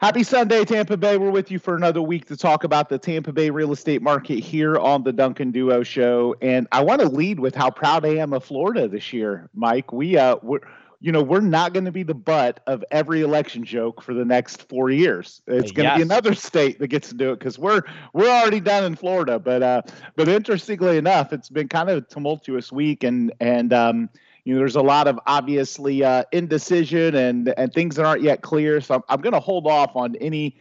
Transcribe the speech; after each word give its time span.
Happy 0.00 0.22
Sunday, 0.22 0.64
Tampa 0.64 0.96
Bay. 0.96 1.18
We're 1.18 1.30
with 1.30 1.50
you 1.50 1.58
for 1.58 1.76
another 1.76 2.00
week 2.00 2.24
to 2.28 2.36
talk 2.36 2.64
about 2.64 2.88
the 2.88 2.98
Tampa 2.98 3.34
Bay 3.34 3.50
real 3.50 3.70
estate 3.70 4.00
market 4.00 4.40
here 4.40 4.78
on 4.78 5.02
the 5.02 5.12
Duncan 5.12 5.50
Duo 5.50 5.82
Show. 5.82 6.34
And 6.40 6.66
I 6.72 6.82
want 6.82 7.02
to 7.02 7.06
lead 7.06 7.38
with 7.38 7.54
how 7.54 7.70
proud 7.70 8.06
I 8.06 8.14
am 8.14 8.32
of 8.32 8.42
Florida 8.42 8.88
this 8.88 9.12
year, 9.12 9.50
Mike. 9.52 9.92
We 9.92 10.16
uh, 10.16 10.36
we're 10.42 10.60
you 11.00 11.12
know 11.12 11.22
we're 11.22 11.40
not 11.40 11.74
going 11.74 11.84
to 11.84 11.92
be 11.92 12.02
the 12.02 12.14
butt 12.14 12.60
of 12.66 12.82
every 12.90 13.20
election 13.20 13.62
joke 13.62 14.00
for 14.00 14.14
the 14.14 14.24
next 14.24 14.66
four 14.70 14.88
years. 14.88 15.42
It's 15.46 15.70
going 15.70 15.84
to 15.84 15.90
yes. 15.90 15.96
be 15.98 16.02
another 16.02 16.34
state 16.34 16.78
that 16.78 16.88
gets 16.88 17.10
to 17.10 17.14
do 17.14 17.32
it 17.32 17.38
because 17.38 17.58
we're 17.58 17.82
we're 18.14 18.30
already 18.30 18.60
done 18.60 18.84
in 18.84 18.96
Florida. 18.96 19.38
But 19.38 19.62
uh, 19.62 19.82
but 20.16 20.28
interestingly 20.28 20.96
enough, 20.96 21.34
it's 21.34 21.50
been 21.50 21.68
kind 21.68 21.90
of 21.90 21.98
a 21.98 22.00
tumultuous 22.00 22.72
week, 22.72 23.04
and 23.04 23.34
and 23.38 23.74
um, 23.74 24.08
you 24.44 24.54
know, 24.54 24.60
there's 24.60 24.76
a 24.76 24.82
lot 24.82 25.06
of 25.08 25.18
obviously 25.26 26.04
uh, 26.04 26.24
indecision 26.32 27.14
and 27.14 27.52
and 27.56 27.72
things 27.72 27.96
that 27.96 28.04
aren't 28.04 28.22
yet 28.22 28.42
clear. 28.42 28.80
So 28.80 28.96
I'm, 28.96 29.02
I'm 29.08 29.20
going 29.20 29.32
to 29.32 29.40
hold 29.40 29.66
off 29.66 29.94
on 29.94 30.16
any 30.16 30.56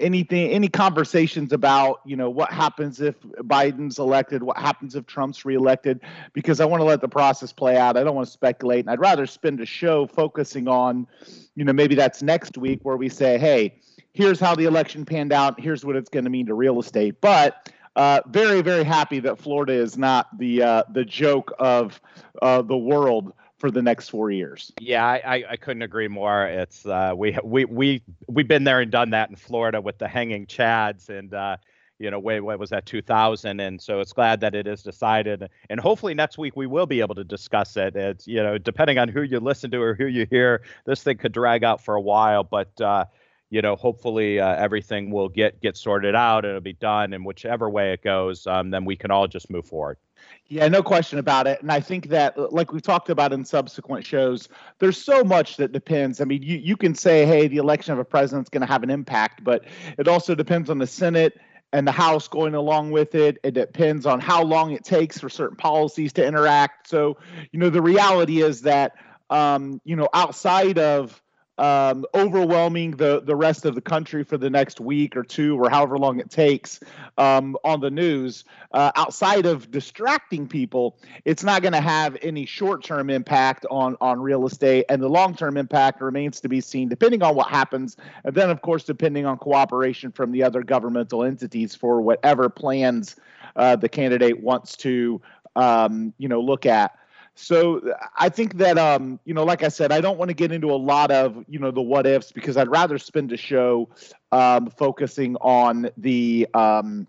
anything 0.00 0.50
any 0.50 0.68
conversations 0.68 1.52
about 1.52 2.00
you 2.04 2.16
know 2.16 2.28
what 2.28 2.52
happens 2.52 3.00
if 3.00 3.14
biden's 3.20 4.00
elected 4.00 4.42
what 4.42 4.58
happens 4.58 4.96
if 4.96 5.06
trump's 5.06 5.44
reelected 5.44 6.00
because 6.32 6.58
i 6.58 6.64
want 6.64 6.80
to 6.80 6.84
let 6.84 7.00
the 7.00 7.06
process 7.06 7.52
play 7.52 7.76
out. 7.76 7.96
I 7.96 8.02
don't 8.02 8.16
want 8.16 8.26
to 8.26 8.32
speculate 8.32 8.80
and 8.80 8.90
i'd 8.90 8.98
rather 8.98 9.24
spend 9.24 9.60
a 9.60 9.64
show 9.64 10.08
focusing 10.08 10.66
on 10.66 11.06
you 11.54 11.64
know 11.64 11.72
maybe 11.72 11.94
that's 11.94 12.24
next 12.24 12.58
week 12.58 12.80
where 12.82 12.96
we 12.96 13.08
say 13.08 13.38
hey 13.38 13.78
here's 14.18 14.40
how 14.40 14.52
the 14.52 14.64
election 14.64 15.04
panned 15.04 15.32
out. 15.32 15.60
Here's 15.60 15.84
what 15.84 15.94
it's 15.94 16.10
going 16.10 16.24
to 16.24 16.30
mean 16.30 16.46
to 16.46 16.54
real 16.54 16.80
estate. 16.80 17.20
But 17.20 17.70
uh, 17.96 18.20
very, 18.28 18.62
very 18.62 18.84
happy 18.84 19.20
that 19.20 19.38
Florida 19.38 19.72
is 19.72 19.96
not 19.96 20.36
the 20.38 20.62
uh, 20.62 20.82
the 20.92 21.04
joke 21.04 21.52
of 21.58 22.00
uh, 22.42 22.62
the 22.62 22.76
world 22.76 23.32
for 23.58 23.70
the 23.70 23.82
next 23.82 24.08
four 24.08 24.30
years. 24.30 24.72
Yeah, 24.80 25.04
I, 25.04 25.44
I 25.50 25.56
couldn't 25.56 25.82
agree 25.82 26.08
more. 26.08 26.46
It's 26.46 26.86
uh, 26.86 27.12
we 27.16 27.36
we 27.42 27.64
we 27.64 28.02
we've 28.26 28.48
been 28.48 28.64
there 28.64 28.80
and 28.80 28.90
done 28.90 29.10
that 29.10 29.30
in 29.30 29.36
Florida 29.36 29.80
with 29.80 29.98
the 29.98 30.08
hanging 30.08 30.46
chads 30.46 31.08
and 31.08 31.34
uh, 31.34 31.56
you 31.98 32.10
know, 32.10 32.18
way 32.20 32.40
what 32.40 32.58
was 32.58 32.70
that 32.70 32.86
2000, 32.86 33.58
and 33.60 33.82
so 33.82 34.00
it's 34.00 34.12
glad 34.12 34.40
that 34.40 34.54
it 34.54 34.68
is 34.68 34.82
decided, 34.82 35.48
and 35.68 35.80
hopefully 35.80 36.14
next 36.14 36.38
week 36.38 36.56
we 36.56 36.66
will 36.66 36.86
be 36.86 37.00
able 37.00 37.16
to 37.16 37.24
discuss 37.24 37.76
it. 37.76 37.96
It's 37.96 38.26
you 38.26 38.42
know, 38.42 38.56
depending 38.56 38.98
on 38.98 39.08
who 39.08 39.22
you 39.22 39.40
listen 39.40 39.70
to 39.72 39.82
or 39.82 39.94
who 39.94 40.06
you 40.06 40.26
hear, 40.30 40.62
this 40.84 41.02
thing 41.02 41.18
could 41.18 41.32
drag 41.32 41.64
out 41.64 41.82
for 41.82 41.94
a 41.94 42.00
while, 42.00 42.44
but. 42.44 42.80
Uh, 42.80 43.04
you 43.50 43.62
know, 43.62 43.76
hopefully 43.76 44.40
uh, 44.40 44.54
everything 44.54 45.10
will 45.10 45.28
get 45.28 45.60
get 45.60 45.76
sorted 45.76 46.14
out. 46.14 46.44
It'll 46.44 46.60
be 46.60 46.72
done, 46.72 47.12
and 47.12 47.24
whichever 47.24 47.68
way 47.70 47.92
it 47.92 48.02
goes, 48.02 48.46
um, 48.46 48.70
then 48.70 48.84
we 48.84 48.96
can 48.96 49.10
all 49.10 49.26
just 49.26 49.50
move 49.50 49.66
forward. 49.66 49.98
Yeah, 50.46 50.66
no 50.68 50.82
question 50.82 51.18
about 51.18 51.46
it. 51.46 51.60
And 51.62 51.70
I 51.70 51.80
think 51.80 52.08
that, 52.08 52.36
uh, 52.36 52.48
like 52.50 52.72
we've 52.72 52.82
talked 52.82 53.10
about 53.10 53.32
in 53.32 53.44
subsequent 53.44 54.04
shows, 54.06 54.48
there's 54.78 55.02
so 55.02 55.22
much 55.22 55.56
that 55.56 55.72
depends. 55.72 56.20
I 56.20 56.24
mean, 56.24 56.42
you, 56.42 56.56
you 56.56 56.76
can 56.76 56.94
say, 56.94 57.26
hey, 57.26 57.48
the 57.48 57.58
election 57.58 57.92
of 57.92 57.98
a 57.98 58.04
president 58.04 58.46
is 58.46 58.48
going 58.48 58.62
to 58.62 58.66
have 58.66 58.82
an 58.82 58.90
impact, 58.90 59.44
but 59.44 59.64
it 59.98 60.08
also 60.08 60.34
depends 60.34 60.70
on 60.70 60.78
the 60.78 60.86
Senate 60.86 61.38
and 61.72 61.86
the 61.86 61.92
House 61.92 62.28
going 62.28 62.54
along 62.54 62.90
with 62.92 63.14
it. 63.14 63.38
It 63.42 63.52
depends 63.52 64.06
on 64.06 64.20
how 64.20 64.42
long 64.42 64.72
it 64.72 64.84
takes 64.84 65.18
for 65.20 65.28
certain 65.28 65.56
policies 65.56 66.14
to 66.14 66.26
interact. 66.26 66.88
So, 66.88 67.18
you 67.52 67.58
know, 67.58 67.68
the 67.68 67.82
reality 67.82 68.40
is 68.40 68.62
that, 68.62 68.94
um, 69.28 69.80
you 69.84 69.96
know, 69.96 70.08
outside 70.14 70.78
of 70.78 71.22
um, 71.58 72.04
overwhelming 72.14 72.92
the 72.92 73.20
the 73.20 73.36
rest 73.36 73.64
of 73.64 73.74
the 73.74 73.80
country 73.80 74.24
for 74.24 74.38
the 74.38 74.48
next 74.48 74.80
week 74.80 75.16
or 75.16 75.22
two 75.22 75.60
or 75.60 75.68
however 75.68 75.98
long 75.98 76.20
it 76.20 76.30
takes 76.30 76.80
um, 77.18 77.56
on 77.64 77.80
the 77.80 77.90
news. 77.90 78.44
Uh, 78.72 78.92
outside 78.96 79.46
of 79.46 79.70
distracting 79.70 80.46
people, 80.46 80.96
it's 81.24 81.42
not 81.42 81.62
going 81.62 81.72
to 81.72 81.80
have 81.80 82.16
any 82.22 82.46
short 82.46 82.84
term 82.84 83.10
impact 83.10 83.66
on 83.70 83.96
on 84.00 84.20
real 84.20 84.46
estate, 84.46 84.84
and 84.88 85.02
the 85.02 85.08
long 85.08 85.34
term 85.34 85.56
impact 85.56 86.00
remains 86.00 86.40
to 86.40 86.48
be 86.48 86.60
seen, 86.60 86.88
depending 86.88 87.22
on 87.22 87.34
what 87.34 87.48
happens, 87.48 87.96
and 88.24 88.34
then 88.34 88.50
of 88.50 88.62
course 88.62 88.84
depending 88.84 89.26
on 89.26 89.38
cooperation 89.38 90.12
from 90.12 90.32
the 90.32 90.42
other 90.42 90.62
governmental 90.62 91.24
entities 91.24 91.74
for 91.74 92.00
whatever 92.00 92.48
plans 92.48 93.16
uh, 93.56 93.76
the 93.76 93.88
candidate 93.88 94.40
wants 94.40 94.76
to 94.76 95.20
um, 95.56 96.12
you 96.18 96.28
know 96.28 96.40
look 96.40 96.66
at. 96.66 96.97
So 97.40 97.94
I 98.16 98.30
think 98.30 98.56
that 98.58 98.78
um, 98.78 99.20
you 99.24 99.32
know, 99.32 99.44
like 99.44 99.62
I 99.62 99.68
said, 99.68 99.92
I 99.92 100.00
don't 100.00 100.18
want 100.18 100.28
to 100.28 100.34
get 100.34 100.50
into 100.50 100.72
a 100.72 100.76
lot 100.76 101.12
of 101.12 101.44
you 101.48 101.60
know 101.60 101.70
the 101.70 101.80
what 101.80 102.04
ifs 102.04 102.32
because 102.32 102.56
I'd 102.56 102.68
rather 102.68 102.98
spend 102.98 103.32
a 103.32 103.36
show 103.36 103.88
um, 104.32 104.70
focusing 104.70 105.36
on 105.36 105.88
the 105.96 106.48
um, 106.52 107.06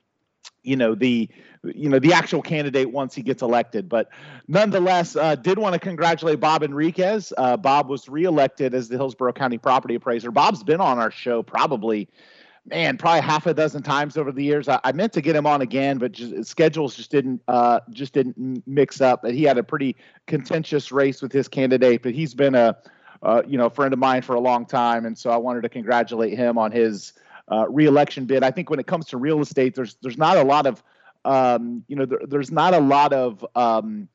you 0.61 0.75
know 0.75 0.93
the 0.93 1.27
you 1.63 1.89
know 1.89 1.97
the 1.97 2.13
actual 2.13 2.43
candidate 2.43 2.91
once 2.91 3.15
he 3.15 3.23
gets 3.23 3.41
elected. 3.41 3.89
But 3.89 4.09
nonetheless, 4.47 5.15
uh, 5.15 5.33
did 5.33 5.57
want 5.57 5.73
to 5.73 5.79
congratulate 5.79 6.39
Bob 6.39 6.61
Henriquez. 6.61 7.33
Uh, 7.35 7.57
Bob 7.57 7.89
was 7.89 8.07
reelected 8.07 8.75
as 8.75 8.87
the 8.87 8.97
Hillsborough 8.97 9.33
County 9.33 9.57
Property 9.57 9.95
Appraiser. 9.95 10.29
Bob's 10.29 10.63
been 10.63 10.79
on 10.79 10.99
our 10.99 11.11
show 11.11 11.41
probably 11.41 12.07
man, 12.65 12.97
probably 12.97 13.21
half 13.21 13.45
a 13.45 13.53
dozen 13.53 13.83
times 13.83 14.17
over 14.17 14.31
the 14.31 14.43
years. 14.43 14.67
I, 14.67 14.79
I 14.83 14.91
meant 14.91 15.13
to 15.13 15.21
get 15.21 15.35
him 15.35 15.45
on 15.45 15.61
again, 15.61 15.97
but 15.97 16.11
just, 16.11 16.45
schedules 16.45 16.95
just 16.95 17.11
didn't 17.11 17.41
uh, 17.47 17.79
just 17.91 18.13
didn't 18.13 18.63
mix 18.67 19.01
up. 19.01 19.21
But 19.21 19.33
he 19.33 19.43
had 19.43 19.57
a 19.57 19.63
pretty 19.63 19.95
contentious 20.27 20.91
race 20.91 21.21
with 21.21 21.31
his 21.31 21.47
candidate. 21.47 22.03
But 22.03 22.13
he's 22.13 22.33
been 22.33 22.55
a 22.55 22.77
uh, 23.23 23.41
you 23.47 23.57
know 23.57 23.69
friend 23.69 23.93
of 23.93 23.99
mine 23.99 24.21
for 24.21 24.35
a 24.35 24.39
long 24.39 24.65
time, 24.65 25.05
and 25.05 25.17
so 25.17 25.29
I 25.29 25.37
wanted 25.37 25.61
to 25.61 25.69
congratulate 25.69 26.37
him 26.37 26.57
on 26.57 26.71
his 26.71 27.13
uh, 27.51 27.65
reelection 27.69 28.25
bid. 28.25 28.43
I 28.43 28.51
think 28.51 28.69
when 28.69 28.79
it 28.79 28.87
comes 28.87 29.07
to 29.07 29.17
real 29.17 29.41
estate, 29.41 29.75
there's 29.75 29.95
there's 30.01 30.17
not 30.17 30.37
a 30.37 30.43
lot 30.43 30.65
of 30.65 30.83
um, 31.25 31.83
you 31.87 31.95
know 31.95 32.05
there, 32.05 32.21
there's 32.27 32.51
not 32.51 32.73
a 32.73 32.79
lot 32.79 33.13
of 33.13 33.45
um, 33.55 34.07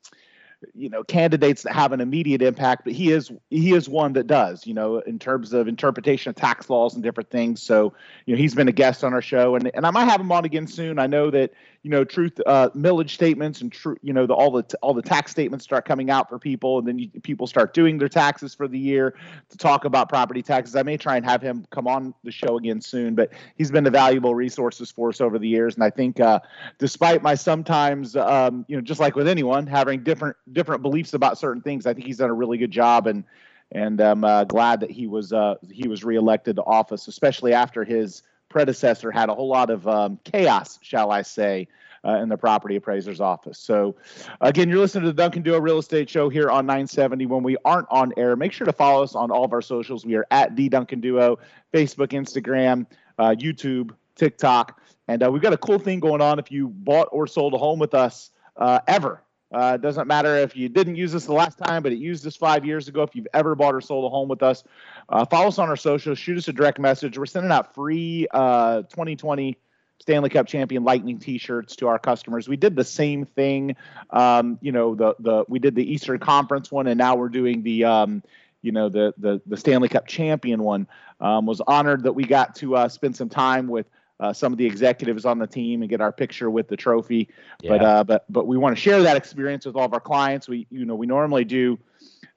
you 0.75 0.89
know 0.89 1.03
candidates 1.05 1.63
that 1.63 1.73
have 1.73 1.93
an 1.93 2.01
immediate 2.01 2.43
impact 2.43 2.85
but 2.85 2.93
he 2.93 3.11
is 3.11 3.31
he 3.51 3.73
is 3.73 3.89
one 3.89 4.13
that 4.15 4.27
does 4.27 4.67
you 4.67 4.75
know 4.75 4.99
in 4.99 5.19
terms 5.19 5.53
of 5.53 5.69
interpretation 5.69 6.31
of 6.31 6.37
tax 6.37 6.71
laws 6.71 6.95
and 6.95 7.03
different 7.03 7.31
things. 7.31 7.63
So 7.63 7.95
you 8.27 8.35
know 8.35 8.41
he's 8.41 8.55
been 8.55 8.69
a 8.69 8.73
guest 8.73 9.05
on 9.05 9.13
our 9.13 9.23
show 9.23 9.55
and 9.55 9.71
and 9.75 9.87
I 9.87 9.91
might 9.91 10.05
have 10.05 10.21
him 10.21 10.33
on 10.33 10.45
again 10.45 10.67
soon. 10.67 10.99
I 10.99 11.07
know 11.07 11.31
that 11.31 11.53
you 11.85 11.91
know 11.91 12.03
truth 12.03 12.41
uh, 12.47 12.71
millage 12.71 13.11
statements 13.11 13.61
and 13.61 13.71
true 13.71 13.97
you 14.03 14.13
know 14.13 14.27
the, 14.27 14.33
all 14.33 14.51
the 14.51 14.65
all 14.81 14.95
the 14.95 15.03
tax 15.03 15.31
statements 15.31 15.65
start 15.65 15.85
coming 15.85 16.11
out 16.11 16.31
for 16.31 16.39
people 16.39 16.79
and 16.79 16.89
then 16.89 16.99
you, 16.99 17.09
people 17.23 17.47
start 17.47 17.75
doing 17.75 17.99
their 17.99 18.09
taxes 18.09 18.55
for 18.55 18.67
the 18.67 18.79
year 18.79 19.15
to 19.51 19.59
talk 19.59 19.85
about 19.85 20.09
property 20.09 20.43
taxes. 20.43 20.75
I 20.75 20.83
may 20.83 20.97
try 20.97 21.17
and 21.17 21.25
have 21.27 21.43
him 21.43 21.67
come 21.71 21.87
on 21.87 22.15
the 22.25 22.33
show 22.33 22.57
again 22.57 22.81
soon 22.81 23.15
but 23.15 23.31
he's 23.57 23.71
been 23.71 23.87
a 23.87 23.91
valuable 23.91 24.35
resources 24.35 24.91
for 24.91 25.11
us 25.11 25.21
over 25.21 25.39
the 25.39 25.47
years 25.47 25.75
and 25.75 25.85
I 25.85 25.91
think 25.91 26.19
uh, 26.19 26.41
despite 26.79 27.23
my 27.23 27.35
sometimes 27.35 28.17
um, 28.17 28.65
you 28.67 28.77
know 28.77 28.83
just 28.83 28.99
like 28.99 29.15
with 29.15 29.29
anyone 29.29 29.67
having 29.67 30.03
different 30.03 30.37
different 30.53 30.81
beliefs 30.81 31.13
about 31.13 31.37
certain 31.39 31.61
things 31.61 31.87
I 31.87 31.93
think 31.93 32.07
he's 32.07 32.19
done 32.19 32.31
a 32.31 32.35
really 32.35 32.57
good 32.57 32.73
job 32.73 33.07
and 33.07 33.25
and 33.73 34.01
I'm 34.01 34.25
uh, 34.25 34.45
glad 34.45 34.81
that 34.81 34.91
he 34.91 35.07
was 35.07 35.35
uh, 35.35 35.57
he 35.71 35.87
was 35.87 36.03
reelected 36.03 36.57
to 36.57 36.63
office 36.63 37.09
especially 37.09 37.53
after 37.53 37.85
his 37.85 38.23
predecessor 38.55 39.11
had 39.11 39.29
a 39.29 39.35
whole 39.35 39.49
lot 39.49 39.69
of 39.69 39.87
um, 39.89 40.17
chaos, 40.23 40.79
shall 40.81 41.11
I 41.11 41.23
say, 41.23 41.67
uh, 42.05 42.21
in 42.23 42.29
the 42.29 42.37
property 42.37 42.77
appraiser's 42.77 43.21
office. 43.21 43.59
So, 43.59 43.97
again, 44.41 44.69
you're 44.69 44.79
listening 44.79 45.03
to 45.03 45.09
the 45.09 45.21
Duncan 45.21 45.43
Duo 45.43 45.59
Real 45.59 45.79
Estate 45.79 46.09
Show 46.09 46.29
here 46.29 46.49
on 46.51 46.65
970. 46.65 47.27
When 47.27 47.43
we 47.43 47.57
aren't 47.65 47.89
on 47.91 48.13
air, 48.17 48.37
make 48.37 48.53
sure 48.53 48.65
to 48.65 48.73
follow 48.73 49.03
us 49.03 49.17
on 49.17 49.33
all 49.33 49.45
of 49.45 49.53
our 49.53 49.61
socials. 49.61 50.07
We 50.07 50.15
are 50.15 50.25
at 50.31 50.55
the 50.55 50.69
Duncan 50.69 51.01
Duo, 51.01 51.41
Facebook, 51.73 52.11
Instagram, 52.11 52.87
uh, 53.19 53.35
YouTube, 53.37 53.91
TikTok, 54.15 54.81
and 55.09 55.25
uh, 55.25 55.33
we've 55.33 55.43
got 55.43 55.53
a 55.53 55.59
cool 55.59 55.81
thing 55.81 55.99
going 55.99 56.21
on. 56.21 56.39
If 56.39 56.53
you 56.53 56.69
bought 56.69 57.09
or 57.11 57.27
sold 57.27 57.55
a 57.55 57.59
home 57.59 57.81
with 57.81 57.93
us 57.93 58.31
uh, 58.57 58.79
ever, 58.87 59.21
uh, 59.55 59.75
it 59.75 59.83
doesn't 59.83 60.09
matter 60.09 60.37
if 60.37 60.57
you 60.57 60.69
didn't 60.69 60.97
use 60.97 61.13
this 61.13 61.27
the 61.27 61.33
last 61.33 61.59
time, 61.59 61.83
but 61.83 61.93
it 61.93 61.99
used 61.99 62.25
this 62.25 62.37
five 62.37 62.65
years 62.65 62.89
ago. 62.89 63.03
If 63.03 63.15
you've 63.15 63.29
ever 63.33 63.55
bought 63.55 63.75
or 63.75 63.81
sold 63.81 64.05
a 64.05 64.09
home 64.09 64.29
with 64.29 64.43
us, 64.43 64.65
uh, 65.09 65.25
follow 65.25 65.49
us 65.49 65.59
on 65.59 65.69
our 65.69 65.77
socials, 65.77 66.19
shoot 66.19 66.37
us 66.37 66.49
a 66.49 66.53
direct 66.53 66.79
message. 66.79 67.17
We're 67.17 67.27
sending 67.27 67.53
out 67.53 67.75
free 67.75 68.27
uh, 68.33 68.83
2020 68.83 69.57
Stanley 70.01 70.29
Cup 70.29 70.47
champion 70.47 70.85
Lightning 70.85 71.19
T-shirts 71.19 71.77
to 71.77 71.87
our 71.87 71.99
customers. 71.99 72.49
We 72.49 72.57
did 72.57 72.77
the 72.77 72.85
same 72.85 73.27
thing. 73.27 73.77
Um, 74.11 74.59
you 74.61 74.73
know, 74.73 74.95
the 74.95 75.15
the 75.19 75.45
we 75.49 75.59
did 75.61 75.75
the 75.75 75.93
Eastern 75.93 76.19
Conference 76.19 76.71
one, 76.71 76.87
and 76.87 76.99
now 76.99 77.15
we're 77.15 77.29
doing 77.29 77.63
the 77.63 77.85
um, 77.85 78.23
you 78.61 78.73
know 78.73 78.89
the 78.89 79.15
the 79.19 79.41
the 79.47 79.57
Stanley 79.57 79.89
Cup 79.89 80.07
champion 80.07 80.63
one. 80.63 80.89
Um, 81.21 81.47
was 81.47 81.61
honored 81.61 82.03
that 82.03 82.13
we 82.13 82.25
got 82.25 82.57
to 82.57 82.77
uh, 82.77 82.89
spend 82.89 83.17
some 83.17 83.29
time 83.29 83.69
with 83.69 83.87
uh, 84.21 84.33
some 84.33 84.53
of 84.53 84.59
the 84.59 84.67
executives 84.67 85.25
on 85.25 85.39
the 85.39 85.47
team 85.47 85.83
and 85.83 85.91
get 85.91 86.01
our 86.01 86.13
picture 86.13 86.51
with 86.51 86.69
the 86.69 86.77
trophy. 86.77 87.29
Yeah. 87.63 87.71
But 87.71 87.85
uh, 87.85 88.05
but 88.05 88.25
but 88.29 88.47
we 88.47 88.57
want 88.57 88.77
to 88.77 88.81
share 88.81 89.03
that 89.03 89.17
experience 89.17 89.67
with 89.67 89.77
all 89.77 89.85
of 89.85 89.93
our 89.93 90.01
clients. 90.01 90.49
We 90.49 90.67
you 90.71 90.85
know 90.85 90.95
we 90.95 91.07
normally 91.07 91.45
do, 91.45 91.79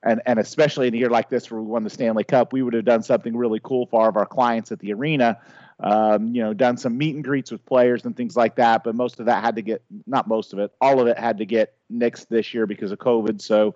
and 0.03 0.21
and 0.25 0.39
especially 0.39 0.88
in 0.88 0.94
a 0.95 0.97
year 0.97 1.09
like 1.09 1.29
this 1.29 1.51
where 1.51 1.62
we 1.62 1.68
won 1.68 1.83
the 1.83 1.89
Stanley 1.89 2.24
Cup, 2.24 2.53
we 2.53 2.63
would 2.63 2.74
have 2.74 2.85
done 2.85 3.03
something 3.03 3.35
really 3.35 3.59
cool 3.63 3.85
for 3.85 4.01
all 4.01 4.09
of 4.09 4.18
our 4.18 4.25
clients 4.25 4.71
at 4.71 4.79
the 4.79 4.94
arena. 4.94 5.39
Um, 5.79 6.33
you 6.33 6.41
know, 6.41 6.56
done 6.56 6.75
some 6.75 6.97
meet 6.97 7.13
and 7.13 7.24
greets 7.24 7.51
with 7.51 7.63
players 7.63 8.03
and 8.03 8.18
things 8.18 8.35
like 8.35 8.56
that. 8.56 8.83
But 8.83 8.95
most 8.95 9.19
of 9.19 9.27
that 9.27 9.44
had 9.44 9.56
to 9.57 9.62
get 9.62 9.83
not 10.07 10.27
most 10.27 10.51
of 10.51 10.57
it, 10.57 10.71
all 10.81 11.00
of 11.00 11.06
it 11.06 11.19
had 11.19 11.38
to 11.38 11.45
get 11.45 11.75
nixed 11.94 12.30
this 12.30 12.51
year 12.51 12.65
because 12.65 12.91
of 12.91 12.97
COVID. 12.97 13.39
So 13.39 13.75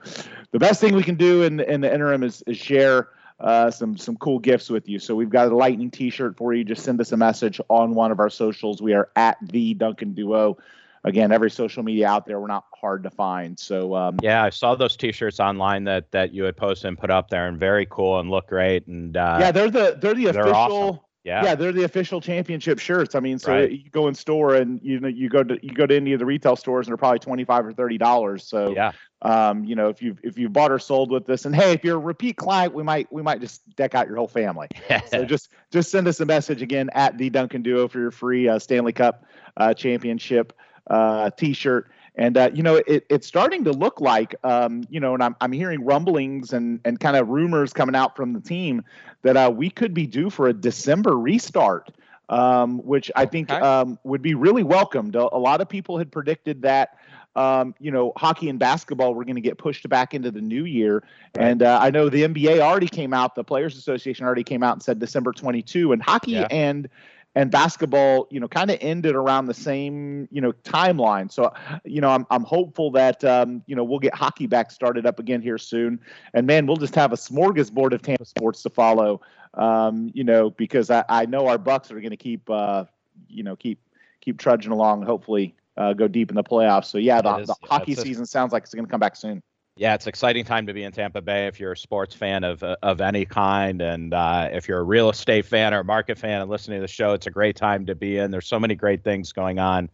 the 0.51 0.57
best 0.57 0.81
thing 0.81 0.95
we 0.95 1.03
can 1.03 1.13
do 1.13 1.43
in 1.43 1.59
in 1.59 1.81
the 1.81 1.93
interim 1.93 2.23
is 2.23 2.43
is 2.47 2.57
share 2.57 3.09
uh, 3.41 3.71
some 3.71 3.97
some 3.97 4.15
cool 4.17 4.39
gifts 4.39 4.69
with 4.69 4.87
you. 4.87 4.99
So 4.99 5.15
we've 5.15 5.29
got 5.29 5.51
a 5.51 5.55
lightning 5.55 5.91
T-shirt 5.91 6.37
for 6.37 6.53
you. 6.53 6.63
Just 6.63 6.83
send 6.83 7.01
us 7.01 7.11
a 7.11 7.17
message 7.17 7.59
on 7.69 7.95
one 7.95 8.11
of 8.11 8.19
our 8.19 8.29
socials. 8.29 8.81
We 8.81 8.93
are 8.93 9.09
at 9.15 9.37
the 9.41 9.73
Duncan 9.73 10.13
Duo. 10.13 10.57
Again, 11.03 11.31
every 11.31 11.49
social 11.49 11.81
media 11.81 12.07
out 12.07 12.27
there, 12.27 12.39
we're 12.39 12.45
not 12.45 12.65
hard 12.79 13.01
to 13.03 13.09
find. 13.09 13.59
So 13.59 13.95
um, 13.95 14.19
yeah, 14.21 14.43
I 14.43 14.51
saw 14.51 14.75
those 14.75 14.95
T-shirts 14.95 15.39
online 15.39 15.83
that 15.85 16.11
that 16.11 16.33
you 16.33 16.43
had 16.43 16.55
posted 16.55 16.89
and 16.89 16.97
put 16.97 17.09
up 17.09 17.29
there, 17.29 17.47
and 17.47 17.59
very 17.59 17.87
cool 17.89 18.19
and 18.19 18.29
look 18.29 18.47
great. 18.47 18.85
And 18.85 19.17
uh, 19.17 19.37
yeah, 19.39 19.51
they're 19.51 19.71
the 19.71 19.97
they're 19.99 20.13
the 20.13 20.27
official. 20.27 20.43
They're 20.43 20.55
awesome 20.55 20.99
Yeah. 21.23 21.43
Yeah, 21.43 21.55
they're 21.55 21.71
the 21.71 21.83
official 21.83 22.19
championship 22.19 22.79
shirts. 22.79 23.13
I 23.13 23.19
mean, 23.19 23.37
so 23.37 23.51
Right. 23.51 23.71
you 23.71 23.89
go 23.91 24.07
in 24.07 24.15
store 24.15 24.55
and 24.55 24.79
you 24.81 24.99
know 24.99 25.07
you 25.07 25.29
go 25.29 25.43
to 25.43 25.59
you 25.61 25.71
go 25.73 25.85
to 25.85 25.95
any 25.95 26.13
of 26.13 26.19
the 26.19 26.25
retail 26.25 26.55
stores 26.55 26.87
and 26.87 26.91
they're 26.91 26.97
probably 26.97 27.19
twenty 27.19 27.43
five 27.43 27.63
or 27.65 27.73
thirty 27.73 27.99
dollars. 27.99 28.43
So 28.47 28.73
Yeah. 28.75 28.91
um, 29.21 29.63
you 29.63 29.75
know, 29.75 29.89
if 29.89 30.01
you've 30.01 30.19
if 30.23 30.39
you've 30.39 30.51
bought 30.51 30.71
or 30.71 30.79
sold 30.79 31.11
with 31.11 31.27
this, 31.27 31.45
and 31.45 31.55
hey, 31.55 31.73
if 31.73 31.83
you're 31.83 31.97
a 31.97 31.99
repeat 31.99 32.37
client, 32.37 32.73
we 32.73 32.81
might 32.81 33.11
we 33.13 33.21
might 33.21 33.39
just 33.39 33.61
deck 33.75 33.93
out 33.93 34.07
your 34.07 34.17
whole 34.17 34.27
family. 34.27 34.67
So 35.09 35.23
just 35.23 35.49
just 35.71 35.91
send 35.91 36.07
us 36.07 36.19
a 36.21 36.25
message 36.25 36.61
again 36.63 36.89
at 36.93 37.17
the 37.19 37.29
Duncan 37.29 37.61
Duo 37.61 37.87
for 37.87 37.99
your 37.99 38.11
free 38.11 38.47
uh, 38.49 38.57
Stanley 38.57 38.93
Cup 38.93 39.25
uh, 39.57 39.73
championship 39.75 40.53
uh, 40.89 41.29
T-shirt. 41.37 41.91
And 42.15 42.37
uh, 42.37 42.49
you 42.53 42.61
know, 42.61 42.75
it, 42.87 43.05
it's 43.09 43.25
starting 43.25 43.63
to 43.63 43.71
look 43.71 44.01
like, 44.01 44.35
um, 44.43 44.83
you 44.89 44.99
know, 44.99 45.13
and 45.13 45.23
I'm 45.23 45.35
I'm 45.39 45.51
hearing 45.53 45.83
rumblings 45.85 46.51
and 46.53 46.79
and 46.83 46.99
kind 46.99 47.15
of 47.15 47.29
rumors 47.29 47.71
coming 47.73 47.95
out 47.95 48.15
from 48.15 48.33
the 48.33 48.41
team 48.41 48.83
that 49.21 49.37
uh, 49.37 49.51
we 49.55 49.69
could 49.69 49.93
be 49.93 50.05
due 50.07 50.29
for 50.29 50.47
a 50.47 50.53
December 50.53 51.17
restart, 51.17 51.89
um, 52.29 52.79
which 52.79 53.09
I 53.15 53.25
think 53.25 53.49
Okay. 53.49 53.61
um, 53.61 53.97
would 54.03 54.21
be 54.21 54.33
really 54.33 54.63
welcomed. 54.63 55.15
A, 55.15 55.33
a 55.33 55.39
lot 55.39 55.61
of 55.61 55.69
people 55.69 55.97
had 55.97 56.11
predicted 56.11 56.61
that. 56.63 56.97
Um, 57.33 57.75
you 57.79 57.91
know, 57.91 58.11
hockey 58.17 58.49
and 58.49 58.59
basketball 58.59 59.15
were 59.15 59.23
going 59.23 59.35
to 59.37 59.41
get 59.41 59.57
pushed 59.57 59.87
back 59.87 60.13
into 60.13 60.31
the 60.31 60.41
new 60.41 60.65
year, 60.65 61.01
Right. 61.33 61.45
and 61.47 61.63
uh, 61.63 61.79
I 61.81 61.89
know 61.89 62.09
the 62.09 62.23
NBA 62.23 62.59
already 62.59 62.89
came 62.89 63.13
out. 63.13 63.35
The 63.35 63.43
Players 63.45 63.77
Association 63.77 64.25
already 64.25 64.43
came 64.43 64.63
out 64.63 64.73
and 64.73 64.83
said 64.83 64.99
December 64.99 65.31
22, 65.31 65.93
and 65.93 66.03
hockey 66.03 66.33
Yeah. 66.33 66.47
and 66.51 66.89
and 67.35 67.49
basketball, 67.49 68.27
you 68.29 68.39
know, 68.39 68.47
kind 68.47 68.69
of 68.69 68.77
ended 68.81 69.15
around 69.15 69.45
the 69.45 69.53
same, 69.53 70.27
you 70.31 70.41
know, 70.41 70.51
timeline. 70.63 71.31
So, 71.31 71.53
you 71.85 72.01
know, 72.01 72.09
I'm 72.09 72.25
I'm 72.29 72.43
hopeful 72.43 72.91
that 72.91 73.23
um, 73.23 73.63
you 73.67 73.75
know 73.75 73.83
we'll 73.83 73.99
get 73.99 74.13
hockey 74.13 74.47
back 74.47 74.71
started 74.71 75.05
up 75.05 75.19
again 75.19 75.41
here 75.41 75.57
soon, 75.57 75.99
and 76.33 76.45
man, 76.45 76.65
we'll 76.67 76.77
just 76.77 76.95
have 76.95 77.13
a 77.13 77.17
smorgasbord 77.17 77.93
of 77.93 78.01
Tampa 78.01 78.25
sports 78.25 78.61
to 78.63 78.69
follow. 78.69 79.21
Um, 79.53 80.11
you 80.13 80.23
know, 80.23 80.49
because 80.49 80.89
I, 80.89 81.03
I 81.09 81.25
know 81.25 81.47
our 81.47 81.57
Bucs 81.57 81.91
are 81.91 81.99
going 81.99 82.11
to 82.11 82.17
keep, 82.17 82.49
uh, 82.49 82.85
you 83.27 83.43
know, 83.43 83.55
keep 83.55 83.79
keep 84.21 84.37
trudging 84.37 84.71
along. 84.71 84.99
and 84.99 85.07
Hopefully, 85.07 85.55
uh, 85.77 85.93
go 85.93 86.07
deep 86.07 86.29
in 86.29 86.35
the 86.35 86.43
playoffs. 86.43 86.85
So 86.85 86.97
yeah, 86.97 87.21
the, 87.21 87.37
is- 87.37 87.47
the 87.47 87.55
hockey 87.63 87.95
season 87.95 88.25
sounds 88.25 88.53
like 88.53 88.63
it's 88.63 88.73
going 88.73 88.85
to 88.85 88.91
come 88.91 88.99
back 88.99 89.15
soon. 89.15 89.41
Yeah, 89.77 89.93
it's 89.93 90.05
an 90.05 90.09
exciting 90.09 90.43
time 90.43 90.67
to 90.67 90.73
be 90.73 90.83
in 90.83 90.91
Tampa 90.91 91.21
Bay 91.21 91.47
if 91.47 91.59
you're 91.59 91.71
a 91.71 91.77
sports 91.77 92.13
fan 92.13 92.43
of 92.43 92.61
uh, 92.61 92.75
of 92.83 92.99
any 92.99 93.25
kind, 93.25 93.81
and 93.81 94.13
uh, 94.13 94.49
if 94.51 94.67
you're 94.67 94.79
a 94.79 94.83
real 94.83 95.09
estate 95.09 95.45
fan 95.45 95.73
or 95.73 95.79
a 95.79 95.83
market 95.83 96.17
fan 96.17 96.41
and 96.41 96.49
listening 96.49 96.79
to 96.79 96.81
the 96.81 96.87
show, 96.87 97.13
it's 97.13 97.27
a 97.27 97.31
great 97.31 97.55
time 97.55 97.85
to 97.85 97.95
be 97.95 98.17
in. 98.17 98.31
There's 98.31 98.47
so 98.47 98.59
many 98.59 98.75
great 98.75 99.03
things 99.03 99.31
going 99.31 99.59
on 99.59 99.89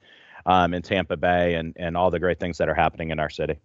um, 0.48 0.74
in 0.74 0.82
Tampa 0.82 1.16
Bay, 1.16 1.54
and 1.54 1.74
and 1.78 1.96
all 1.96 2.10
the 2.10 2.20
great 2.20 2.40
things 2.40 2.58
that 2.58 2.68
are 2.68 2.74
happening 2.74 3.12
in 3.12 3.20
our 3.20 3.30
city. 3.30 3.60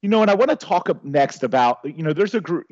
You 0.00 0.08
know, 0.08 0.22
and 0.22 0.30
I 0.30 0.34
want 0.34 0.50
to 0.50 0.56
talk 0.56 1.04
next 1.04 1.42
about, 1.42 1.80
you 1.84 2.02
know, 2.02 2.14
there's 2.14 2.34
a 2.34 2.40
group, 2.40 2.64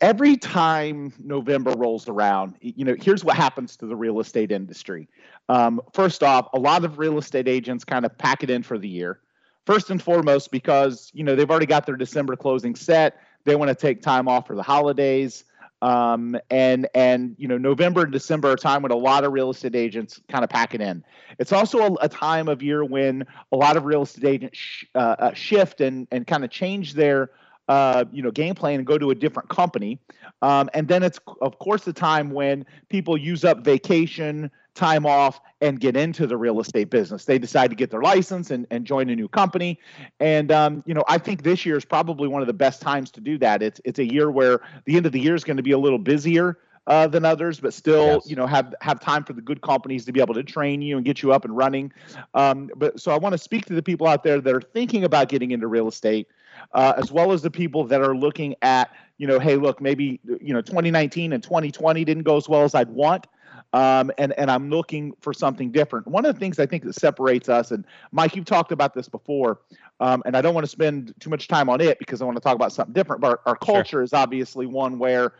every 0.00 0.36
time 0.36 1.12
November 1.18 1.72
rolls 1.72 2.08
around, 2.08 2.54
you 2.60 2.84
know, 2.84 2.94
here's 3.00 3.24
what 3.24 3.36
happens 3.36 3.76
to 3.78 3.86
the 3.86 3.96
real 3.96 4.20
estate 4.20 4.52
industry. 4.52 5.08
Um, 5.48 5.80
first 5.92 6.22
off, 6.22 6.48
a 6.52 6.58
lot 6.60 6.84
of 6.84 6.98
real 6.98 7.18
estate 7.18 7.48
agents 7.48 7.84
kind 7.84 8.04
of 8.06 8.16
pack 8.16 8.44
it 8.44 8.50
in 8.50 8.62
for 8.62 8.78
the 8.78 8.88
year. 8.88 9.18
First 9.66 9.90
and 9.90 10.02
foremost, 10.02 10.50
because, 10.50 11.10
you 11.14 11.24
know, 11.24 11.36
they've 11.36 11.50
already 11.50 11.66
got 11.66 11.86
their 11.86 11.96
December 11.96 12.36
closing 12.36 12.74
set. 12.74 13.20
They 13.44 13.54
want 13.56 13.68
to 13.68 13.74
take 13.74 14.02
time 14.02 14.28
off 14.28 14.46
for 14.46 14.56
the 14.56 14.62
holidays. 14.62 15.44
Um, 15.82 16.36
and, 16.48 16.88
and, 16.94 17.34
you 17.38 17.48
know, 17.48 17.58
November 17.58 18.02
and 18.02 18.12
December 18.12 18.50
are 18.50 18.52
a 18.52 18.56
time 18.56 18.82
when 18.82 18.92
a 18.92 18.96
lot 18.96 19.24
of 19.24 19.32
real 19.32 19.50
estate 19.50 19.74
agents 19.74 20.20
kind 20.28 20.44
of 20.44 20.50
pack 20.50 20.74
it 20.74 20.80
in. 20.80 21.04
It's 21.40 21.52
also 21.52 21.78
a, 21.80 21.92
a 22.02 22.08
time 22.08 22.48
of 22.48 22.62
year 22.62 22.84
when 22.84 23.26
a 23.50 23.56
lot 23.56 23.76
of 23.76 23.84
real 23.84 24.02
estate 24.02 24.24
agents 24.24 24.58
sh- 24.58 24.84
uh, 24.94 25.16
uh, 25.18 25.34
shift 25.34 25.80
and 25.80 26.06
and 26.12 26.24
kind 26.24 26.44
of 26.44 26.50
change 26.50 26.94
their 26.94 27.30
uh, 27.68 28.04
you 28.12 28.22
know 28.22 28.30
game 28.30 28.54
plan 28.54 28.78
and 28.78 28.86
go 28.86 28.96
to 28.96 29.10
a 29.10 29.14
different 29.14 29.48
company. 29.48 29.98
Um, 30.40 30.70
and 30.74 30.86
then 30.86 31.02
it's 31.02 31.18
of 31.40 31.58
course 31.58 31.84
the 31.84 31.92
time 31.92 32.30
when 32.30 32.64
people 32.88 33.16
use 33.16 33.44
up 33.44 33.64
vacation 33.64 34.50
time 34.74 35.04
off 35.06 35.40
and 35.60 35.78
get 35.80 35.96
into 35.96 36.26
the 36.26 36.36
real 36.36 36.60
estate 36.60 36.90
business. 36.90 37.24
They 37.24 37.38
decide 37.38 37.70
to 37.70 37.76
get 37.76 37.90
their 37.90 38.00
license 38.02 38.50
and, 38.50 38.66
and 38.70 38.84
join 38.84 39.10
a 39.10 39.16
new 39.16 39.28
company. 39.28 39.78
And 40.20 40.50
um, 40.50 40.82
you 40.86 40.94
know, 40.94 41.04
I 41.08 41.18
think 41.18 41.42
this 41.42 41.64
year 41.66 41.76
is 41.76 41.84
probably 41.84 42.28
one 42.28 42.40
of 42.40 42.46
the 42.46 42.54
best 42.54 42.80
times 42.80 43.10
to 43.12 43.20
do 43.20 43.38
that. 43.38 43.62
It's 43.62 43.80
it's 43.84 43.98
a 43.98 44.10
year 44.12 44.30
where 44.30 44.60
the 44.84 44.96
end 44.96 45.06
of 45.06 45.12
the 45.12 45.20
year 45.20 45.34
is 45.34 45.44
going 45.44 45.58
to 45.58 45.62
be 45.62 45.72
a 45.72 45.78
little 45.78 45.98
busier 45.98 46.58
uh, 46.88 47.06
than 47.06 47.24
others, 47.24 47.60
but 47.60 47.72
still, 47.72 48.14
Yes. 48.14 48.30
you 48.30 48.34
know, 48.34 48.46
have 48.46 48.74
have 48.80 48.98
time 48.98 49.24
for 49.24 49.34
the 49.34 49.42
good 49.42 49.60
companies 49.60 50.04
to 50.06 50.12
be 50.12 50.20
able 50.20 50.34
to 50.34 50.42
train 50.42 50.82
you 50.82 50.96
and 50.96 51.04
get 51.04 51.22
you 51.22 51.32
up 51.32 51.44
and 51.44 51.56
running. 51.56 51.92
Um, 52.34 52.70
but 52.76 52.98
so 52.98 53.12
I 53.12 53.18
want 53.18 53.34
to 53.34 53.38
speak 53.38 53.66
to 53.66 53.74
the 53.74 53.82
people 53.82 54.06
out 54.06 54.24
there 54.24 54.40
that 54.40 54.54
are 54.54 54.60
thinking 54.60 55.04
about 55.04 55.28
getting 55.28 55.52
into 55.52 55.68
real 55.68 55.86
estate, 55.86 56.26
uh, 56.72 56.94
as 56.96 57.12
well 57.12 57.30
as 57.32 57.42
the 57.42 57.50
people 57.50 57.84
that 57.84 58.00
are 58.00 58.16
looking 58.16 58.56
at, 58.62 58.90
you 59.18 59.26
know, 59.28 59.38
hey, 59.38 59.56
look, 59.56 59.80
maybe 59.80 60.18
you 60.40 60.52
know, 60.52 60.60
2019 60.60 61.32
and 61.32 61.42
2020 61.42 62.04
didn't 62.04 62.24
go 62.24 62.36
as 62.36 62.48
well 62.48 62.62
as 62.62 62.74
I'd 62.74 62.90
want. 62.90 63.26
Um, 63.72 64.10
and 64.18 64.32
and 64.38 64.50
I'm 64.50 64.68
looking 64.68 65.14
for 65.20 65.32
something 65.32 65.70
different. 65.72 66.06
One 66.06 66.26
of 66.26 66.34
the 66.34 66.38
things 66.38 66.58
I 66.58 66.66
think 66.66 66.84
that 66.84 66.94
separates 66.94 67.48
us, 67.48 67.70
and 67.70 67.84
Mike, 68.10 68.36
you've 68.36 68.44
talked 68.44 68.72
about 68.72 68.94
this 68.94 69.08
before, 69.08 69.60
um, 70.00 70.22
and 70.26 70.36
I 70.36 70.42
don't 70.42 70.54
want 70.54 70.64
to 70.64 70.70
spend 70.70 71.14
too 71.20 71.30
much 71.30 71.48
time 71.48 71.68
on 71.68 71.80
it 71.80 71.98
because 71.98 72.20
I 72.20 72.24
want 72.24 72.36
to 72.36 72.42
talk 72.42 72.54
about 72.54 72.72
something 72.72 72.92
different. 72.92 73.22
But 73.22 73.28
our, 73.28 73.40
our 73.46 73.58
Sure. 73.64 73.74
culture 73.76 74.02
is 74.02 74.12
obviously 74.12 74.66
one 74.66 74.98
where 74.98 75.32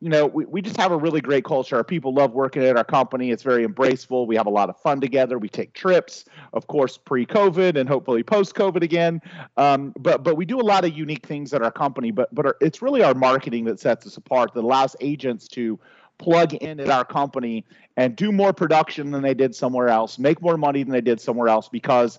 you 0.00 0.08
know, 0.08 0.26
we, 0.26 0.44
we 0.44 0.62
just 0.62 0.76
have 0.76 0.92
a 0.92 0.96
really 0.96 1.20
great 1.20 1.44
culture. 1.44 1.76
Our 1.76 1.82
people 1.82 2.14
love 2.14 2.32
working 2.32 2.62
at 2.62 2.76
our 2.76 2.84
company. 2.84 3.32
It's 3.32 3.42
very 3.42 3.64
embraceful. 3.64 4.26
We 4.26 4.36
have 4.36 4.46
a 4.46 4.50
lot 4.50 4.68
of 4.68 4.80
fun 4.80 5.00
together. 5.00 5.38
We 5.38 5.48
take 5.48 5.72
trips, 5.72 6.24
of 6.52 6.68
course, 6.68 6.96
pre-COVID 6.96 7.76
and 7.76 7.88
hopefully 7.88 8.22
post-COVID 8.22 8.82
again. 8.82 9.20
Um, 9.56 9.92
but 9.98 10.22
but 10.22 10.36
we 10.36 10.44
do 10.44 10.60
a 10.60 10.62
lot 10.62 10.84
of 10.84 10.96
unique 10.96 11.26
things 11.26 11.52
at 11.52 11.62
our 11.62 11.72
company. 11.72 12.12
But 12.12 12.32
but 12.32 12.46
our, 12.46 12.56
it's 12.60 12.80
really 12.80 13.02
our 13.02 13.14
marketing 13.14 13.64
that 13.64 13.80
sets 13.80 14.06
us 14.06 14.16
apart. 14.16 14.54
That 14.54 14.62
allows 14.62 14.94
agents 15.00 15.48
to 15.48 15.80
plug 16.18 16.54
in 16.54 16.80
at 16.80 16.90
our 16.90 17.04
company 17.04 17.64
and 17.96 18.16
do 18.16 18.32
more 18.32 18.52
production 18.52 19.10
than 19.10 19.22
they 19.22 19.34
did 19.34 19.54
somewhere 19.54 19.88
else, 19.88 20.18
make 20.18 20.42
more 20.42 20.56
money 20.56 20.82
than 20.82 20.92
they 20.92 21.00
did 21.00 21.20
somewhere 21.20 21.48
else 21.48 21.68
because 21.68 22.18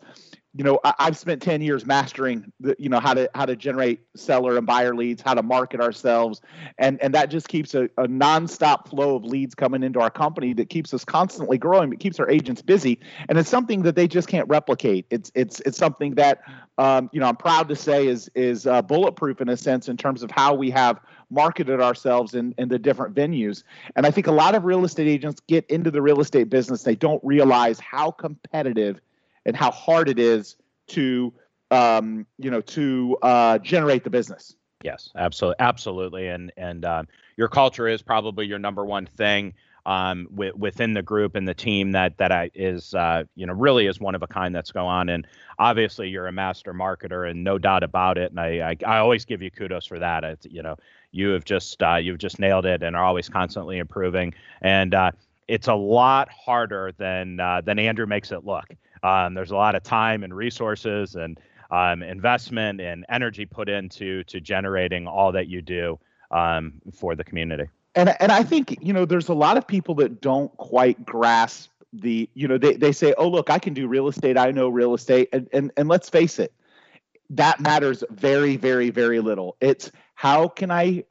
you 0.56 0.64
know 0.64 0.80
I, 0.84 0.94
i've 1.00 1.18
spent 1.18 1.42
10 1.42 1.62
years 1.62 1.86
mastering 1.86 2.52
the, 2.60 2.76
you 2.80 2.90
know 2.90 3.00
how 3.00 3.14
to 3.14 3.30
how 3.36 3.46
to 3.46 3.56
generate 3.56 4.02
seller 4.16 4.58
and 4.58 4.66
buyer 4.66 4.96
leads 4.96 5.22
how 5.22 5.34
to 5.34 5.44
market 5.44 5.82
ourselves. 5.82 6.42
And 6.78 7.02
and 7.02 7.14
that 7.14 7.30
just 7.30 7.48
keeps 7.48 7.74
a, 7.74 7.86
a 7.98 8.08
nonstop 8.08 8.88
flow 8.88 9.16
of 9.16 9.24
leads 9.24 9.56
coming 9.56 9.84
into 9.84 10.00
our 10.00 10.10
company 10.10 10.54
that 10.54 10.70
keeps 10.70 10.94
us 10.94 11.04
constantly 11.04 11.58
growing 11.58 11.90
but 11.90 12.00
keeps 12.00 12.20
our 12.20 12.30
agents 12.30 12.62
busy. 12.62 13.00
And 13.28 13.38
it's 13.38 13.50
something 13.50 13.84
that 13.84 13.96
they 13.96 14.08
just 14.08 14.28
can't 14.28 14.48
replicate. 14.48 15.06
It's 15.10 15.32
it's 15.36 15.60
it's 15.62 15.78
something 15.78 16.16
that 16.16 16.42
um, 16.78 17.10
you 17.12 17.20
know 17.20 17.28
i'm 17.28 17.36
proud 17.36 17.68
to 17.70 17.76
say 17.76 18.08
is 18.08 18.30
is 18.36 18.68
uh, 18.68 18.82
bulletproof 18.82 19.42
in 19.42 19.50
a 19.50 19.58
sense 19.58 19.90
in 19.90 19.98
terms 19.98 20.24
of 20.24 20.32
how 20.32 20.54
we 20.54 20.70
have 20.72 21.00
marketed 21.32 21.80
ourselves 21.80 22.34
in, 22.34 22.56
in 22.58 22.70
the 22.70 22.80
different 22.80 23.16
venues. 23.16 23.64
And 23.96 24.06
i 24.06 24.12
think 24.12 24.28
a 24.28 24.32
lot 24.32 24.56
of 24.56 24.66
real 24.66 24.86
estate 24.86 25.08
agents 25.08 25.42
get 25.48 25.66
into 25.68 25.92
the 25.92 26.02
real 26.02 26.22
estate 26.22 26.50
business. 26.50 26.84
They 26.84 26.96
don't 26.96 27.24
realize 27.24 27.80
how 27.80 28.12
competitive 28.12 29.00
and 29.46 29.56
how 29.56 29.72
hard 29.72 30.10
it 30.10 30.20
is 30.20 30.56
to 30.88 31.34
um, 31.72 32.26
you 32.38 32.52
know 32.52 32.62
to 32.62 33.18
uh, 33.22 33.58
generate 33.60 34.04
the 34.04 34.10
business. 34.10 34.56
Yes, 34.84 35.10
absolutely, 35.16 35.58
absolutely, 35.60 36.28
and 36.28 36.52
and 36.58 36.86
um, 36.86 37.08
your 37.38 37.48
culture 37.48 37.88
is 37.88 38.02
probably 38.02 38.46
your 38.46 38.60
number 38.60 38.86
one 38.86 39.06
thing 39.06 39.54
um, 39.86 40.28
with, 40.32 40.56
within 40.56 40.94
the 40.94 41.02
group 41.02 41.36
and 41.36 41.48
the 41.48 41.54
team 41.54 41.92
that 41.92 42.18
that 42.18 42.32
I, 42.32 42.52
is 42.54 42.94
uh, 42.94 43.24
you 43.36 43.46
know 43.46 43.54
really 43.54 43.88
is 43.88 44.00
one 44.00 44.16
of 44.16 44.24
a 44.24 44.28
kind 44.28 44.54
that's 44.54 44.72
going 44.72 44.88
on. 44.88 45.10
And 45.10 45.28
obviously, 45.58 46.10
you're 46.10 46.28
a 46.28 46.32
master 46.32 46.74
marketer, 46.74 47.30
and 47.30 47.44
no 47.44 47.58
doubt 47.58 47.84
about 47.84 48.18
it. 48.18 48.32
And 48.32 48.40
I 48.40 48.70
I, 48.70 48.78
I 48.86 48.98
always 49.00 49.26
give 49.26 49.42
you 49.42 49.52
kudos 49.52 49.86
for 49.86 50.00
that. 50.00 50.24
It's, 50.24 50.46
you 50.46 50.62
know, 50.62 50.78
you 51.12 51.30
have 51.30 51.44
just 51.44 51.82
uh, 51.82 51.96
you've 51.96 52.20
just 52.20 52.40
nailed 52.40 52.66
it, 52.66 52.84
and 52.84 52.96
are 52.96 53.04
always 53.04 53.30
constantly 53.30 53.80
improving. 53.80 54.34
And 54.62 54.94
uh, 54.94 55.12
it's 55.48 55.68
a 55.68 55.76
lot 55.76 56.30
harder 56.30 56.94
than 56.98 57.40
uh, 57.40 57.62
than 57.62 57.80
Andrew 57.80 58.06
makes 58.06 58.32
it 58.32 58.46
look. 58.46 58.66
Um, 59.04 59.34
there's 59.34 59.52
a 59.52 59.56
lot 59.56 59.76
of 59.76 59.84
time 59.84 60.24
and 60.24 60.36
resources 60.36 61.16
and 61.16 61.40
um, 61.72 62.02
investment 62.04 62.82
and 62.82 63.06
energy 63.10 63.46
put 63.46 63.70
into 63.70 64.24
to 64.26 64.40
generating 64.40 65.08
all 65.08 65.32
that 65.32 65.48
you 65.48 65.62
do 65.62 66.00
um, 66.32 66.74
for 66.94 67.16
the 67.16 67.24
community. 67.24 67.66
And 67.96 68.16
and 68.20 68.32
I 68.32 68.44
think 68.44 68.78
you 68.82 68.94
know 68.94 69.06
there's 69.06 69.30
a 69.30 69.34
lot 69.34 69.58
of 69.58 69.68
people 69.68 69.96
that 69.96 70.22
don't 70.22 70.56
quite 70.58 71.06
grasp 71.06 71.72
the 71.92 72.30
you 72.36 72.48
know 72.48 72.58
they 72.58 72.76
they 72.76 72.92
say 72.92 73.16
oh 73.18 73.28
look 73.28 73.50
I 73.50 73.58
can 73.58 73.74
do 73.74 73.88
real 73.88 74.08
estate 74.08 74.38
I 74.38 74.52
know 74.52 74.70
real 74.70 74.94
estate 74.94 75.30
and 75.34 75.50
and 75.52 75.72
and 75.76 75.90
let's 75.90 76.08
face 76.08 76.38
it 76.38 76.54
that 77.32 77.60
matters 77.60 78.04
very 78.12 78.58
very 78.58 78.90
very 78.92 79.20
little. 79.20 79.58
It's 79.60 79.92
how 80.16 80.48
can 80.48 80.70
I 80.70 81.04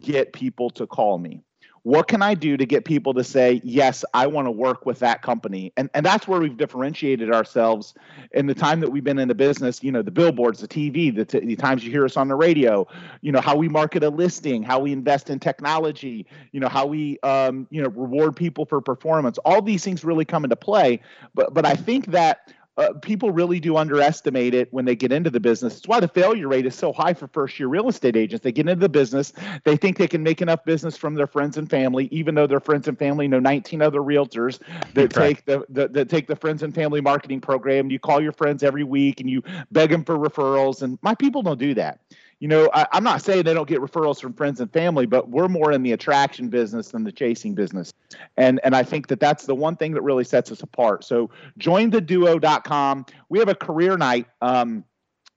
get 0.00 0.32
people 0.32 0.70
to 0.70 0.86
call 0.86 1.18
me 1.18 1.42
what 1.84 2.06
can 2.08 2.22
i 2.22 2.34
do 2.34 2.56
to 2.56 2.64
get 2.64 2.84
people 2.84 3.12
to 3.12 3.24
say 3.24 3.60
yes 3.64 4.04
i 4.14 4.26
want 4.26 4.46
to 4.46 4.50
work 4.50 4.86
with 4.86 4.98
that 5.00 5.22
company. 5.22 5.72
And 5.76 5.90
and 5.94 6.04
that's 6.04 6.28
where 6.28 6.40
we've 6.40 6.56
differentiated 6.56 7.32
ourselves 7.32 7.94
in 8.32 8.46
the 8.46 8.54
time 8.54 8.80
that 8.80 8.90
we've 8.90 9.04
been 9.04 9.18
in 9.18 9.28
the 9.28 9.34
business 9.34 9.82
you 9.82 9.90
know 9.90 10.02
the 10.02 10.10
billboards 10.10 10.60
the 10.60 10.68
tv 10.68 11.14
the, 11.14 11.24
t- 11.24 11.40
the 11.40 11.56
times 11.56 11.84
you 11.84 11.90
hear 11.90 12.04
us 12.04 12.16
on 12.16 12.28
the 12.28 12.36
radio 12.36 12.86
you 13.20 13.32
know 13.32 13.40
how 13.40 13.56
we 13.56 13.68
market 13.68 14.02
a 14.02 14.08
listing 14.08 14.62
how 14.62 14.78
we 14.78 14.92
invest 14.92 15.30
in 15.30 15.38
technology 15.38 16.26
you 16.52 16.60
know 16.60 16.68
how 16.68 16.86
we 16.86 17.18
um, 17.20 17.66
you 17.70 17.82
know 17.82 17.88
reward 17.88 18.36
people 18.36 18.64
for 18.64 18.80
performance. 18.80 19.38
All 19.38 19.62
these 19.62 19.84
things 19.84 20.04
really 20.04 20.24
come 20.24 20.44
into 20.44 20.56
play 20.56 21.00
but 21.34 21.52
but 21.54 21.66
i 21.66 21.74
think 21.74 22.06
that 22.06 22.52
uh, 22.78 22.92
people 23.02 23.30
really 23.30 23.60
do 23.60 23.76
underestimate 23.76 24.54
it 24.54 24.72
when 24.72 24.84
they 24.84 24.96
get 24.96 25.12
into 25.12 25.30
the 25.30 25.40
business. 25.40 25.76
It's 25.76 25.88
why 25.88 26.00
the 26.00 26.08
failure 26.08 26.48
rate 26.48 26.64
is 26.64 26.74
so 26.74 26.92
high 26.92 27.12
for 27.12 27.28
first 27.28 27.58
year 27.58 27.68
real 27.68 27.88
estate 27.88 28.16
agents. 28.16 28.42
They 28.42 28.52
get 28.52 28.68
into 28.68 28.80
the 28.80 28.88
business, 28.88 29.32
they 29.64 29.76
think 29.76 29.98
they 29.98 30.08
can 30.08 30.22
make 30.22 30.40
enough 30.40 30.64
business 30.64 30.96
from 30.96 31.14
their 31.14 31.26
friends 31.26 31.58
and 31.58 31.68
family, 31.68 32.08
even 32.10 32.34
though 32.34 32.46
their 32.46 32.60
friends 32.60 32.88
and 32.88 32.98
family 32.98 33.28
know 33.28 33.40
19 33.40 33.82
other 33.82 34.00
realtors 34.00 34.58
that 34.94 35.10
take 35.10 35.44
the, 35.44 35.64
the 35.68 35.88
that 35.88 36.08
take 36.08 36.26
the 36.26 36.36
friends 36.36 36.62
and 36.62 36.74
family 36.74 37.00
marketing 37.00 37.40
program. 37.40 37.90
You 37.90 37.98
call 37.98 38.22
your 38.22 38.32
friends 38.32 38.62
every 38.62 38.84
week 38.84 39.20
and 39.20 39.28
you 39.28 39.42
beg 39.70 39.90
them 39.90 40.04
for 40.04 40.16
referrals. 40.16 40.82
And 40.82 40.98
my 41.02 41.14
people 41.14 41.42
don't 41.42 41.58
do 41.58 41.74
that 41.74 42.00
you 42.42 42.48
know, 42.48 42.68
I, 42.74 42.88
am 42.92 43.04
not 43.04 43.22
saying 43.22 43.44
they 43.44 43.54
don't 43.54 43.68
get 43.68 43.78
referrals 43.78 44.20
from 44.20 44.32
friends 44.32 44.60
and 44.60 44.68
family, 44.72 45.06
but 45.06 45.28
we're 45.28 45.46
more 45.46 45.70
in 45.70 45.84
the 45.84 45.92
attraction 45.92 46.48
business 46.48 46.88
than 46.88 47.04
the 47.04 47.12
chasing 47.12 47.54
business. 47.54 47.94
And 48.36 48.58
and 48.64 48.74
I 48.74 48.82
think 48.82 49.06
that 49.06 49.20
that's 49.20 49.46
the 49.46 49.54
one 49.54 49.76
thing 49.76 49.92
that 49.92 50.02
really 50.02 50.24
sets 50.24 50.50
us 50.50 50.60
apart. 50.60 51.04
So 51.04 51.30
jointheduo.com. 51.60 53.06
We 53.28 53.38
have 53.38 53.48
a 53.48 53.54
career 53.54 53.96
night. 53.96 54.26
Um, 54.40 54.84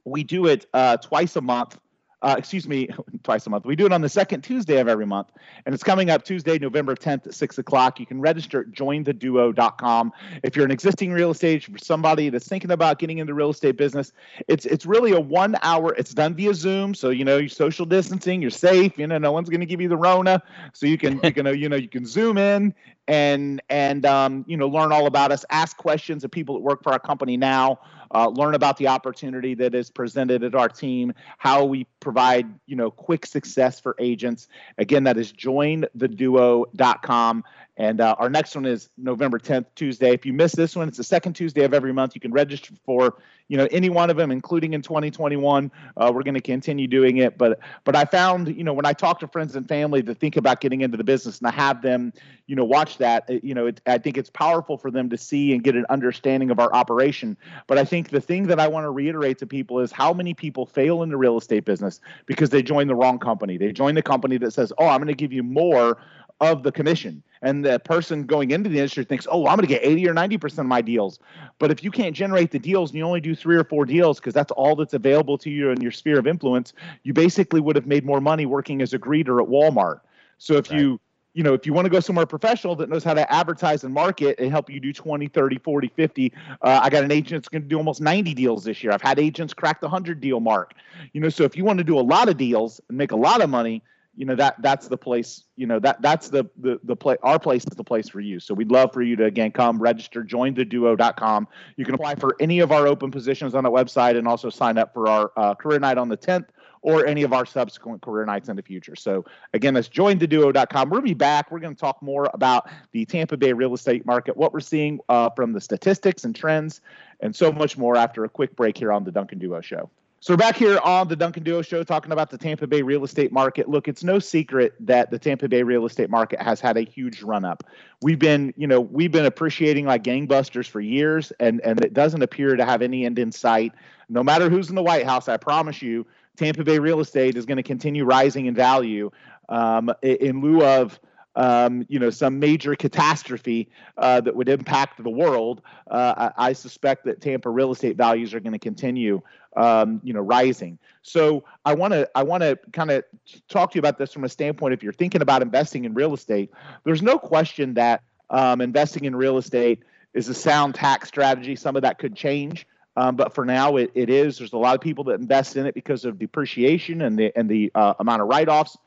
we 0.04 0.24
do 0.24 0.48
it 0.48 0.66
uh, 0.74 0.98
twice 0.98 1.36
a 1.36 1.42
month 1.42 1.78
uh, 2.26 2.36
excuse 2.38 2.68
me, 2.68 2.90
twice 3.24 3.46
a 3.46 3.50
month. 3.50 3.66
We 3.66 3.76
do 3.76 3.86
it 3.86 3.94
on 3.94 4.02
the 4.02 4.10
second 4.10 4.42
Tuesday 4.42 4.80
of 4.80 4.88
every 4.88 5.06
month, 5.06 5.32
and 5.66 5.74
it's 5.74 5.84
coming 5.84 6.10
up 6.10 6.26
Tuesday, 6.26 6.58
November 6.58 6.96
10th 6.96 7.28
at 7.28 7.34
6 7.36 7.58
o'clock. 7.60 8.00
You 8.00 8.06
can 8.08 8.20
register 8.20 8.62
at 8.62 8.72
jointheduo.com. 8.72 10.12
If 10.44 10.56
you're 10.56 10.66
an 10.66 10.72
existing 10.72 11.12
real 11.12 11.32
estate, 11.32 11.66
for 11.66 11.78
somebody 11.78 12.30
that's 12.30 12.48
thinking 12.48 12.72
about 12.72 12.98
getting 12.98 13.20
into 13.20 13.34
real 13.36 13.52
estate 13.52 13.78
business, 13.78 14.12
it's 14.48 14.66
it's 14.66 14.86
really 14.86 15.12
a 15.12 15.20
one 15.20 15.56
hour. 15.62 15.94
It's 15.94 16.14
done 16.14 16.34
via 16.34 16.56
Zoom, 16.56 16.96
so 16.96 17.12
you 17.12 17.24
know 17.24 17.38
you're 17.38 17.48
social 17.48 17.86
distancing, 17.86 18.42
you're 18.42 18.50
safe. 18.50 18.98
You 18.98 19.06
know, 19.06 19.20
no 19.20 19.32
one's 19.32 19.50
going 19.50 19.60
to 19.60 19.66
give 19.68 19.80
you 19.80 19.88
the 19.88 19.98
Rona, 19.98 20.42
so 20.74 20.88
you 20.88 20.98
can 20.98 21.20
you 21.24 21.32
can 21.32 21.46
you 21.58 21.70
know 21.70 21.76
you 21.76 21.90
can 21.90 22.06
zoom 22.06 22.40
in 22.40 22.74
and 23.08 23.62
and 23.70 24.06
um, 24.06 24.44
you 24.48 24.58
know 24.58 24.68
learn 24.68 24.92
all 24.92 25.06
about 25.06 25.32
us. 25.32 25.46
Ask 25.52 25.78
questions 25.78 26.24
of 26.24 26.32
people 26.32 26.56
that 26.56 26.62
work 26.62 26.82
for 26.82 26.92
our 26.92 27.00
company 27.00 27.38
now 27.38 27.80
uh, 28.16 28.30
learn 28.30 28.56
about 28.56 28.78
the 28.78 28.88
opportunity 28.88 29.54
that 29.56 29.76
is 29.76 29.90
presented 29.90 30.42
at 30.42 30.56
our 30.56 30.70
team, 30.70 31.14
how 31.38 31.66
we 31.66 31.86
provide, 32.00 32.48
you 32.66 32.78
know, 32.78 32.90
quick 32.90 33.26
success 33.26 33.78
for 33.78 33.94
agents. 34.00 34.48
Again, 34.78 35.04
that 35.04 35.18
is 35.18 35.34
jointheduo.com. 35.34 37.44
And 37.78 38.00
uh, 38.00 38.16
our 38.20 38.30
next 38.30 38.56
one 38.56 38.66
is 38.66 38.90
November 38.98 39.38
10th, 39.38 39.66
Tuesday. 39.76 40.14
If 40.14 40.26
you 40.26 40.32
miss 40.32 40.54
this 40.54 40.78
one, 40.78 40.88
it's 40.88 40.98
the 40.98 41.04
second 41.04 41.34
Tuesday 41.34 41.64
of 41.66 41.74
every 41.74 41.92
month. 41.92 42.16
You 42.16 42.22
can 42.22 42.32
register 42.32 42.74
for, 42.86 43.18
you 43.50 43.58
know, 43.58 43.68
any 43.70 43.90
one 43.90 44.10
of 44.10 44.16
them, 44.16 44.32
including 44.32 44.74
in 44.74 44.82
2021. 44.82 45.70
Uh, 45.98 46.12
we're 46.16 46.24
going 46.24 46.36
to 46.36 46.42
continue 46.42 46.88
doing 46.88 47.18
it. 47.18 47.38
But 47.38 47.60
but 47.84 47.94
I 47.96 48.06
found, 48.06 48.56
you 48.56 48.64
know, 48.64 48.72
when 48.72 48.86
I 48.86 48.94
talk 48.94 49.20
to 49.20 49.28
friends 49.28 49.58
and 49.58 49.68
family 49.68 50.02
to 50.04 50.14
think 50.14 50.38
about 50.38 50.62
getting 50.62 50.82
into 50.82 50.96
the 50.96 51.04
business, 51.04 51.40
and 51.40 51.48
I 51.50 51.52
have 51.52 51.82
them, 51.82 52.14
you 52.48 52.56
know, 52.56 52.64
watch 52.64 52.98
that, 53.00 53.30
you 53.44 53.54
know, 53.54 53.68
it, 53.68 53.82
I 53.86 53.98
think 53.98 54.18
it's 54.18 54.30
powerful 54.30 54.78
for 54.78 54.90
them 54.90 55.10
to 55.10 55.18
see 55.18 55.52
and 55.52 55.62
get 55.62 55.76
an 55.76 55.86
understanding 55.90 56.52
of 56.52 56.60
our 56.60 56.74
operation. 56.74 57.36
But 57.68 57.78
I 57.78 57.84
think 57.84 58.10
the 58.10 58.22
thing 58.22 58.48
that 58.48 58.60
I 58.60 58.70
want 58.70 58.86
to 58.86 58.92
reiterate 58.92 59.38
to 59.40 59.46
people 59.46 59.82
is 59.82 59.92
how 59.92 60.14
many 60.14 60.34
people 60.34 60.66
fail 60.66 61.04
in 61.04 61.10
the 61.10 61.18
real 61.18 61.38
estate 61.38 61.66
business 61.66 62.00
because 62.26 62.52
they 62.52 62.64
join 62.64 62.88
the 62.88 62.96
wrong 62.96 63.20
company. 63.20 63.58
They 63.58 63.74
join 63.74 63.96
the 63.96 64.02
company 64.02 64.38
that 64.38 64.52
says, 64.52 64.72
"Oh, 64.78 64.88
I'm 64.88 65.00
going 65.00 65.08
to 65.08 65.14
give 65.14 65.34
you 65.34 65.44
more." 65.44 65.98
Of 66.42 66.64
the 66.64 66.72
commission. 66.72 67.24
And 67.42 67.64
the 67.64 67.80
person 67.80 68.26
going 68.26 68.52
into 68.52 68.70
the 68.70 68.78
industry 68.78 69.04
thinks, 69.04 69.28
oh, 69.30 69.48
I'm 69.48 69.58
going 69.58 69.68
to 69.68 69.74
get 69.74 69.84
80 69.84 70.10
or 70.10 70.14
90% 70.14 70.58
of 70.60 70.66
my 70.66 70.82
deals. 70.82 71.20
But 71.60 71.72
if 71.72 71.84
you 71.84 71.92
can't 71.92 72.16
generate 72.16 72.52
the 72.52 72.60
deals 72.60 72.90
and 72.90 72.98
you 72.98 73.06
only 73.06 73.22
do 73.22 73.36
three 73.36 73.56
or 73.56 73.64
four 73.64 73.86
deals 73.86 74.20
because 74.20 74.34
that's 74.34 74.52
all 74.52 74.76
that's 74.76 74.94
available 74.94 75.38
to 75.40 75.50
you 75.50 75.70
in 75.70 75.80
your 75.82 75.92
sphere 75.92 76.20
of 76.20 76.28
influence, 76.28 76.74
you 77.04 77.14
basically 77.14 77.62
would 77.62 77.76
have 77.76 77.86
made 77.86 78.06
more 78.06 78.20
money 78.20 78.46
working 78.46 78.82
as 78.82 78.94
a 78.94 79.00
greeter 79.00 79.42
at 79.42 79.48
Walmart. 79.48 80.02
So 80.38 80.56
if 80.56 80.72
right. 80.72 80.80
you 80.80 81.00
you 81.36 81.44
know, 81.44 81.54
if 81.54 81.66
you 81.66 81.74
want 81.74 81.86
to 81.86 81.90
go 81.90 82.00
somewhere 82.00 82.26
professional 82.26 82.78
that 82.78 82.90
knows 82.90 83.04
how 83.04 83.14
to 83.14 83.30
advertise 83.32 83.84
and 83.84 83.94
market 83.94 84.40
and 84.40 84.50
help 84.50 84.70
you 84.70 84.80
do 84.80 84.94
20, 84.94 85.28
30, 85.28 85.58
40, 85.58 85.92
50, 85.94 86.34
uh, 86.62 86.80
I 86.82 86.90
got 86.90 87.04
an 87.04 87.12
agent 87.12 87.44
that's 87.44 87.50
going 87.50 87.62
to 87.62 87.68
do 87.68 87.76
almost 87.76 88.00
90 88.00 88.34
deals 88.34 88.64
this 88.64 88.82
year. 88.82 88.94
I've 88.94 89.02
had 89.02 89.20
agents 89.20 89.54
crack 89.54 89.82
the 89.82 89.88
100 89.88 90.22
deal 90.22 90.40
mark. 90.40 90.74
You 91.12 91.20
know, 91.20 91.28
so 91.28 91.44
if 91.44 91.58
you 91.58 91.66
want 91.66 91.80
to 91.80 91.84
do 91.84 92.00
a 92.00 92.02
lot 92.02 92.30
of 92.30 92.38
deals 92.38 92.80
and 92.88 92.98
make 92.98 93.12
a 93.12 93.18
lot 93.18 93.42
of 93.42 93.50
money, 93.50 93.84
you 94.16 94.26
know 94.26 94.36
that 94.36 94.62
that's 94.62 94.88
the 94.88 94.98
place 94.98 95.44
you 95.56 95.68
know 95.68 95.80
that 95.80 96.02
that's 96.02 96.30
the 96.30 96.46
the 96.58 96.80
the 96.84 96.96
play 96.96 97.18
our 97.24 97.38
place 97.38 97.64
is 97.64 97.76
the 97.76 97.84
place 97.84 98.10
for 98.10 98.20
you. 98.20 98.40
So 98.40 98.54
we'd 98.54 98.72
love 98.72 98.94
for 98.94 99.02
you 99.02 99.16
to 99.18 99.26
again 99.26 99.52
come 99.52 99.82
register 99.82 100.24
join 100.24 100.54
the 100.54 100.66
duo.com 100.66 101.48
you 101.76 101.86
can 101.86 101.96
apply 101.96 102.16
for 102.16 102.36
any 102.40 102.60
of 102.60 102.72
our 102.72 102.88
open 102.88 103.12
positions 103.12 103.56
on 103.56 103.64
the 103.64 103.72
website 103.72 104.18
and 104.18 104.28
also 104.28 104.50
sign 104.50 104.78
up 104.78 104.94
for 104.94 105.08
our 105.08 105.32
uh, 105.38 105.54
career 105.56 105.80
night 105.80 105.98
on 105.98 106.10
the 106.10 106.18
10th 106.18 106.48
or 106.82 107.06
any 107.08 107.24
of 107.24 107.34
our 107.34 107.46
subsequent 107.46 108.02
career 108.02 108.26
nights 108.26 108.48
in 108.48 108.56
the 108.56 108.62
future. 108.62 108.96
So 108.96 109.26
again 109.54 109.74
that's 109.74 109.88
join 109.88 110.18
the 110.18 110.28
duo.com 110.28 110.90
we'll 110.90 111.02
be 111.02 111.14
back. 111.14 111.52
We're 111.52 111.60
going 111.60 111.76
to 111.76 111.80
talk 111.80 112.02
more 112.02 112.30
about 112.34 112.70
the 112.92 113.06
tampa 113.06 113.38
bay 113.38 113.54
real 113.54 113.74
estate 113.74 114.06
market 114.06 114.38
what 114.38 114.54
we're 114.54 114.60
seeing 114.60 115.00
uh, 115.10 115.30
from 115.32 115.54
the 115.54 115.62
statistics 115.62 116.24
and 116.24 116.36
trends 116.36 116.82
and 117.20 117.36
so 117.36 117.52
much 117.52 117.78
more 117.78 117.96
after 117.96 118.24
a 118.24 118.30
quick 118.30 118.56
break 118.56 118.78
here 118.78 118.92
on 118.92 119.04
the 119.04 119.12
duncan 119.12 119.40
duo 119.40 119.62
show 119.62 119.90
so 120.26 120.34
we're 120.34 120.38
back 120.38 120.56
here 120.56 120.80
on 120.84 121.08
the 121.08 121.16
Duncan 121.16 121.44
Duo 121.44 121.62
Show 121.62 121.84
talking 121.84 122.12
about 122.12 122.32
the 122.32 122.38
Tampa 122.40 122.66
Bay 122.66 122.82
real 122.82 123.04
estate 123.04 123.32
market. 123.32 123.70
Look, 123.70 123.88
it's 123.88 124.04
no 124.04 124.18
secret 124.18 124.74
that 124.80 125.12
the 125.12 125.20
Tampa 125.20 125.48
Bay 125.48 125.62
real 125.62 125.86
estate 125.86 126.10
market 126.10 126.42
has 126.42 126.60
had 126.60 126.78
a 126.78 126.82
huge 126.82 127.22
run 127.22 127.46
up. 127.46 127.64
We've 128.02 128.18
been, 128.18 128.52
you 128.58 128.66
know, 128.66 128.82
we've 128.82 129.12
been 129.12 129.28
appreciating 129.28 129.86
like 129.86 130.04
gangbusters 130.04 130.68
for 130.68 130.82
years, 130.82 131.32
and 131.40 131.62
and 131.62 131.80
it 131.86 131.94
doesn't 131.94 132.24
appear 132.24 132.56
to 132.56 132.66
have 132.66 132.82
any 132.82 133.06
end 133.06 133.20
in 133.20 133.32
sight. 133.32 133.74
No 134.10 134.24
matter 134.24 134.50
who's 134.50 134.68
in 134.70 134.74
the 134.74 134.82
White 134.82 135.06
House, 135.06 135.30
I 135.30 135.38
promise 135.38 135.84
you, 135.84 136.08
Tampa 136.38 136.64
Bay 136.64 136.80
real 136.80 137.02
estate 137.02 137.38
is 137.38 137.46
going 137.46 137.58
to 137.58 137.64
continue 137.64 138.04
rising 138.04 138.48
in 138.48 138.56
value 138.56 139.12
um, 139.50 139.94
in 140.02 140.42
lieu 140.42 140.66
of 140.66 141.00
um, 141.36 141.86
you 141.90 142.00
know, 142.00 142.10
some 142.10 142.40
major 142.40 142.76
catastrophe 142.76 143.70
uh, 143.98 144.22
that 144.22 144.36
would 144.36 144.50
impact 144.50 145.04
the 145.04 145.10
world, 145.10 145.62
uh, 145.92 146.32
I, 146.38 146.50
I, 146.50 146.54
suspect 146.54 147.06
that 147.06 147.22
Tampa 147.22 147.50
real 147.50 147.72
estate 147.72 147.98
values 147.98 148.34
are 148.34 148.40
going 148.40 148.54
to 148.54 148.60
continue, 148.60 149.22
um, 149.58 150.00
you 150.04 150.14
know, 150.14 150.22
rising. 150.22 150.80
So 151.02 151.44
I 151.66 151.74
want 151.74 151.94
to 151.94 152.10
I 152.16 152.24
want 152.24 152.42
to 152.42 152.58
kind 152.72 152.92
of 152.92 153.04
talk 153.50 153.72
to 153.72 153.76
you 153.76 153.80
about 153.80 153.98
this 153.98 154.14
from 154.14 154.24
a 154.24 154.30
standpoint. 154.30 154.74
If 154.74 154.82
you're 154.82 154.94
thinking 154.94 155.22
about 155.22 155.42
investing 155.42 155.86
in 155.86 155.94
real 155.94 156.14
estate, 156.14 156.52
there's 156.84 157.02
no 157.02 157.20
question 157.20 157.74
that 157.74 158.02
um, 158.30 158.62
investing 158.62 159.06
in 159.06 159.16
real 159.16 159.38
estate 159.38 159.84
is 160.14 160.30
a 160.30 160.34
sound 160.34 160.76
tax 160.76 161.10
strategy. 161.10 161.56
Some 161.56 161.76
of 161.76 161.82
that 161.82 162.00
could 162.00 162.16
change. 162.16 162.66
Um, 162.98 163.18
but 163.18 163.36
for 163.36 163.44
now, 163.44 163.76
it, 163.76 163.92
it 163.94 164.10
is. 164.10 164.38
There's 164.38 164.54
a 164.54 164.58
lot 164.58 164.74
of 164.74 164.80
people 164.80 165.04
that 165.06 165.20
invest 165.20 165.58
in 165.58 165.66
it 165.66 165.76
because 165.76 166.06
of 166.06 166.18
depreciation 166.18 167.02
and 167.02 167.20
the 167.20 167.38
and 167.38 167.50
the 167.50 167.72
uh, 167.76 167.96
amount 168.00 168.22
of 168.22 168.30
write-offs. 168.30 168.78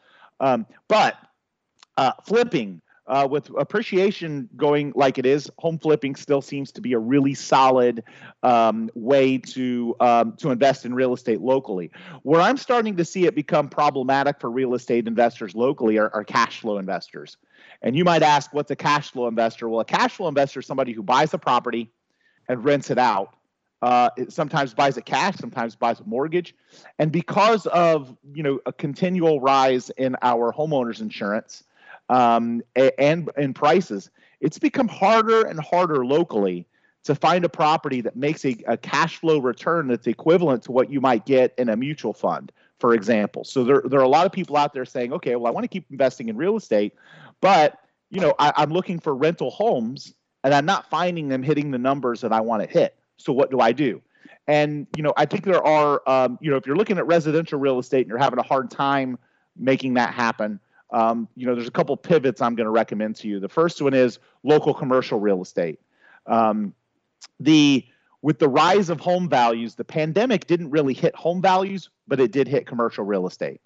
Um, 0.41 0.67
but 0.89 1.17
uh, 1.99 2.13
flipping, 2.25 2.81
uh, 3.09 3.27
with 3.29 3.51
appreciation 3.59 4.49
going 4.57 4.93
like 4.95 5.19
it 5.19 5.27
is, 5.27 5.51
home 5.59 5.79
flipping 5.79 6.15
still 6.15 6.41
seems 6.41 6.71
to 6.71 6.81
be 6.81 6.93
a 6.93 6.99
really 6.99 7.35
solid 7.35 8.05
um, 8.43 8.91
way 8.95 9.39
to 9.39 9.97
um, 9.99 10.35
to 10.37 10.51
invest 10.51 10.85
in 10.85 10.95
real 10.95 11.13
estate 11.13 11.41
locally. 11.41 11.91
Where 12.23 12.41
I'm 12.41 12.57
starting 12.57 12.97
to 12.97 13.05
see 13.05 13.27
it 13.27 13.35
become 13.35 13.69
problematic 13.69 14.39
for 14.41 14.51
real 14.51 14.75
estate 14.75 15.09
investors 15.09 15.55
locally 15.55 15.99
are, 15.99 16.11
are 16.15 16.23
cash 16.23 16.61
flow 16.61 16.79
investors. 16.79 17.37
And 17.83 17.97
you 17.97 18.05
might 18.05 18.23
ask, 18.23 18.53
what's 18.53 18.71
a 18.71 18.77
cash 18.77 19.11
flow 19.11 19.27
investor? 19.27 19.69
Well, 19.69 19.81
a 19.81 19.85
cash 19.85 20.13
flow 20.13 20.29
investor 20.29 20.61
is 20.61 20.67
somebody 20.67 20.93
who 20.93 21.03
buys 21.03 21.33
a 21.35 21.39
property 21.39 21.91
and 22.49 22.65
rents 22.65 22.91
it 22.91 22.99
out. 22.99 23.35
Uh, 23.81 24.11
it 24.17 24.33
sometimes 24.33 24.75
buys 24.75 24.97
it 24.97 25.07
cash, 25.07 25.37
sometimes 25.37 25.77
buys 25.77 26.01
a 26.01 26.05
mortgage, 26.05 26.55
and 26.99 27.11
because 27.11 27.67
of 27.69 28.15
you 28.35 28.43
know 28.43 28.61
a 28.67 28.73
continual 28.73 29.41
rise 29.41 29.89
in 29.91 30.15
our 30.21 30.53
homeowners 30.53 31.01
insurance, 31.01 31.65
um, 32.09 32.63
and 32.75 33.31
and 33.37 33.55
prices. 33.55 34.11
It's 34.41 34.59
become 34.59 34.89
harder 34.89 35.47
and 35.47 35.61
harder 35.61 36.05
locally 36.05 36.67
to 37.05 37.15
find 37.15 37.45
a 37.45 37.49
property 37.49 38.01
that 38.03 38.17
makes 38.17 38.45
a, 38.45 38.57
a 38.67 38.77
cash 38.77 39.17
flow 39.17 39.39
return 39.39 39.89
that's 39.89 40.07
equivalent 40.07 40.63
to 40.65 40.73
what 40.73 40.91
you 40.91 41.01
might 41.01 41.25
get 41.25 41.55
in 41.57 41.69
a 41.69 41.77
mutual 41.77 42.13
fund, 42.13 42.53
for 42.79 42.93
example. 42.93 43.45
So 43.45 43.65
there, 43.65 43.83
there 43.87 43.99
are 43.99 44.05
a 44.05 44.09
lot 44.09 44.27
of 44.27 44.33
people 44.33 44.57
out 44.57 44.75
there 44.75 44.85
saying, 44.85 45.13
okay, 45.15 45.35
well, 45.37 45.47
I 45.47 45.51
want 45.51 45.65
to 45.65 45.69
keep 45.69 45.87
investing 45.91 46.29
in 46.29 46.37
real 46.37 46.57
estate, 46.57 46.95
but 47.41 47.79
you 48.11 48.21
know, 48.21 48.35
I, 48.39 48.53
I'm 48.57 48.71
looking 48.71 48.99
for 48.99 49.15
rental 49.15 49.51
homes 49.51 50.15
and 50.45 50.55
I'm 50.55 50.67
not 50.67 50.89
finding 50.91 51.29
them 51.29 51.43
hitting 51.43 51.71
the 51.71 51.79
numbers 51.79 52.21
that 52.21 52.33
I 52.33 52.41
want 52.41 52.63
to 52.63 52.69
hit. 52.69 52.95
So 53.17 53.33
what 53.33 53.51
do 53.51 53.61
I 53.61 53.73
do? 53.73 54.03
And 54.47 54.87
you 54.97 55.03
know, 55.03 55.13
I 55.17 55.27
think 55.27 55.45
there 55.45 55.65
are, 55.67 56.03
um, 56.07 56.39
you 56.41 56.51
know, 56.51 56.57
if 56.57 56.67
you're 56.67 56.77
looking 56.77 56.99
at 56.99 57.07
residential 57.07 57.59
real 57.59 57.79
estate 57.79 58.03
and 58.03 58.09
you're 58.09 58.19
having 58.19 58.39
a 58.39 58.43
hard 58.45 58.71
time 58.71 59.19
making 59.57 59.95
that 59.95 60.15
happen, 60.15 60.61
um, 60.91 61.29
you 61.37 61.47
know, 61.47 61.55
there's 61.55 61.69
a 61.69 61.73
couple 61.73 61.97
pivots 61.97 62.41
I'm 62.41 62.55
going 62.55 62.67
to 62.67 62.71
recommend 62.71 63.17
to 63.17 63.29
you. 63.29 63.41
The 63.41 63.49
first 63.49 63.83
one 63.83 63.95
is 63.95 64.19
local 64.43 64.73
commercial 64.73 65.21
real 65.21 65.43
estate. 65.43 65.81
Um, 66.27 66.75
the 67.41 67.85
with 68.21 68.39
the 68.39 68.49
rise 68.49 68.91
of 68.91 69.01
home 69.01 69.29
values, 69.29 69.75
the 69.75 69.85
pandemic 69.85 70.47
didn't 70.47 70.71
really 70.71 70.95
hit 70.95 71.15
home 71.15 71.41
values, 71.41 71.91
but 72.09 72.21
it 72.21 72.33
did 72.33 72.49
hit 72.49 72.67
commercial 72.67 73.05
real 73.05 73.27
estate. 73.27 73.61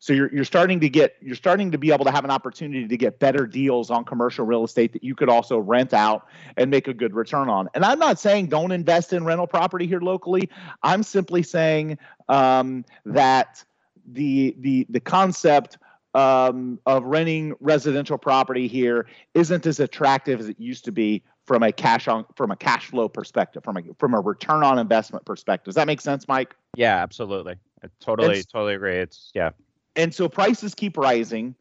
So 0.00 0.12
you're 0.12 0.32
you're 0.32 0.44
starting 0.44 0.78
to 0.80 0.88
get 0.88 1.16
you're 1.20 1.34
starting 1.34 1.72
to 1.72 1.78
be 1.78 1.92
able 1.92 2.04
to 2.04 2.12
have 2.12 2.24
an 2.24 2.30
opportunity 2.30 2.86
to 2.86 2.96
get 2.96 3.18
better 3.18 3.46
deals 3.46 3.90
on 3.90 4.04
commercial 4.04 4.46
real 4.46 4.64
estate 4.64 4.92
that 4.92 5.02
you 5.02 5.16
could 5.16 5.28
also 5.28 5.58
rent 5.58 5.92
out 5.92 6.28
and 6.56 6.70
make 6.70 6.86
a 6.86 6.94
good 6.94 7.14
return 7.14 7.48
on. 7.48 7.68
And 7.74 7.84
I'm 7.84 7.98
not 7.98 8.20
saying 8.20 8.46
don't 8.46 8.70
invest 8.70 9.12
in 9.12 9.24
rental 9.24 9.48
property 9.48 9.86
here 9.86 10.00
locally. 10.00 10.48
I'm 10.84 11.02
simply 11.02 11.42
saying 11.42 11.98
um, 12.28 12.84
that 13.06 13.64
the 14.06 14.54
the 14.60 14.86
the 14.88 15.00
concept 15.00 15.78
um, 16.14 16.78
of 16.86 17.04
renting 17.04 17.54
residential 17.60 18.18
property 18.18 18.66
here 18.66 19.06
isn't 19.34 19.66
as 19.66 19.80
attractive 19.80 20.40
as 20.40 20.48
it 20.48 20.58
used 20.58 20.84
to 20.86 20.92
be 20.92 21.22
from 21.44 21.62
a 21.62 21.72
cash 21.72 22.08
on 22.08 22.24
from 22.36 22.50
a 22.50 22.56
cash 22.56 22.86
flow 22.86 23.08
perspective, 23.08 23.62
from 23.64 23.76
a 23.76 23.82
from 23.98 24.14
a 24.14 24.20
return 24.20 24.62
on 24.62 24.78
investment 24.78 25.24
perspective. 25.24 25.66
Does 25.66 25.74
that 25.76 25.86
make 25.86 26.00
sense, 26.00 26.28
Mike? 26.28 26.54
Yeah, 26.76 26.96
absolutely. 26.96 27.54
I 27.82 27.88
totally, 28.00 28.42
totally 28.44 28.74
agree. 28.74 28.96
It's 28.96 29.30
yeah. 29.34 29.50
And 29.96 30.14
so 30.14 30.28
prices 30.28 30.74
keep 30.74 30.96
rising, 30.96 31.54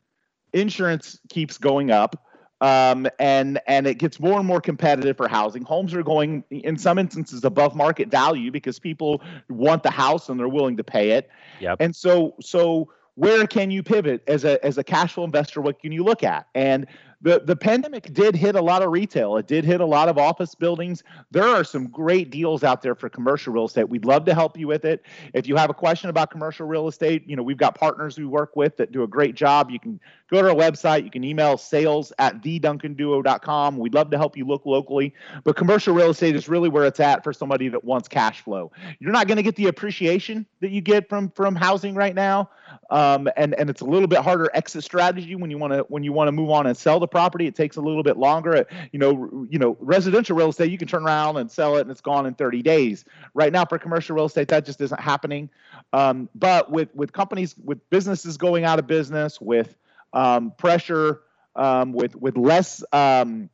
insurance 0.54 1.20
keeps 1.30 1.58
going 1.58 1.92
up 1.92 2.28
um, 2.62 3.08
and 3.20 3.60
and 3.68 3.86
it 3.86 3.96
gets 3.96 4.20
more 4.20 4.40
and 4.40 4.48
more 4.48 4.62
competitive 4.62 5.18
for 5.18 5.28
housing. 5.28 5.64
Homes 5.64 5.94
are 5.94 6.04
going, 6.04 6.44
in 6.50 6.78
some 6.78 6.98
instances, 6.98 7.44
above 7.44 7.76
market 7.76 8.10
value 8.10 8.52
because 8.52 8.80
people 8.80 9.22
want 9.50 9.84
the 9.84 9.92
house 9.92 10.30
and 10.30 10.40
they're 10.40 10.48
willing 10.48 10.78
to 10.78 10.84
pay 10.84 11.12
it. 11.12 11.30
Yep. 11.60 11.78
And 11.80 11.96
so 11.96 12.36
so 12.42 12.92
where 13.18 13.48
can 13.48 13.72
you 13.72 13.82
pivot 13.82 14.22
as 14.28 14.46
a 14.46 14.64
as 14.64 14.78
a 14.78 14.84
cash 14.84 15.14
flow 15.14 15.24
investor? 15.24 15.60
What 15.60 15.80
can 15.80 15.92
you 15.92 16.04
look 16.04 16.22
at? 16.22 16.48
And 16.54 16.86
the 17.20 17.42
the 17.44 17.56
pandemic 17.56 18.14
did 18.14 18.36
hit 18.36 18.56
a 18.56 18.62
lot 18.62 18.84
of 18.84 18.92
retail. 18.92 19.38
It 19.38 19.48
did 19.48 19.66
hit 19.66 19.82
a 19.82 19.86
lot 19.86 20.08
of 20.08 20.20
office 20.20 20.54
buildings. 20.54 21.04
There 21.32 21.48
are 21.48 21.64
some 21.64 21.88
great 21.88 22.30
deals 22.30 22.64
out 22.64 22.84
there 22.84 22.94
for 22.94 23.10
commercial 23.10 23.52
real 23.54 23.66
estate. 23.66 23.90
We'd 23.90 24.06
love 24.06 24.24
to 24.26 24.36
help 24.36 24.56
you 24.56 24.68
with 24.68 24.86
it. 24.86 25.02
If 25.34 25.48
you 25.48 25.56
have 25.56 25.72
a 25.72 25.74
question 25.74 26.12
about 26.12 26.30
commercial 26.30 26.68
real 26.68 26.88
estate, 26.88 27.24
you 27.28 27.36
know 27.36 27.42
we've 27.42 27.58
got 27.58 27.74
partners 27.74 28.20
we 28.20 28.26
work 28.26 28.56
with 28.56 28.78
that 28.78 28.92
do 28.92 29.02
a 29.02 29.08
great 29.08 29.34
job. 29.34 29.72
You 29.72 29.80
can 29.80 30.00
go 30.30 30.42
to 30.42 30.50
our 30.50 30.56
website. 30.56 31.04
You 31.04 31.12
can 31.12 31.24
email 31.24 31.58
sales 31.58 32.12
at 32.20 32.42
theduncanduo.com. 32.42 33.78
We'd 33.78 33.94
love 33.94 34.10
to 34.12 34.18
help 34.18 34.38
you 34.38 34.46
look 34.46 34.66
locally. 34.66 35.14
But 35.44 35.56
commercial 35.56 35.94
real 35.94 36.12
estate 36.12 36.36
is 36.36 36.50
really 36.50 36.70
where 36.70 36.86
it's 36.86 37.00
at 37.00 37.24
for 37.24 37.34
somebody 37.34 37.70
that 37.70 37.84
wants 37.84 38.08
cash 38.08 38.42
flow. 38.42 38.72
You're 39.00 39.12
not 39.12 39.28
going 39.28 39.38
to 39.38 39.44
get 39.44 39.56
the 39.56 39.68
appreciation 39.68 40.46
that 40.62 40.72
you 40.72 40.82
get 40.82 41.10
from 41.10 41.30
from 41.32 41.56
housing 41.56 41.96
right 41.96 42.16
now, 42.16 42.50
um, 42.90 43.30
and 43.38 43.54
and 43.56 43.70
it's 43.70 43.82
a 43.82 43.86
little 43.86 44.08
bit 44.08 44.20
harder 44.20 44.50
exit 44.54 44.84
strategy 44.84 45.36
when 45.36 45.52
you 45.52 45.58
want 45.58 45.74
to 45.74 45.86
when 45.90 46.04
you 46.04 46.14
want 46.14 46.28
to 46.28 46.32
move 46.32 46.50
on 46.50 46.68
and 46.68 46.78
sell 46.78 47.00
the 47.00 47.08
property. 47.08 47.48
It 47.48 47.56
takes 47.56 47.76
a 47.78 47.82
little 47.82 48.04
bit 48.04 48.18
longer. 48.18 48.66
You 48.92 49.00
know, 49.00 49.48
you 49.50 49.60
know, 49.60 49.78
residential 49.80 50.36
real 50.36 50.50
estate 50.50 50.72
you 50.72 50.78
can 50.78 50.88
turn 50.88 51.04
around 51.04 51.38
and 51.38 51.52
sell 51.52 51.78
it 51.78 51.82
and 51.82 51.92
it's 51.92 52.02
gone 52.02 52.26
in 52.26 52.34
30 52.34 52.62
days. 52.62 53.06
Right 53.34 53.52
now 53.52 53.66
for 53.66 53.78
commercial 53.78 54.16
real 54.16 54.26
estate 54.26 54.48
that 54.50 54.66
just 54.66 54.82
isn't 54.82 55.00
happening. 55.00 55.50
Um, 55.94 56.30
but 56.36 56.72
with 56.72 56.94
with 56.96 57.14
companies 57.14 57.56
with 57.64 57.88
businesses 57.90 58.38
going 58.38 58.66
out 58.66 58.80
of 58.80 58.88
business 58.88 59.40
with 59.40 59.76
um, 60.14 60.52
pressure 60.58 61.22
um, 61.56 61.94
with 61.94 62.16
with 62.16 62.38
less 62.38 62.84
um, 62.94 63.50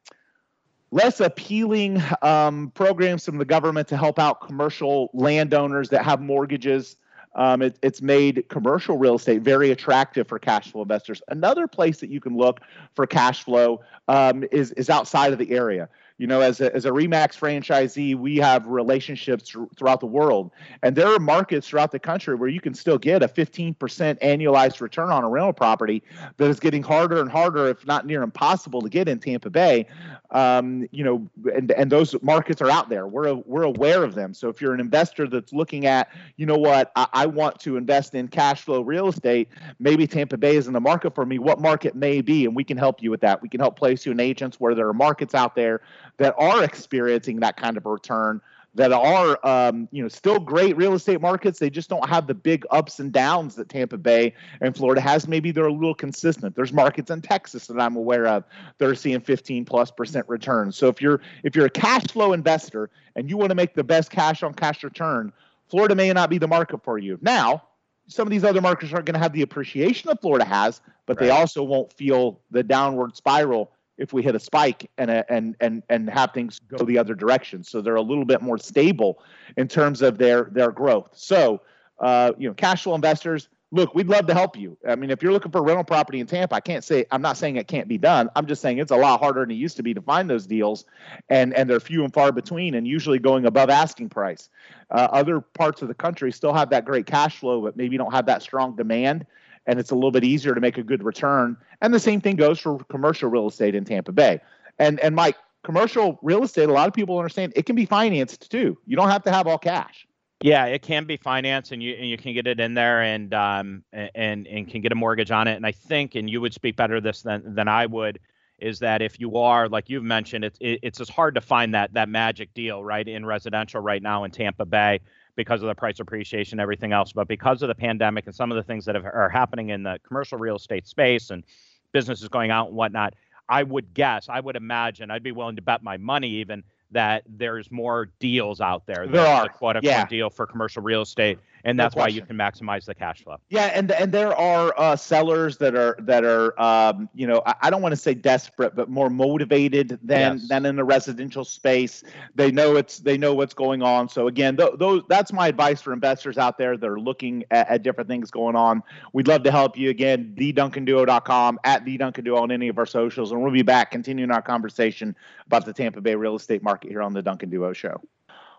less 0.92 1.20
appealing 1.20 2.02
um, 2.22 2.72
programs 2.76 3.26
from 3.26 3.38
the 3.38 3.46
government 3.46 3.88
to 3.88 3.98
help 3.98 4.20
out 4.20 4.42
commercial 4.42 5.10
landowners 5.14 5.90
that 5.90 6.04
have 6.06 6.22
mortgages. 6.22 6.98
Um, 7.36 7.64
it, 7.64 7.80
it's 7.82 8.00
made 8.00 8.48
commercial 8.50 9.00
real 9.00 9.16
estate 9.16 9.42
very 9.42 9.72
attractive 9.72 10.28
for 10.28 10.38
cash 10.38 10.72
flow 10.72 10.84
investors. 10.84 11.20
Another 11.30 11.68
place 11.68 12.00
that 12.02 12.12
you 12.12 12.22
can 12.22 12.38
look 12.38 12.60
for 12.94 13.08
cash 13.08 13.44
flow 13.44 13.82
um, 14.08 14.44
is 14.52 14.72
is 14.74 14.90
outside 14.90 15.34
of 15.34 15.40
the 15.40 15.52
area 15.52 15.90
you 16.18 16.28
know, 16.28 16.42
as 16.42 16.62
a, 16.62 16.74
as 16.76 16.86
a 16.86 16.90
Remax 16.90 17.38
franchisee, 17.38 18.16
we 18.16 18.38
have 18.38 18.68
relationships 18.68 19.56
throughout 19.76 20.00
the 20.00 20.06
world. 20.06 20.52
And 20.84 20.96
there 20.96 21.08
are 21.08 21.20
markets 21.20 21.68
throughout 21.68 21.92
the 21.92 22.00
country 22.00 22.36
where 22.36 22.50
you 22.50 22.62
can 22.62 22.74
still 22.74 23.00
get 23.00 23.24
a 23.24 23.28
15% 23.28 23.76
annualized 24.20 24.80
return 24.80 25.10
on 25.10 25.24
a 25.24 25.30
rental 25.30 25.54
property 25.54 26.04
that 26.38 26.50
is 26.50 26.60
getting 26.60 26.84
harder 26.84 27.20
and 27.20 27.32
harder, 27.32 27.68
if 27.68 27.86
not 27.88 28.06
near 28.06 28.22
impossible, 28.22 28.82
to 28.82 28.90
get 28.90 29.10
in 29.10 29.20
Tampa 29.20 29.50
Bay. 29.50 29.88
Um, 30.30 30.88
you 30.92 31.04
know, 31.04 31.28
and, 31.54 31.72
and 31.72 31.92
those 31.92 32.16
markets 32.22 32.62
are 32.62 32.70
out 32.70 32.90
there. 32.90 33.08
We're, 33.08 33.34
we're 33.34 33.64
aware 33.64 34.04
of 34.04 34.16
them. 34.16 34.34
So 34.34 34.50
if 34.50 34.62
you're 34.62 34.74
an 34.74 34.80
investor 34.80 35.28
that's 35.28 35.54
looking 35.54 35.86
at, 35.86 36.10
you 36.38 36.46
know 36.46 36.58
what, 36.58 36.92
I, 36.96 37.08
I 37.14 37.26
want 37.26 37.60
to 37.62 37.78
invest 37.78 38.14
in 38.16 38.28
cash 38.28 38.62
flow 38.62 38.82
real 38.82 39.08
estate, 39.08 39.50
maybe 39.80 40.08
Tampa 40.08 40.38
Bay 40.38 40.56
is 40.56 40.68
in 40.68 40.74
the 40.74 40.80
market 40.80 41.16
for 41.16 41.26
me. 41.26 41.40
What 41.40 41.60
market 41.60 41.96
may 41.96 42.22
be? 42.22 42.46
And 42.46 42.56
we 42.56 42.64
can 42.64 42.78
help 42.78 43.02
you 43.02 43.10
with 43.10 43.22
that. 43.22 43.42
We 43.42 43.50
can 43.50 43.60
help 43.60 43.78
place 43.78 44.06
you 44.06 44.12
in 44.12 44.20
agents 44.20 44.60
where 44.60 44.76
there 44.76 44.88
are 44.88 44.94
markets 44.94 45.36
out 45.36 45.56
there 45.56 45.82
that 46.18 46.36
are 46.38 46.64
experiencing 46.64 47.40
that 47.40 47.58
kind 47.58 47.78
of 47.78 47.86
return 47.86 48.42
that 48.76 48.92
are 48.92 49.40
um, 49.46 49.88
you 49.92 50.02
know 50.02 50.10
still 50.10 50.40
great 50.40 50.76
real 50.78 50.94
estate 50.94 51.22
markets. 51.22 51.60
They 51.60 51.70
just 51.70 51.90
don't 51.90 52.08
have 52.10 52.28
the 52.28 52.34
big 52.34 52.66
ups 52.72 53.00
and 53.00 53.12
downs 53.12 53.56
that 53.56 53.70
tampa 53.70 53.98
bay 53.98 54.34
and 54.62 54.76
florida 54.76 55.02
has. 55.02 55.28
Maybe 55.28 55.52
they're 55.52 55.68
a 55.68 55.74
little 55.74 55.96
consistent. 55.96 56.56
There's 56.56 56.74
markets 56.74 57.12
in 57.12 57.22
texas 57.22 57.68
that 57.68 57.80
i'm 57.80 57.96
aware 57.96 58.28
of 58.28 58.44
that 58.78 58.90
are 58.90 58.96
seeing 58.96 59.20
15 59.20 59.66
plus 59.66 59.92
percent 59.92 60.28
returns 60.28 60.76
so 60.76 60.88
if 60.88 61.02
you're 61.02 61.22
if 61.44 61.56
you're 61.56 61.66
a 61.66 61.70
cash 61.70 62.04
flow 62.08 62.34
investor 62.34 62.90
and 63.16 63.30
you 63.30 63.38
want 63.38 63.50
to 63.50 63.56
make 63.56 63.74
the 63.76 63.84
best 63.84 64.10
cash 64.10 64.44
on 64.44 64.54
cash 64.54 64.84
return 64.84 65.32
florida 65.68 65.96
may 65.96 66.12
not 66.14 66.30
be 66.30 66.38
the 66.38 66.48
market 66.48 66.84
for 66.84 66.98
you. 66.98 67.18
Now 67.22 67.64
some 68.08 68.28
of 68.28 68.32
these 68.32 68.44
other 68.44 68.62
markets 68.62 68.92
aren't 68.92 69.06
going 69.06 69.14
to 69.14 69.20
have 69.20 69.34
the 69.34 69.44
appreciation 69.44 70.10
that 70.10 70.22
florida 70.22 70.46
has 70.46 70.82
but 71.06 71.20
right. 71.20 71.28
they 71.28 71.32
also 71.32 71.64
won't 71.64 71.92
feel 71.94 72.40
the 72.52 72.64
downward 72.64 73.16
spiral 73.16 73.72
if 73.98 74.14
we 74.14 74.24
hit 74.24 74.36
a 74.36 74.40
spike 74.40 74.90
and 74.98 75.10
and 75.30 75.56
and 75.60 75.84
and 75.90 76.10
have 76.10 76.32
things 76.34 76.60
go 76.60 76.84
the 76.84 76.98
other 76.98 77.16
direction. 77.16 77.64
So 77.64 77.82
they're 77.82 77.96
a 77.96 78.02
little 78.02 78.26
bit 78.26 78.42
more 78.42 78.58
stable 78.58 79.24
in 79.58 79.68
terms 79.68 80.02
of 80.02 80.18
their 80.18 80.50
their 80.52 80.72
growth. 80.72 81.10
So 81.14 81.62
uh, 82.00 82.34
you 82.38 82.48
know, 82.48 82.54
cash 82.54 82.84
flow 82.84 82.96
investors, 82.96 83.50
look, 83.72 83.96
we'd 83.96 84.08
love 84.08 84.28
to 84.28 84.34
help 84.34 84.58
you. 84.58 84.78
I 84.88 84.96
mean, 84.96 85.10
if 85.10 85.22
you're 85.22 85.32
looking 85.32 85.52
for 85.52 85.64
rental 85.64 85.84
property 85.84 86.20
in 86.20 86.28
Tampa, 86.28 86.56
I 86.56 86.60
can't 86.60 86.84
say 86.84 87.06
I'm 87.12 87.22
not 87.22 87.38
saying 87.38 87.56
it 87.56 87.68
can't 87.68 87.88
be 87.88 87.98
done. 87.98 88.30
I'm 88.36 88.46
just 88.46 88.62
saying 88.62 88.80
it's 88.80 88.92
a 88.92 88.96
lot 88.96 89.20
harder 89.20 89.42
than 89.42 89.52
it 89.52 89.56
used 89.56 89.78
to 89.78 89.84
be 89.84 89.94
to 89.94 90.02
find 90.02 90.30
those 90.30 90.48
deals, 90.48 90.86
and 91.30 91.54
and 91.54 91.70
they're 91.70 91.80
few 91.80 92.04
and 92.04 92.14
far 92.14 92.32
between, 92.32 92.76
and 92.76 92.88
usually 92.88 93.20
going 93.20 93.46
above 93.46 93.70
asking 93.70 94.10
price. 94.10 94.50
Uh, 94.92 95.08
other 95.12 95.40
parts 95.40 95.82
of 95.82 95.88
the 95.88 95.94
country 95.94 96.32
still 96.32 96.54
have 96.54 96.70
that 96.70 96.86
great 96.86 97.06
cash 97.06 97.38
flow, 97.38 97.62
but 97.62 97.78
maybe 97.78 97.98
don't 97.98 98.14
have 98.14 98.26
that 98.26 98.42
strong 98.42 98.76
demand 98.76 99.26
and 99.66 99.80
it's 99.80 99.92
a 99.92 99.96
little 99.96 100.12
bit 100.12 100.24
easier 100.24 100.54
to 100.54 100.62
make 100.62 100.78
a 100.78 100.84
good 100.84 101.04
return. 101.04 101.58
And 101.82 101.94
the 101.94 102.00
same 102.00 102.22
thing 102.22 102.36
goes 102.36 102.60
for 102.60 102.80
commercial 102.86 103.30
real 103.30 103.48
estate 103.48 103.76
in 103.76 103.86
Tampa 103.86 104.12
Bay. 104.12 104.42
And 104.80 105.00
and 105.00 105.16
Mike, 105.16 105.38
commercial 105.64 106.20
real 106.22 106.44
estate, 106.44 106.70
a 106.70 106.74
lot 106.74 106.88
of 106.88 106.94
people 106.94 107.18
understand 107.18 107.54
it 107.56 107.66
can 107.66 107.76
be 107.76 107.86
financed 107.86 108.50
too. 108.52 108.78
You 108.86 108.96
don't 108.96 109.10
have 109.10 109.24
to 109.24 109.32
have 109.32 109.48
all 109.48 109.58
cash. 109.58 110.08
Yeah, 110.42 110.66
it 110.66 110.82
can 110.82 111.06
be 111.06 111.16
financed, 111.16 111.72
and 111.72 111.82
you 111.82 111.94
and 111.94 112.10
you 112.10 112.18
can 112.18 112.34
get 112.34 112.48
it 112.48 112.60
in 112.60 112.74
there, 112.74 113.02
and 113.02 113.34
um 113.34 113.84
and 113.94 114.46
and 114.48 114.68
can 114.68 114.82
get 114.82 114.92
a 114.92 114.96
mortgage 114.96 115.32
on 115.32 115.48
it. 115.48 115.56
And 115.56 115.66
I 115.66 115.72
think, 115.72 116.16
and 116.16 116.30
you 116.30 116.42
would 116.42 116.54
speak 116.54 116.76
better 116.76 117.00
this 117.00 117.22
than 117.22 117.56
than 117.56 117.68
I 117.68 117.86
would, 117.86 118.20
is 118.60 118.80
that 118.80 119.02
if 119.02 119.20
you 119.20 119.38
are 119.38 119.70
like 119.70 119.90
you've 119.90 120.04
mentioned, 120.04 120.44
it's 120.44 120.58
it, 120.60 120.80
it's 120.84 120.98
just 120.98 121.12
hard 121.12 121.36
to 121.36 121.42
find 121.42 121.74
that 121.76 121.94
that 121.94 122.10
magic 122.10 122.54
deal 122.54 122.84
right 122.84 123.08
in 123.08 123.26
residential 123.26 123.80
right 123.80 124.02
now 124.02 124.26
in 124.26 124.32
Tampa 124.32 124.66
Bay 124.66 125.00
because 125.36 125.62
of 125.62 125.68
the 125.68 125.76
price 125.76 126.00
appreciation, 126.00 126.60
everything 126.60 126.94
else. 126.94 127.12
But 127.12 127.28
because 127.28 127.62
of 127.62 127.68
the 127.68 127.76
pandemic 127.76 128.26
and 128.26 128.36
some 128.36 128.52
of 128.52 128.56
the 128.56 128.64
things 128.64 128.86
that 128.86 128.96
have, 128.96 129.06
are 129.06 129.30
happening 129.30 129.70
in 129.70 129.84
the 129.84 130.00
commercial 130.08 130.38
real 130.38 130.56
estate 130.56 130.88
space 130.88 131.30
and 131.30 131.44
businesses 131.92 132.28
going 132.28 132.52
out 132.52 132.68
and 132.68 132.76
whatnot, 132.76 133.14
I 133.50 133.64
would 133.64 133.94
guess, 133.94 134.30
I 134.30 134.40
would 134.40 134.56
imagine, 134.56 135.12
I'd 135.12 135.24
be 135.24 135.32
willing 135.32 135.56
to 135.58 135.62
bet 135.62 135.84
my 135.84 135.98
money 135.98 136.30
even 136.30 136.64
that 136.92 137.24
there's 137.28 137.72
more 137.72 138.10
deals 138.20 138.62
out 138.62 138.86
there. 138.86 139.08
There 139.08 139.26
are. 139.26 139.50
quote 139.50 139.76
unquote 139.76 139.84
yeah. 139.84 140.06
deal 140.06 140.30
for 140.30 140.46
commercial 140.46 140.82
real 140.82 141.02
estate 141.02 141.40
and 141.64 141.80
that's 141.80 141.96
why 141.96 142.08
you 142.08 142.22
can 142.22 142.36
maximize 142.36 142.86
the 142.86 142.94
cash 142.94 143.24
flow. 143.24 143.38
Yeah, 143.50 143.72
and 143.74 143.92
and 143.92 144.12
there 144.12 144.38
are 144.38 144.74
uh, 144.78 144.96
sellers 144.96 145.58
that 145.58 145.76
are 145.76 145.96
that 146.02 146.24
are 146.24 146.60
um, 146.62 147.10
you 147.14 147.26
know 147.26 147.42
I, 147.46 147.56
I 147.64 147.70
don't 147.70 147.82
want 147.82 147.94
to 147.94 147.98
say 147.98 148.14
desperate, 148.14 148.76
but 148.76 148.90
more 148.90 149.10
motivated 149.10 150.00
than 150.04 150.38
yes. 150.38 150.48
than 150.50 150.66
in 150.66 150.76
the 150.76 150.84
residential 150.84 151.46
space. 151.46 152.04
They 152.36 152.52
know 152.52 152.76
it's 152.76 153.00
they 153.00 153.18
know 153.18 153.34
what's 153.34 153.54
going 153.54 153.82
on. 153.82 154.10
So 154.10 154.28
again, 154.28 154.58
th- 154.58 154.74
those 154.78 155.04
that's 155.08 155.32
my 155.32 155.48
advice 155.48 155.82
for 155.82 155.94
investors 155.94 156.38
out 156.38 156.58
there 156.58 156.78
that 156.78 156.90
are 156.90 157.00
looking 157.00 157.44
at, 157.52 157.70
at, 157.70 157.84
different 157.84 158.10
things 158.10 158.30
going 158.30 158.56
on. 158.56 158.84
We'd 159.14 159.28
love 159.28 159.44
to 159.44 159.52
help 159.52 159.78
you. 159.78 159.90
Again, 159.90 160.36
theduncanduo.com 160.38 161.60
at 161.64 161.86
theduncanduo 161.86 162.42
on 162.42 162.52
any 162.52 162.68
of 162.68 162.78
our 162.78 162.86
socials, 162.86 163.32
and 163.32 163.42
we'll 163.42 163.52
be 163.52 163.62
back 163.62 163.92
continuing 163.92 164.32
our 164.32 164.42
conversation 164.42 165.16
about 165.46 165.66
the 165.66 165.74
Tampa 165.74 166.02
Bay 166.02 166.16
real 166.16 166.36
estate 166.36 166.64
market 166.64 166.90
here 166.90 167.02
on 167.02 167.14
the 167.14 167.22
Duncan 167.22 167.50
Duo 167.50 167.74
Show. 167.74 168.02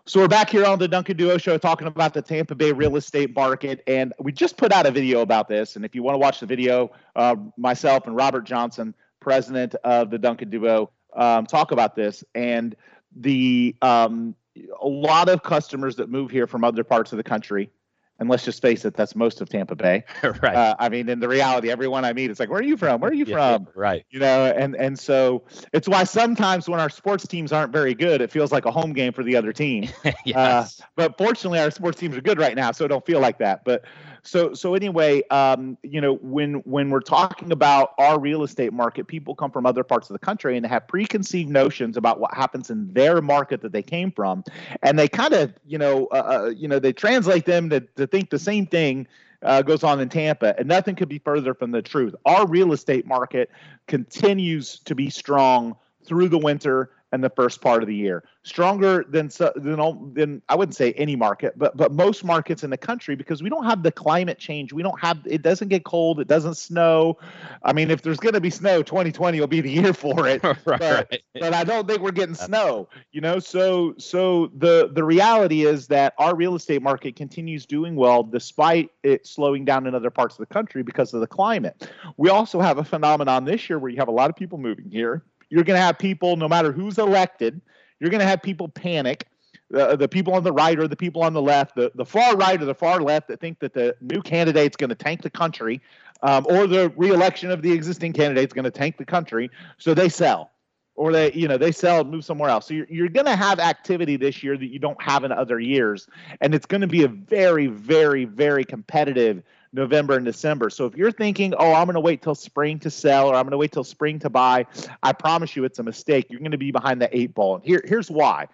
So 0.07 0.19
we're 0.19 0.27
back 0.27 0.51
here 0.51 0.65
on 0.65 0.77
the 0.77 0.87
Duncan 0.87 1.17
Duo 1.17 1.39
Show 1.39 1.57
talking 1.57 1.87
about 1.87 2.13
the 2.13 2.21
Tampa 2.21 2.53
Bay 2.53 2.71
real 2.71 2.95
estate 2.95 3.35
market, 3.35 3.81
and 3.87 4.13
we 4.19 4.31
just 4.31 4.55
put 4.55 4.71
out 4.71 4.85
a 4.85 4.91
video 4.91 5.21
about 5.21 5.47
this. 5.47 5.75
And 5.75 5.83
if 5.83 5.95
you 5.95 6.03
want 6.03 6.13
to 6.13 6.19
watch 6.19 6.41
the 6.41 6.45
video, 6.45 6.91
uh, 7.15 7.35
myself 7.57 8.05
and 8.05 8.15
Robert 8.15 8.41
Johnson, 8.41 8.93
president 9.19 9.73
of 9.83 10.11
the 10.11 10.19
Duncan 10.19 10.51
Duo, 10.51 10.91
um, 11.15 11.47
talk 11.47 11.71
about 11.71 11.95
this. 11.95 12.23
And 12.35 12.75
the 13.15 13.75
um, 13.81 14.35
a 14.79 14.87
lot 14.87 15.27
of 15.27 15.41
customers 15.41 15.95
that 15.95 16.07
move 16.07 16.29
here 16.29 16.45
from 16.45 16.63
other 16.63 16.83
parts 16.83 17.11
of 17.11 17.17
the 17.17 17.23
country 17.23 17.71
and 18.19 18.29
let's 18.29 18.45
just 18.45 18.61
face 18.61 18.85
it, 18.85 18.93
that's 18.93 19.15
most 19.15 19.41
of 19.41 19.49
Tampa 19.49 19.75
Bay. 19.75 20.03
right. 20.23 20.55
Uh, 20.55 20.75
I 20.79 20.89
mean, 20.89 21.09
in 21.09 21.19
the 21.19 21.27
reality, 21.27 21.69
everyone 21.69 22.05
I 22.05 22.13
meet, 22.13 22.31
it's 22.31 22.39
like, 22.39 22.49
where 22.49 22.59
are 22.59 22.63
you 22.63 22.77
from? 22.77 23.01
Where 23.01 23.11
are 23.11 23.13
you 23.13 23.25
yeah, 23.25 23.57
from? 23.57 23.67
Right. 23.75 24.05
You 24.09 24.19
know, 24.19 24.45
and 24.45 24.75
and 24.75 24.97
so 24.97 25.43
it's 25.73 25.87
why 25.87 26.05
sometimes 26.05 26.69
when 26.69 26.79
our 26.79 26.89
sports 26.89 27.27
teams 27.27 27.51
aren't 27.51 27.73
very 27.73 27.93
good, 27.93 28.21
it 28.21 28.31
feels 28.31 28.51
like 28.51 28.65
a 28.65 28.71
home 28.71 28.93
game 28.93 29.11
for 29.11 29.23
the 29.23 29.35
other 29.35 29.51
team. 29.51 29.89
yes. 30.25 30.35
Uh, 30.81 30.85
but 30.95 31.17
fortunately, 31.17 31.59
our 31.59 31.71
sports 31.71 31.99
teams 31.99 32.15
are 32.15 32.21
good 32.21 32.39
right 32.39 32.55
now, 32.55 32.71
so 32.71 32.85
it 32.85 32.87
don't 32.87 33.05
feel 33.05 33.19
like 33.19 33.37
that. 33.39 33.65
But 33.65 33.83
so 34.25 34.53
so 34.53 34.73
anyway, 34.73 35.21
um, 35.29 35.77
you 35.83 36.01
know, 36.01 36.15
when 36.15 36.55
when 36.65 36.89
we're 36.89 36.99
talking 36.99 37.51
about 37.51 37.93
our 37.99 38.19
real 38.19 38.43
estate 38.43 38.73
market, 38.73 39.07
people 39.07 39.35
come 39.35 39.51
from 39.51 39.65
other 39.65 39.83
parts 39.83 40.09
of 40.09 40.13
the 40.13 40.19
country 40.19 40.55
and 40.57 40.65
they 40.65 40.69
have 40.69 40.87
preconceived 40.87 41.49
notions 41.49 41.95
about 41.95 42.19
what 42.19 42.33
happens 42.33 42.69
in 42.69 42.91
their 42.91 43.21
market 43.21 43.61
that 43.61 43.71
they 43.71 43.83
came 43.83 44.11
from, 44.11 44.43
and 44.81 44.97
they 44.97 45.07
kind 45.07 45.33
of 45.33 45.53
you 45.65 45.77
know 45.77 46.07
uh, 46.07 46.15
uh, 46.45 46.49
you 46.49 46.67
know 46.67 46.79
they 46.79 46.91
translate 46.91 47.45
them 47.45 47.69
to, 47.69 47.79
to 47.79 48.07
think 48.07 48.31
the 48.31 48.39
same 48.39 48.65
thing 48.65 49.07
uh, 49.43 49.61
goes 49.61 49.83
on 49.83 49.99
in 49.99 50.09
Tampa, 50.09 50.57
and 50.57 50.67
nothing 50.67 50.95
could 50.95 51.09
be 51.09 51.19
further 51.19 51.53
from 51.53 51.71
the 51.71 51.81
truth. 51.81 52.15
Our 52.25 52.47
real 52.47 52.73
estate 52.73 53.05
market 53.05 53.51
continues 53.87 54.79
to 54.79 54.95
be 54.95 55.11
strong 55.11 55.75
through 56.03 56.29
the 56.29 56.39
winter 56.39 56.91
and 57.15 57.23
the 57.23 57.29
first 57.29 57.61
part 57.61 57.81
of 57.81 57.87
the 57.87 57.95
year. 57.95 58.23
Stronger 58.43 59.05
than 59.09 59.31
than 59.55 60.13
than 60.13 60.41
I 60.49 60.55
wouldn't 60.55 60.75
say 60.75 60.91
any 60.93 61.15
market, 61.15 61.57
but 61.57 61.75
but 61.75 61.91
most 61.93 62.23
markets 62.23 62.63
in 62.63 62.69
the 62.69 62.77
country 62.77 63.15
because 63.15 63.41
we 63.41 63.49
don't 63.49 63.63
have 63.63 63.81
the 63.81 63.91
climate 63.91 64.37
change. 64.37 64.73
We 64.73 64.83
don't 64.83 64.99
have 64.99 65.19
it 65.25 65.41
doesn't 65.41 65.69
get 65.69 65.85
cold, 65.85 66.19
it 66.19 66.27
doesn't 66.27 66.55
snow. 66.55 67.17
I 67.63 67.73
mean, 67.73 67.89
if 67.89 68.01
there's 68.01 68.19
going 68.19 68.33
to 68.33 68.41
be 68.41 68.49
snow, 68.51 68.83
2020 68.83 69.39
will 69.39 69.47
be 69.47 69.61
the 69.61 69.71
year 69.71 69.93
for 69.93 70.27
it. 70.27 70.43
right, 70.43 70.57
but, 70.65 70.81
right. 70.81 71.23
but 71.33 71.53
I 71.53 71.63
don't 71.63 71.87
think 71.87 72.01
we're 72.01 72.11
getting 72.11 72.35
uh, 72.35 72.45
snow, 72.45 72.89
you 73.13 73.21
know. 73.21 73.39
So 73.39 73.95
so 73.97 74.51
the 74.57 74.91
the 74.93 75.03
reality 75.03 75.65
is 75.65 75.87
that 75.87 76.13
our 76.19 76.35
real 76.35 76.55
estate 76.55 76.81
market 76.81 77.15
continues 77.15 77.65
doing 77.65 77.95
well 77.95 78.23
despite 78.23 78.91
it 79.03 79.25
slowing 79.25 79.63
down 79.63 79.87
in 79.87 79.95
other 79.95 80.11
parts 80.11 80.35
of 80.35 80.47
the 80.47 80.53
country 80.53 80.83
because 80.83 81.13
of 81.13 81.21
the 81.21 81.27
climate. 81.27 81.89
We 82.17 82.29
also 82.29 82.59
have 82.59 82.77
a 82.77 82.83
phenomenon 82.83 83.45
this 83.45 83.69
year 83.69 83.79
where 83.79 83.89
you 83.89 83.97
have 83.97 84.09
a 84.09 84.11
lot 84.11 84.29
of 84.29 84.35
people 84.35 84.57
moving 84.57 84.91
here 84.91 85.23
you're 85.55 85.63
going 85.63 85.79
to 85.79 85.81
have 85.81 85.97
people, 85.97 86.35
no 86.35 86.49
matter 86.49 86.73
who's 86.73 86.97
elected, 86.97 87.61
you're 88.01 88.09
going 88.09 88.19
to 88.19 88.27
have 88.27 88.43
people 88.43 88.67
panic. 88.67 89.25
Uh, 89.73 89.95
the 89.95 90.07
people 90.07 90.33
on 90.33 90.43
the 90.43 90.51
right 90.51 90.77
or 90.77 90.87
the 90.87 90.97
people 90.97 91.23
on 91.23 91.33
the 91.33 91.41
left, 91.41 91.75
the, 91.75 91.91
the 91.95 92.05
far 92.05 92.35
right 92.35 92.61
or 92.61 92.65
the 92.65 92.75
far 92.75 93.01
left 93.01 93.29
that 93.29 93.39
think 93.39 93.57
that 93.59 93.73
the 93.73 93.95
new 94.01 94.21
candidate's 94.21 94.75
going 94.75 94.89
to 94.89 94.95
tank 94.95 95.21
the 95.21 95.29
country, 95.29 95.81
um, 96.21 96.45
or 96.49 96.67
the 96.67 96.89
reelection 96.97 97.49
of 97.49 97.61
the 97.61 97.71
existing 97.71 98.11
candidate's 98.11 98.53
going 98.53 98.65
to 98.65 98.69
tank 98.69 98.97
the 98.97 99.05
country, 99.05 99.49
so 99.77 99.93
they 99.93 100.07
sell, 100.07 100.51
or 100.95 101.11
they 101.11 101.31
you 101.33 101.47
know 101.47 101.57
they 101.57 101.71
sell 101.71 102.01
and 102.01 102.11
move 102.11 102.23
somewhere 102.23 102.49
else. 102.49 102.67
So 102.67 102.75
you're 102.75 102.87
you're 102.89 103.09
going 103.09 103.25
to 103.25 103.35
have 103.35 103.59
activity 103.59 104.17
this 104.17 104.43
year 104.43 104.55
that 104.55 104.67
you 104.67 104.77
don't 104.77 105.01
have 105.01 105.23
in 105.23 105.31
other 105.31 105.59
years, 105.59 106.07
and 106.41 106.53
it's 106.53 106.67
going 106.67 106.81
to 106.81 106.87
be 106.87 107.03
a 107.03 107.07
very 107.07 107.65
very 107.65 108.25
very 108.25 108.65
competitive 108.65 109.41
November 109.75 110.15
and 110.15 110.25
December. 110.25 110.69
So 110.69 110.85
if 110.85 110.95
you're 110.95 111.11
thinking, 111.11 111.53
oh, 111.59 111.73
I'm 111.73 111.85
going 111.85 111.95
to 111.95 111.99
wait 111.99 112.21
till 112.21 112.33
spring 112.33 112.79
to 112.79 112.89
sell 112.89 113.27
or 113.27 113.35
I'm 113.35 113.43
going 113.43 113.51
to 113.51 113.57
wait 113.57 113.73
till 113.73 113.83
spring 113.83 114.17
to 114.19 114.29
buy, 114.29 114.65
I 115.03 115.11
promise 115.11 115.55
you 115.55 115.65
it's 115.65 115.79
a 115.79 115.83
mistake. 115.83 116.27
You're 116.29 116.39
going 116.39 116.51
to 116.51 116.57
be 116.57 116.71
behind 116.71 117.01
the 117.01 117.15
eight 117.15 117.35
ball. 117.35 117.55
And 117.55 117.63
here, 117.63 117.81
here's 117.85 118.09
why. 118.09 118.47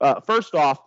Uh, 0.00 0.20
first 0.20 0.54
off, 0.54 0.78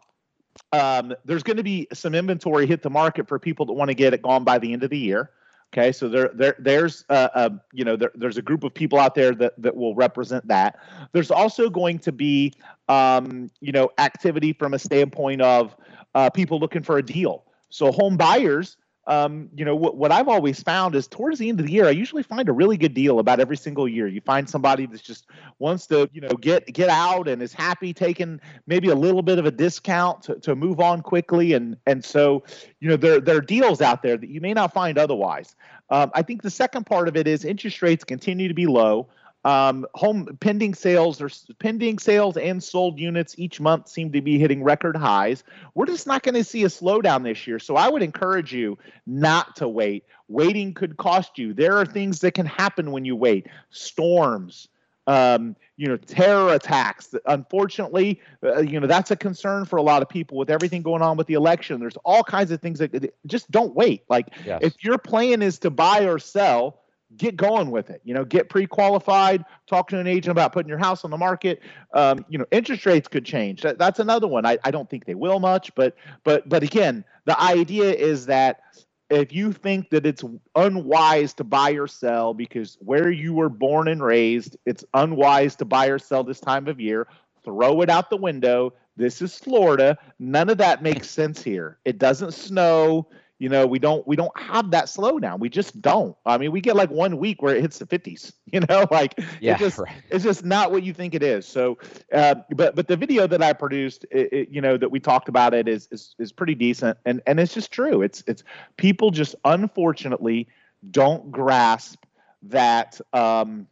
um, 0.71 1.13
there's 1.25 1.43
going 1.43 1.57
to 1.57 1.63
be 1.63 1.87
some 1.93 2.15
inventory 2.15 2.65
hit 2.65 2.81
the 2.81 2.89
market 2.89 3.27
for 3.27 3.37
people 3.37 3.65
that 3.67 3.73
want 3.73 3.89
to 3.89 3.93
get 3.95 4.13
it 4.13 4.21
gone 4.21 4.43
by 4.43 4.57
the 4.57 4.71
end 4.73 4.83
of 4.83 4.89
the 4.89 4.97
year. 4.97 5.31
Okay, 5.73 5.93
so 5.93 6.09
there, 6.09 6.29
there, 6.33 6.55
there's, 6.59 7.05
uh, 7.09 7.29
uh, 7.33 7.49
you 7.71 7.85
know, 7.85 7.95
there, 7.95 8.11
there's 8.15 8.37
a 8.37 8.41
group 8.41 8.65
of 8.65 8.73
people 8.73 8.99
out 8.99 9.15
there 9.15 9.33
that 9.35 9.53
that 9.61 9.73
will 9.73 9.95
represent 9.95 10.45
that. 10.49 10.77
There's 11.13 11.31
also 11.31 11.69
going 11.69 11.99
to 11.99 12.11
be, 12.11 12.53
um, 12.89 13.49
you 13.61 13.71
know, 13.71 13.89
activity 13.97 14.51
from 14.51 14.73
a 14.73 14.79
standpoint 14.79 15.41
of 15.41 15.73
uh, 16.13 16.29
people 16.29 16.59
looking 16.59 16.83
for 16.83 16.97
a 16.97 17.01
deal. 17.03 17.45
So 17.69 17.89
home 17.93 18.17
buyers 18.17 18.75
um, 19.07 19.49
you 19.55 19.65
know 19.65 19.75
what, 19.75 19.97
what 19.97 20.11
I've 20.11 20.27
always 20.27 20.61
found 20.61 20.93
is 20.93 21.07
towards 21.07 21.39
the 21.39 21.49
end 21.49 21.59
of 21.59 21.65
the 21.65 21.71
year, 21.71 21.87
I 21.87 21.91
usually 21.91 22.21
find 22.21 22.47
a 22.47 22.53
really 22.53 22.77
good 22.77 22.93
deal 22.93 23.17
about 23.19 23.39
every 23.39 23.57
single 23.57 23.87
year. 23.87 24.07
You 24.07 24.21
find 24.21 24.47
somebody 24.47 24.85
that's 24.85 25.01
just 25.01 25.25
wants 25.57 25.87
to, 25.87 26.07
you 26.13 26.21
know, 26.21 26.29
get 26.29 26.67
get 26.67 26.89
out 26.89 27.27
and 27.27 27.41
is 27.41 27.51
happy 27.51 27.93
taking 27.93 28.39
maybe 28.67 28.89
a 28.89 28.95
little 28.95 29.23
bit 29.23 29.39
of 29.39 29.45
a 29.45 29.51
discount 29.51 30.21
to, 30.23 30.35
to 30.35 30.55
move 30.55 30.79
on 30.79 31.01
quickly, 31.01 31.53
and 31.53 31.77
and 31.87 32.05
so 32.05 32.43
you 32.79 32.89
know 32.89 32.95
there 32.95 33.19
there 33.19 33.37
are 33.37 33.41
deals 33.41 33.81
out 33.81 34.03
there 34.03 34.17
that 34.17 34.29
you 34.29 34.39
may 34.39 34.53
not 34.53 34.71
find 34.71 34.99
otherwise. 34.99 35.55
Um, 35.89 36.11
I 36.13 36.21
think 36.21 36.43
the 36.43 36.51
second 36.51 36.85
part 36.85 37.07
of 37.07 37.17
it 37.17 37.27
is 37.27 37.43
interest 37.43 37.81
rates 37.81 38.03
continue 38.03 38.47
to 38.47 38.53
be 38.53 38.67
low. 38.67 39.09
Um, 39.43 39.87
home 39.95 40.37
pending 40.39 40.75
sales 40.75 41.19
or 41.19 41.29
pending 41.57 41.97
sales 41.97 42.37
and 42.37 42.63
sold 42.63 42.99
units 42.99 43.33
each 43.39 43.59
month 43.59 43.87
seem 43.87 44.11
to 44.11 44.21
be 44.21 44.37
hitting 44.37 44.63
record 44.63 44.95
highs. 44.95 45.43
We're 45.73 45.87
just 45.87 46.05
not 46.05 46.21
going 46.21 46.35
to 46.35 46.43
see 46.43 46.63
a 46.63 46.67
slowdown 46.67 47.23
this 47.23 47.47
year. 47.47 47.57
So 47.57 47.75
I 47.75 47.89
would 47.89 48.03
encourage 48.03 48.53
you 48.53 48.77
not 49.07 49.55
to 49.55 49.67
wait. 49.67 50.05
Waiting 50.27 50.75
could 50.75 50.97
cost 50.97 51.39
you. 51.39 51.55
There 51.55 51.77
are 51.77 51.87
things 51.87 52.19
that 52.19 52.35
can 52.35 52.45
happen 52.45 52.91
when 52.91 53.03
you 53.03 53.15
wait. 53.15 53.47
Storms, 53.71 54.67
um, 55.07 55.55
you 55.75 55.87
know, 55.87 55.97
terror 55.97 56.53
attacks. 56.53 57.15
Unfortunately, 57.25 58.21
uh, 58.43 58.59
you 58.59 58.79
know, 58.79 58.85
that's 58.85 59.09
a 59.09 59.15
concern 59.15 59.65
for 59.65 59.77
a 59.77 59.81
lot 59.81 60.03
of 60.03 60.09
people 60.09 60.37
with 60.37 60.51
everything 60.51 60.83
going 60.83 61.01
on 61.01 61.17
with 61.17 61.25
the 61.25 61.33
election. 61.33 61.79
There's 61.79 61.97
all 62.05 62.23
kinds 62.23 62.51
of 62.51 62.61
things 62.61 62.77
that 62.77 63.11
just 63.25 63.49
don't 63.49 63.73
wait. 63.73 64.03
Like 64.07 64.27
yes. 64.45 64.59
if 64.61 64.83
your 64.83 64.99
plan 64.99 65.41
is 65.41 65.57
to 65.59 65.71
buy 65.71 66.05
or 66.05 66.19
sell, 66.19 66.80
get 67.17 67.35
going 67.35 67.71
with 67.71 67.89
it. 67.89 68.01
You 68.03 68.13
know, 68.13 68.25
get 68.25 68.49
pre-qualified. 68.49 69.43
Talk 69.67 69.89
to 69.89 69.99
an 69.99 70.07
agent 70.07 70.31
about 70.31 70.53
putting 70.53 70.69
your 70.69 70.77
house 70.77 71.03
on 71.03 71.11
the 71.11 71.17
market. 71.17 71.61
Um, 71.93 72.25
you 72.29 72.37
know, 72.37 72.45
interest 72.51 72.85
rates 72.85 73.07
could 73.07 73.25
change. 73.25 73.61
That, 73.61 73.77
that's 73.77 73.99
another 73.99 74.27
one. 74.27 74.45
I, 74.45 74.57
I 74.63 74.71
don't 74.71 74.89
think 74.89 75.05
they 75.05 75.15
will 75.15 75.39
much, 75.39 75.73
but 75.75 75.95
but 76.23 76.47
but 76.47 76.63
again, 76.63 77.03
the 77.25 77.39
idea 77.39 77.91
is 77.91 78.25
that 78.27 78.61
if 79.09 79.33
you 79.33 79.51
think 79.51 79.89
that 79.89 80.05
it's 80.05 80.23
unwise 80.55 81.33
to 81.33 81.43
buy 81.43 81.71
or 81.71 81.87
sell 81.87 82.33
because 82.33 82.77
where 82.79 83.11
you 83.11 83.33
were 83.33 83.49
born 83.49 83.89
and 83.89 84.01
raised, 84.01 84.55
it's 84.65 84.85
unwise 84.93 85.55
to 85.57 85.65
buy 85.65 85.87
or 85.87 85.99
sell 85.99 86.23
this 86.23 86.39
time 86.39 86.67
of 86.67 86.79
year. 86.79 87.07
Throw 87.43 87.81
it 87.81 87.89
out 87.89 88.09
the 88.09 88.17
window. 88.17 88.73
This 88.95 89.21
is 89.21 89.37
Florida. 89.37 89.97
None 90.19 90.49
of 90.49 90.57
that 90.59 90.81
makes 90.81 91.09
sense 91.09 91.43
here. 91.43 91.77
It 91.85 91.97
doesn't 91.97 92.33
snow 92.33 93.09
you 93.41 93.49
know 93.49 93.65
we 93.65 93.79
don't 93.79 94.07
we 94.07 94.15
don't 94.15 94.39
have 94.39 94.69
that 94.69 94.85
slowdown. 94.85 95.39
We 95.39 95.49
just 95.49 95.81
don't. 95.81 96.15
I 96.27 96.37
mean 96.37 96.51
we 96.51 96.61
get 96.61 96.75
like 96.75 96.91
one 96.91 97.17
week 97.17 97.41
where 97.41 97.55
it 97.55 97.61
hits 97.61 97.79
the 97.79 97.87
50s 97.87 98.33
you 98.45 98.59
know 98.59 98.85
like 98.91 99.19
yeah, 99.39 99.57
just, 99.57 99.79
right. 99.79 100.03
it's 100.11 100.23
just 100.23 100.45
not 100.45 100.71
what 100.71 100.83
you 100.83 100.93
think 100.93 101.15
it 101.15 101.23
is. 101.23 101.47
So 101.47 101.79
uh, 102.13 102.35
but 102.51 102.75
but 102.75 102.87
the 102.87 102.95
video 102.95 103.25
that 103.25 103.41
i 103.41 103.51
produced 103.51 104.05
it, 104.11 104.31
it, 104.31 104.49
you 104.49 104.61
know 104.61 104.77
that 104.77 104.91
we 104.91 104.99
talked 104.99 105.27
about 105.27 105.55
it 105.55 105.67
is, 105.67 105.87
is 105.91 106.13
is 106.19 106.31
pretty 106.31 106.53
decent. 106.53 106.99
And 107.03 107.19
and 107.25 107.39
it's 107.39 107.51
just 107.51 107.71
true. 107.71 108.03
It's 108.03 108.23
it's 108.27 108.43
people 108.77 109.09
just 109.09 109.33
unfortunately 109.43 110.47
don't 110.91 111.31
grasp 111.31 112.03
that 112.43 113.01
um 113.11 113.65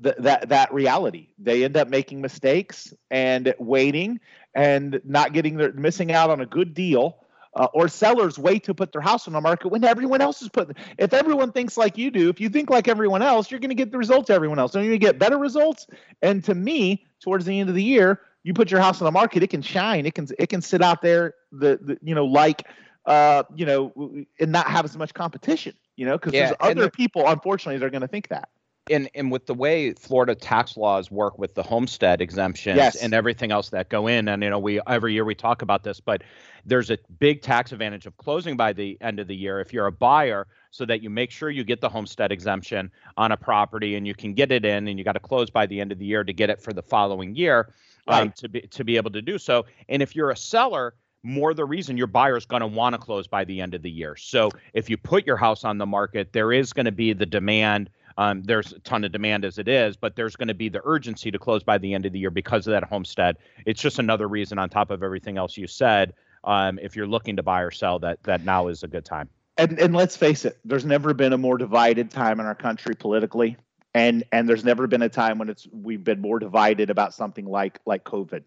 th- 0.00 0.16
that 0.20 0.50
that 0.50 0.72
reality. 0.72 1.30
They 1.40 1.64
end 1.64 1.76
up 1.76 1.88
making 1.88 2.20
mistakes 2.20 2.94
and 3.10 3.54
waiting 3.58 4.20
and 4.54 5.00
not 5.04 5.32
getting 5.32 5.56
their 5.56 5.72
missing 5.72 6.12
out 6.12 6.30
on 6.30 6.40
a 6.40 6.46
good 6.46 6.74
deal 6.74 7.18
uh, 7.56 7.68
or 7.72 7.88
sellers 7.88 8.38
wait 8.38 8.64
to 8.64 8.74
put 8.74 8.92
their 8.92 9.00
house 9.00 9.26
on 9.26 9.32
the 9.32 9.40
market 9.40 9.68
when 9.68 9.84
everyone 9.84 10.20
else 10.20 10.42
is 10.42 10.48
putting. 10.48 10.74
If 10.98 11.12
everyone 11.12 11.52
thinks 11.52 11.76
like 11.76 11.96
you 11.96 12.10
do, 12.10 12.28
if 12.28 12.40
you 12.40 12.48
think 12.48 12.70
like 12.70 12.88
everyone 12.88 13.22
else, 13.22 13.50
you're 13.50 13.60
going 13.60 13.70
to 13.70 13.74
get 13.74 13.92
the 13.92 13.98
results 13.98 14.30
everyone 14.30 14.58
else. 14.58 14.74
And 14.74 14.84
you're 14.84 14.92
going 14.92 15.00
to 15.00 15.06
get 15.06 15.18
better 15.18 15.38
results. 15.38 15.86
And 16.22 16.42
to 16.44 16.54
me, 16.54 17.06
towards 17.22 17.44
the 17.44 17.58
end 17.58 17.68
of 17.68 17.74
the 17.74 17.82
year, 17.82 18.20
you 18.42 18.54
put 18.54 18.70
your 18.70 18.80
house 18.80 19.00
on 19.00 19.06
the 19.06 19.12
market, 19.12 19.42
it 19.42 19.50
can 19.50 19.62
shine. 19.62 20.06
It 20.06 20.14
can 20.14 20.28
it 20.38 20.48
can 20.48 20.60
sit 20.60 20.82
out 20.82 21.00
there, 21.00 21.34
the, 21.50 21.78
the 21.80 21.98
you 22.02 22.14
know 22.14 22.26
like 22.26 22.66
uh 23.06 23.42
you 23.54 23.66
know 23.66 24.24
and 24.38 24.52
not 24.52 24.66
have 24.66 24.84
as 24.84 24.96
much 24.96 25.14
competition. 25.14 25.74
You 25.96 26.06
know 26.06 26.18
because 26.18 26.34
yeah, 26.34 26.46
there's 26.46 26.56
other 26.60 26.82
the, 26.82 26.90
people 26.90 27.26
unfortunately 27.26 27.78
that 27.78 27.86
are 27.86 27.90
going 27.90 28.02
to 28.02 28.08
think 28.08 28.28
that 28.28 28.48
and 28.90 29.08
and 29.14 29.30
with 29.30 29.46
the 29.46 29.54
way 29.54 29.92
Florida 29.94 30.34
tax 30.34 30.76
laws 30.76 31.10
work 31.10 31.38
with 31.38 31.54
the 31.54 31.62
homestead 31.62 32.20
exemptions 32.20 32.76
yes. 32.76 32.96
and 32.96 33.14
everything 33.14 33.50
else 33.50 33.70
that 33.70 33.88
go 33.88 34.06
in, 34.06 34.28
and 34.28 34.42
you 34.42 34.50
know 34.50 34.58
we 34.58 34.80
every 34.86 35.14
year 35.14 35.24
we 35.24 35.34
talk 35.34 35.62
about 35.62 35.82
this, 35.84 36.00
but 36.00 36.22
there's 36.66 36.90
a 36.90 36.98
big 37.18 37.42
tax 37.42 37.72
advantage 37.72 38.06
of 38.06 38.16
closing 38.16 38.56
by 38.56 38.72
the 38.72 38.98
end 39.00 39.20
of 39.20 39.28
the 39.28 39.36
year 39.36 39.60
if 39.60 39.72
you're 39.72 39.86
a 39.86 39.92
buyer, 39.92 40.46
so 40.70 40.84
that 40.84 41.02
you 41.02 41.08
make 41.08 41.30
sure 41.30 41.50
you 41.50 41.64
get 41.64 41.80
the 41.80 41.88
homestead 41.88 42.30
exemption 42.30 42.90
on 43.16 43.32
a 43.32 43.36
property 43.36 43.96
and 43.96 44.06
you 44.06 44.14
can 44.14 44.34
get 44.34 44.52
it 44.52 44.64
in, 44.64 44.88
and 44.88 44.98
you 44.98 45.04
got 45.04 45.12
to 45.12 45.20
close 45.20 45.48
by 45.48 45.64
the 45.66 45.80
end 45.80 45.90
of 45.90 45.98
the 45.98 46.06
year 46.06 46.22
to 46.22 46.32
get 46.32 46.50
it 46.50 46.60
for 46.60 46.72
the 46.72 46.82
following 46.82 47.34
year 47.34 47.72
um, 48.06 48.14
right. 48.14 48.22
um, 48.22 48.32
to 48.36 48.48
be 48.48 48.60
to 48.60 48.84
be 48.84 48.96
able 48.96 49.10
to 49.10 49.22
do 49.22 49.38
so. 49.38 49.64
And 49.88 50.02
if 50.02 50.14
you're 50.14 50.30
a 50.30 50.36
seller, 50.36 50.94
more 51.22 51.54
the 51.54 51.64
reason 51.64 51.96
your 51.96 52.06
buyer 52.06 52.36
is 52.36 52.44
going 52.44 52.60
to 52.60 52.66
want 52.66 52.92
to 52.92 52.98
close 52.98 53.26
by 53.26 53.44
the 53.44 53.62
end 53.62 53.72
of 53.72 53.80
the 53.80 53.90
year. 53.90 54.14
So 54.14 54.50
if 54.74 54.90
you 54.90 54.98
put 54.98 55.26
your 55.26 55.38
house 55.38 55.64
on 55.64 55.78
the 55.78 55.86
market, 55.86 56.34
there 56.34 56.52
is 56.52 56.74
going 56.74 56.84
to 56.84 56.92
be 56.92 57.14
the 57.14 57.24
demand 57.24 57.88
um, 58.16 58.42
there's 58.42 58.72
a 58.72 58.78
ton 58.80 59.04
of 59.04 59.12
demand 59.12 59.44
as 59.44 59.58
it 59.58 59.68
is, 59.68 59.96
but 59.96 60.16
there's 60.16 60.36
going 60.36 60.48
to 60.48 60.54
be 60.54 60.68
the 60.68 60.80
urgency 60.84 61.30
to 61.30 61.38
close 61.38 61.62
by 61.62 61.78
the 61.78 61.94
end 61.94 62.06
of 62.06 62.12
the 62.12 62.18
year 62.18 62.30
because 62.30 62.66
of 62.66 62.72
that 62.72 62.84
homestead. 62.84 63.36
It's 63.66 63.80
just 63.80 63.98
another 63.98 64.28
reason, 64.28 64.58
on 64.58 64.68
top 64.68 64.90
of 64.90 65.02
everything 65.02 65.36
else 65.36 65.56
you 65.56 65.66
said, 65.66 66.14
um, 66.44 66.78
if 66.80 66.94
you're 66.94 67.06
looking 67.06 67.36
to 67.36 67.42
buy 67.42 67.60
or 67.62 67.70
sell, 67.70 67.98
that 68.00 68.22
that 68.24 68.44
now 68.44 68.68
is 68.68 68.82
a 68.82 68.88
good 68.88 69.04
time. 69.04 69.28
And 69.56 69.78
and 69.78 69.94
let's 69.94 70.16
face 70.16 70.44
it, 70.44 70.58
there's 70.64 70.84
never 70.84 71.14
been 71.14 71.32
a 71.32 71.38
more 71.38 71.58
divided 71.58 72.10
time 72.10 72.40
in 72.40 72.46
our 72.46 72.54
country 72.54 72.94
politically, 72.94 73.56
and 73.94 74.24
and 74.32 74.48
there's 74.48 74.64
never 74.64 74.86
been 74.86 75.02
a 75.02 75.08
time 75.08 75.38
when 75.38 75.48
it's 75.48 75.66
we've 75.72 76.04
been 76.04 76.20
more 76.20 76.38
divided 76.38 76.90
about 76.90 77.14
something 77.14 77.46
like 77.46 77.80
like 77.86 78.04
COVID. 78.04 78.42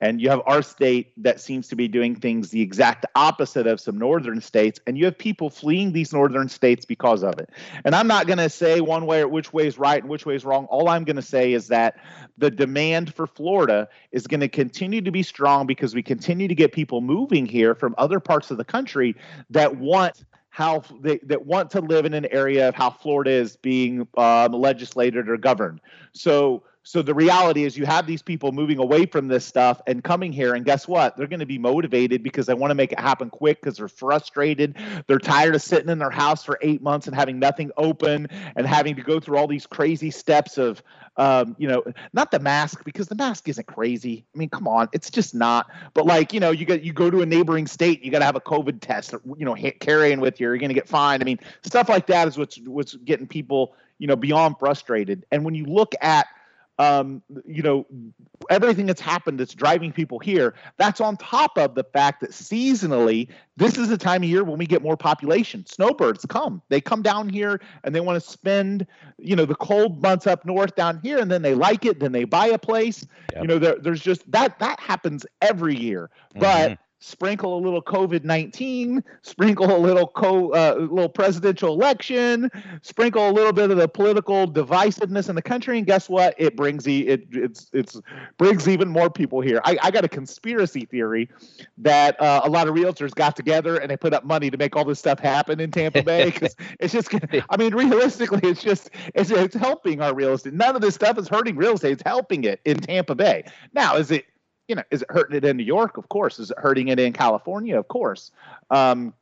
And 0.00 0.20
you 0.20 0.30
have 0.30 0.40
our 0.46 0.62
state 0.62 1.12
that 1.18 1.40
seems 1.40 1.68
to 1.68 1.76
be 1.76 1.88
doing 1.88 2.14
things 2.14 2.50
the 2.50 2.60
exact 2.60 3.06
opposite 3.14 3.66
of 3.66 3.80
some 3.80 3.98
northern 3.98 4.40
states. 4.40 4.80
And 4.86 4.96
you 4.96 5.04
have 5.06 5.18
people 5.18 5.50
fleeing 5.50 5.92
these 5.92 6.12
northern 6.12 6.48
states 6.48 6.84
because 6.84 7.22
of 7.22 7.38
it. 7.38 7.50
And 7.84 7.94
I'm 7.94 8.06
not 8.06 8.26
going 8.26 8.38
to 8.38 8.48
say 8.48 8.80
one 8.80 9.06
way 9.06 9.20
or 9.20 9.28
which 9.28 9.52
way 9.52 9.66
is 9.66 9.78
right 9.78 10.00
and 10.00 10.10
which 10.10 10.26
way 10.26 10.34
is 10.34 10.44
wrong. 10.44 10.66
All 10.66 10.88
I'm 10.88 11.04
going 11.04 11.16
to 11.16 11.22
say 11.22 11.52
is 11.52 11.68
that 11.68 11.96
the 12.36 12.50
demand 12.50 13.14
for 13.14 13.26
Florida 13.26 13.88
is 14.12 14.26
going 14.26 14.40
to 14.40 14.48
continue 14.48 15.00
to 15.02 15.10
be 15.10 15.22
strong 15.22 15.66
because 15.66 15.94
we 15.94 16.02
continue 16.02 16.48
to 16.48 16.54
get 16.54 16.72
people 16.72 17.00
moving 17.00 17.46
here 17.46 17.74
from 17.74 17.94
other 17.98 18.20
parts 18.20 18.50
of 18.50 18.56
the 18.56 18.64
country 18.64 19.16
that 19.50 19.76
want 19.76 20.24
how 20.50 20.82
they 21.00 21.18
that 21.18 21.46
want 21.46 21.70
to 21.70 21.80
live 21.80 22.04
in 22.04 22.14
an 22.14 22.26
area 22.32 22.68
of 22.68 22.74
how 22.74 22.90
Florida 22.90 23.30
is 23.30 23.56
being 23.56 24.08
um, 24.16 24.52
legislated 24.52 25.28
or 25.28 25.36
governed. 25.36 25.80
So 26.12 26.64
so 26.82 27.02
the 27.02 27.14
reality 27.14 27.64
is 27.64 27.76
you 27.76 27.84
have 27.84 28.06
these 28.06 28.22
people 28.22 28.50
moving 28.52 28.78
away 28.78 29.04
from 29.04 29.28
this 29.28 29.44
stuff 29.44 29.80
and 29.86 30.02
coming 30.02 30.32
here 30.32 30.54
and 30.54 30.64
guess 30.64 30.88
what? 30.88 31.16
They're 31.16 31.26
going 31.26 31.40
to 31.40 31.46
be 31.46 31.58
motivated 31.58 32.22
because 32.22 32.46
they 32.46 32.54
want 32.54 32.70
to 32.70 32.74
make 32.74 32.92
it 32.92 33.00
happen 33.00 33.28
quick 33.30 33.60
because 33.60 33.76
they're 33.76 33.88
frustrated. 33.88 34.76
They're 35.06 35.18
tired 35.18 35.54
of 35.54 35.60
sitting 35.60 35.90
in 35.90 35.98
their 35.98 36.10
house 36.10 36.44
for 36.44 36.58
eight 36.62 36.80
months 36.80 37.06
and 37.06 37.14
having 37.14 37.38
nothing 37.38 37.72
open 37.76 38.28
and 38.56 38.66
having 38.66 38.96
to 38.96 39.02
go 39.02 39.20
through 39.20 39.36
all 39.36 39.46
these 39.46 39.66
crazy 39.66 40.10
steps 40.10 40.56
of 40.56 40.82
um, 41.18 41.56
you 41.58 41.66
know 41.66 41.82
not 42.12 42.30
the 42.30 42.38
mask 42.38 42.84
because 42.84 43.08
the 43.08 43.16
mask 43.16 43.48
isn't 43.48 43.66
crazy. 43.66 44.24
I 44.34 44.38
mean 44.38 44.48
come 44.48 44.66
on 44.68 44.88
it's 44.92 45.10
just 45.10 45.34
not. 45.34 45.66
But 45.92 46.06
like 46.06 46.32
you 46.32 46.40
know 46.40 46.52
you 46.52 46.64
get 46.64 46.82
you 46.82 46.92
go 46.92 47.10
to 47.10 47.20
a 47.20 47.26
neighboring 47.26 47.66
state 47.66 48.02
you 48.02 48.10
got 48.10 48.20
to 48.20 48.24
have 48.24 48.36
a 48.36 48.40
covid 48.40 48.80
test 48.80 49.14
you 49.36 49.44
know 49.44 49.56
carrying 49.80 50.20
with 50.20 50.40
you 50.40 50.46
you're 50.46 50.58
going 50.58 50.68
to 50.68 50.74
get 50.74 50.88
fined. 50.88 51.22
I 51.22 51.26
mean 51.26 51.40
stuff 51.62 51.88
like 51.88 52.06
that 52.06 52.28
is 52.28 52.38
what's 52.38 52.58
what's 52.60 52.94
getting 52.94 53.26
people 53.26 53.74
you 53.98 54.06
know 54.06 54.16
beyond 54.16 54.58
frustrated. 54.58 55.26
And 55.32 55.44
when 55.44 55.54
you 55.54 55.66
look 55.66 55.92
at 56.00 56.28
um, 56.78 57.22
you 57.44 57.62
know, 57.62 57.86
everything 58.50 58.86
that's 58.86 59.00
happened 59.00 59.40
that's 59.40 59.54
driving 59.54 59.92
people 59.92 60.18
here. 60.18 60.54
That's 60.76 61.00
on 61.00 61.16
top 61.16 61.58
of 61.58 61.74
the 61.74 61.84
fact 61.84 62.20
that 62.20 62.30
seasonally, 62.30 63.28
this 63.56 63.76
is 63.76 63.88
the 63.88 63.98
time 63.98 64.22
of 64.22 64.28
year 64.28 64.44
when 64.44 64.58
we 64.58 64.66
get 64.66 64.80
more 64.80 64.96
population. 64.96 65.66
Snowbirds 65.66 66.24
come, 66.26 66.62
they 66.68 66.80
come 66.80 67.02
down 67.02 67.28
here 67.28 67.60
and 67.82 67.94
they 67.94 68.00
want 68.00 68.22
to 68.22 68.28
spend, 68.28 68.86
you 69.18 69.34
know, 69.34 69.44
the 69.44 69.56
cold 69.56 70.00
months 70.02 70.26
up 70.26 70.44
north 70.44 70.76
down 70.76 71.00
here, 71.02 71.18
and 71.18 71.30
then 71.30 71.42
they 71.42 71.54
like 71.54 71.84
it, 71.84 71.98
then 71.98 72.12
they 72.12 72.24
buy 72.24 72.46
a 72.46 72.58
place. 72.58 73.04
Yep. 73.32 73.42
You 73.42 73.48
know, 73.48 73.58
there, 73.58 73.76
there's 73.80 74.00
just 74.00 74.30
that 74.30 74.58
that 74.60 74.78
happens 74.78 75.26
every 75.42 75.76
year, 75.76 76.10
mm-hmm. 76.30 76.74
Sprinkle 77.00 77.56
a 77.56 77.60
little 77.60 77.82
COVID 77.82 78.24
nineteen, 78.24 79.02
sprinkle 79.22 79.74
a 79.74 79.78
little 79.78 80.06
co, 80.06 80.50
uh, 80.52 80.74
little 80.78 81.08
presidential 81.08 81.72
election, 81.72 82.50
sprinkle 82.82 83.28
a 83.28 83.32
little 83.32 83.52
bit 83.52 83.70
of 83.70 83.76
the 83.76 83.88
political 83.88 84.46
divisiveness 84.46 85.28
in 85.28 85.34
the 85.34 85.42
country, 85.42 85.78
and 85.78 85.86
guess 85.86 86.08
what? 86.08 86.34
It 86.38 86.56
brings 86.56 86.88
e- 86.88 87.06
it 87.06 87.26
it's 87.32 87.70
it's 87.72 88.00
brings 88.36 88.68
even 88.68 88.88
more 88.88 89.10
people 89.10 89.40
here. 89.40 89.60
I, 89.64 89.78
I 89.82 89.90
got 89.90 90.04
a 90.04 90.08
conspiracy 90.08 90.84
theory 90.84 91.28
that 91.78 92.20
uh, 92.20 92.40
a 92.44 92.50
lot 92.50 92.68
of 92.68 92.74
realtors 92.74 93.14
got 93.14 93.36
together 93.36 93.76
and 93.76 93.90
they 93.90 93.96
put 93.96 94.12
up 94.12 94.24
money 94.24 94.50
to 94.50 94.56
make 94.56 94.76
all 94.76 94.84
this 94.84 94.98
stuff 94.98 95.18
happen 95.18 95.60
in 95.60 95.70
Tampa 95.70 96.02
Bay 96.02 96.26
because 96.26 96.56
it's 96.80 96.92
just. 96.92 97.10
I 97.50 97.56
mean, 97.56 97.74
realistically, 97.74 98.40
it's 98.42 98.62
just 98.62 98.90
it's 99.14 99.30
it's 99.30 99.54
helping 99.54 100.00
our 100.00 100.14
real 100.14 100.34
estate. 100.34 100.54
None 100.54 100.74
of 100.74 100.82
this 100.82 100.94
stuff 100.94 101.18
is 101.18 101.28
hurting 101.28 101.56
real 101.56 101.74
estate. 101.74 101.92
It's 101.92 102.02
helping 102.04 102.44
it 102.44 102.60
in 102.64 102.78
Tampa 102.78 103.14
Bay. 103.14 103.44
Now, 103.72 103.96
is 103.96 104.10
it 104.10 104.26
you 104.68 104.74
know, 104.74 104.82
is 104.90 105.02
it 105.02 105.10
hurting 105.10 105.36
it 105.36 105.44
in 105.44 105.56
New 105.56 105.64
York? 105.64 105.96
Of 105.96 106.08
course. 106.08 106.38
Is 106.38 106.50
it 106.50 106.58
hurting 106.58 106.88
it 106.88 107.00
in 107.00 107.12
California? 107.12 107.78
Of 107.78 107.88
course. 107.88 108.30
Um, 108.70 109.14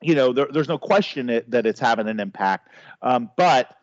you 0.00 0.14
know, 0.14 0.32
there, 0.32 0.46
there's 0.50 0.68
no 0.68 0.78
question 0.78 1.28
it, 1.28 1.50
that 1.50 1.66
it's 1.66 1.80
having 1.80 2.08
an 2.08 2.20
impact. 2.20 2.68
Um, 3.02 3.30
but 3.36 3.76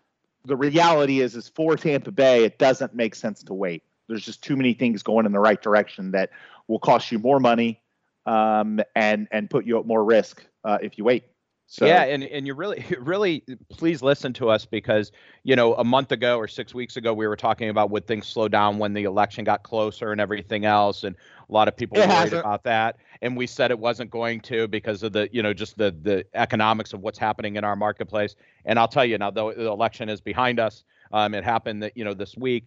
the 0.46 0.56
reality 0.56 1.20
is, 1.20 1.36
is 1.36 1.50
for 1.50 1.76
Tampa 1.76 2.12
Bay, 2.12 2.46
it 2.46 2.58
doesn't 2.58 2.96
make 2.96 3.16
sense 3.16 3.44
to 3.44 3.54
wait. 3.54 3.84
There's 4.08 4.26
just 4.26 4.42
too 4.42 4.56
many 4.56 4.74
things 4.74 5.04
going 5.04 5.26
in 5.26 5.34
the 5.34 5.40
right 5.40 5.62
direction 5.62 6.12
that 6.12 6.32
will 6.68 6.80
cost 6.80 7.12
you 7.12 7.20
more 7.20 7.40
money 7.40 7.82
um, 8.26 8.80
and 8.96 9.28
and 9.32 9.50
put 9.50 9.66
you 9.66 9.80
at 9.80 9.86
more 9.86 10.04
risk 10.04 10.44
uh, 10.64 10.80
if 10.82 10.98
you 10.98 11.04
wait. 11.04 11.26
So. 11.72 11.86
Yeah, 11.86 12.06
and, 12.06 12.24
and 12.24 12.48
you 12.48 12.56
really 12.56 12.84
really 13.00 13.44
please 13.70 14.02
listen 14.02 14.34
to 14.34 14.50
us 14.50 14.66
because 14.66 15.12
you 15.44 15.56
know 15.56 15.76
a 15.76 15.84
month 15.84 16.12
ago 16.12 16.36
or 16.36 16.48
six 16.48 16.74
weeks 16.74 16.98
ago 16.98 17.14
we 17.14 17.28
were 17.28 17.36
talking 17.36 17.70
about 17.70 17.92
would 17.92 18.08
things 18.08 18.28
slow 18.28 18.48
down 18.48 18.80
when 18.80 18.96
the 18.96 19.04
election 19.04 19.46
got 19.46 19.62
closer 19.62 20.12
and 20.12 20.20
everything 20.20 20.66
else, 20.66 21.04
and 21.04 21.16
a 21.48 21.54
lot 21.54 21.68
of 21.68 21.78
people 21.78 22.00
it 22.00 22.02
worried 22.02 22.12
hasn't. 22.12 22.40
about 22.40 22.64
that, 22.64 22.98
and 23.22 23.38
we 23.38 23.46
said 23.46 23.70
it 23.70 23.78
wasn't 23.78 24.10
going 24.10 24.42
to 24.42 24.68
because 24.68 25.04
of 25.04 25.14
the 25.14 25.30
you 25.32 25.44
know 25.44 25.54
just 25.54 25.78
the 25.78 25.96
the 26.02 26.26
economics 26.34 26.92
of 26.92 27.02
what's 27.02 27.20
happening 27.20 27.56
in 27.56 27.64
our 27.64 27.76
marketplace. 27.76 28.36
And 28.66 28.80
I'll 28.80 28.88
tell 28.88 29.06
you 29.06 29.20
now, 29.20 29.30
though 29.30 29.54
the 29.54 29.68
election 29.68 30.10
is 30.10 30.20
behind 30.20 30.60
us, 30.60 30.84
um, 31.12 31.36
it 31.36 31.44
happened 31.44 31.84
that 31.84 31.96
you 31.96 32.04
know 32.04 32.16
this 32.16 32.36
week, 32.36 32.64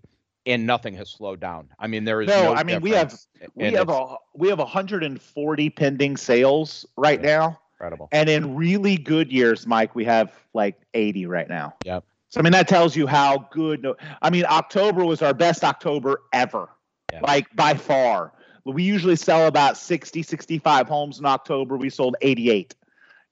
and 0.47 0.65
nothing 0.65 0.95
has 0.95 1.11
slowed 1.11 1.41
down. 1.41 1.71
I 1.81 1.89
mean, 1.89 2.05
there 2.05 2.23
is 2.23 2.29
no. 2.29 2.45
no 2.45 2.55
I 2.55 2.63
mean, 2.63 2.81
we 2.81 2.91
have 2.91 3.19
we 3.57 3.73
have 3.73 3.89
a 3.89 4.15
we 4.33 4.49
have 4.49 4.61
140 4.61 5.71
pending 5.71 6.17
sales 6.17 6.87
right 6.97 7.21
yeah. 7.21 7.39
now 7.39 7.59
incredible. 7.83 8.09
And 8.13 8.29
in 8.29 8.55
really 8.55 8.97
good 8.97 9.33
years, 9.33 9.67
Mike, 9.67 9.95
we 9.95 10.05
have 10.05 10.33
like 10.55 10.81
80 10.95 11.27
right 11.27 11.49
now. 11.49 11.75
Yep. 11.85 12.05
So 12.29 12.41
I 12.41 12.43
mean 12.43 12.53
that 12.53 12.69
tells 12.69 12.97
you 12.97 13.07
how 13.07 13.49
good. 13.51 13.87
I 14.23 14.31
mean 14.31 14.45
October 14.49 15.05
was 15.05 15.21
our 15.21 15.35
best 15.35 15.65
October 15.65 16.23
ever, 16.33 16.71
yep. 17.13 17.23
like 17.23 17.55
by 17.55 17.75
far. 17.75 18.33
We 18.65 18.85
usually 18.85 19.17
sell 19.17 19.49
about 19.49 19.77
60, 19.77 20.23
65 20.23 20.89
homes 20.89 21.19
in 21.19 21.27
October. 21.27 21.77
We 21.77 21.91
sold 21.91 22.17
88. 22.21 22.75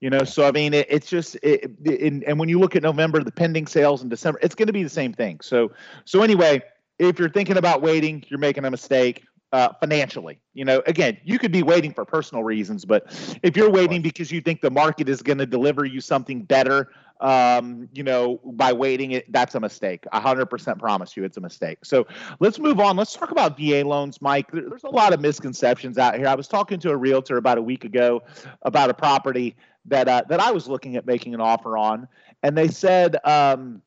You 0.00 0.10
know, 0.10 0.24
so 0.24 0.46
I 0.46 0.50
mean, 0.50 0.74
it, 0.74 0.86
it's 0.88 1.08
just, 1.08 1.36
it, 1.42 1.70
it, 1.84 2.24
and 2.26 2.38
when 2.38 2.48
you 2.48 2.58
look 2.58 2.74
at 2.74 2.82
November, 2.82 3.22
the 3.22 3.30
pending 3.30 3.66
sales 3.66 4.02
in 4.02 4.08
December, 4.08 4.40
it's 4.42 4.54
going 4.54 4.66
to 4.66 4.72
be 4.72 4.82
the 4.82 4.88
same 4.88 5.12
thing. 5.12 5.40
So, 5.42 5.72
so 6.06 6.22
anyway, 6.22 6.62
if 6.98 7.18
you're 7.18 7.28
thinking 7.28 7.58
about 7.58 7.82
waiting, 7.82 8.24
you're 8.28 8.38
making 8.38 8.64
a 8.64 8.70
mistake 8.70 9.24
uh, 9.52 9.72
financially. 9.80 10.40
You 10.54 10.64
know, 10.64 10.82
again, 10.86 11.18
you 11.24 11.38
could 11.38 11.52
be 11.52 11.62
waiting 11.62 11.92
for 11.92 12.04
personal 12.04 12.44
reasons, 12.44 12.84
but 12.84 13.06
if 13.42 13.56
you're 13.56 13.70
waiting 13.70 14.02
because 14.02 14.30
you 14.30 14.40
think 14.40 14.60
the 14.60 14.70
market 14.70 15.08
is 15.08 15.22
going 15.22 15.38
to 15.38 15.46
deliver 15.46 15.84
you 15.84 16.00
something 16.00 16.42
better, 16.42 16.90
um, 17.20 17.88
you 17.92 18.02
know, 18.02 18.40
by 18.44 18.72
waiting 18.72 19.12
it, 19.12 19.30
that's 19.30 19.54
a 19.54 19.60
mistake. 19.60 20.04
A 20.12 20.20
hundred 20.20 20.46
percent 20.46 20.78
promise 20.78 21.16
you, 21.16 21.24
it's 21.24 21.36
a 21.36 21.40
mistake. 21.40 21.84
So 21.84 22.06
let's 22.38 22.58
move 22.58 22.80
on. 22.80 22.96
Let's 22.96 23.12
talk 23.12 23.30
about 23.30 23.58
VA 23.58 23.82
loans, 23.84 24.22
Mike. 24.22 24.50
There's 24.52 24.84
a 24.84 24.90
lot 24.90 25.12
of 25.12 25.20
misconceptions 25.20 25.98
out 25.98 26.16
here. 26.16 26.28
I 26.28 26.34
was 26.34 26.48
talking 26.48 26.80
to 26.80 26.90
a 26.90 26.96
realtor 26.96 27.36
about 27.36 27.58
a 27.58 27.62
week 27.62 27.84
ago 27.84 28.22
about 28.62 28.88
a 28.88 28.94
property 28.94 29.56
that 29.86 30.08
uh, 30.08 30.22
that 30.28 30.40
I 30.40 30.50
was 30.50 30.68
looking 30.68 30.96
at 30.96 31.06
making 31.06 31.34
an 31.34 31.40
offer 31.40 31.76
on, 31.76 32.08
and 32.42 32.56
they 32.56 32.68
said, 32.68 33.16
um, 33.24 33.82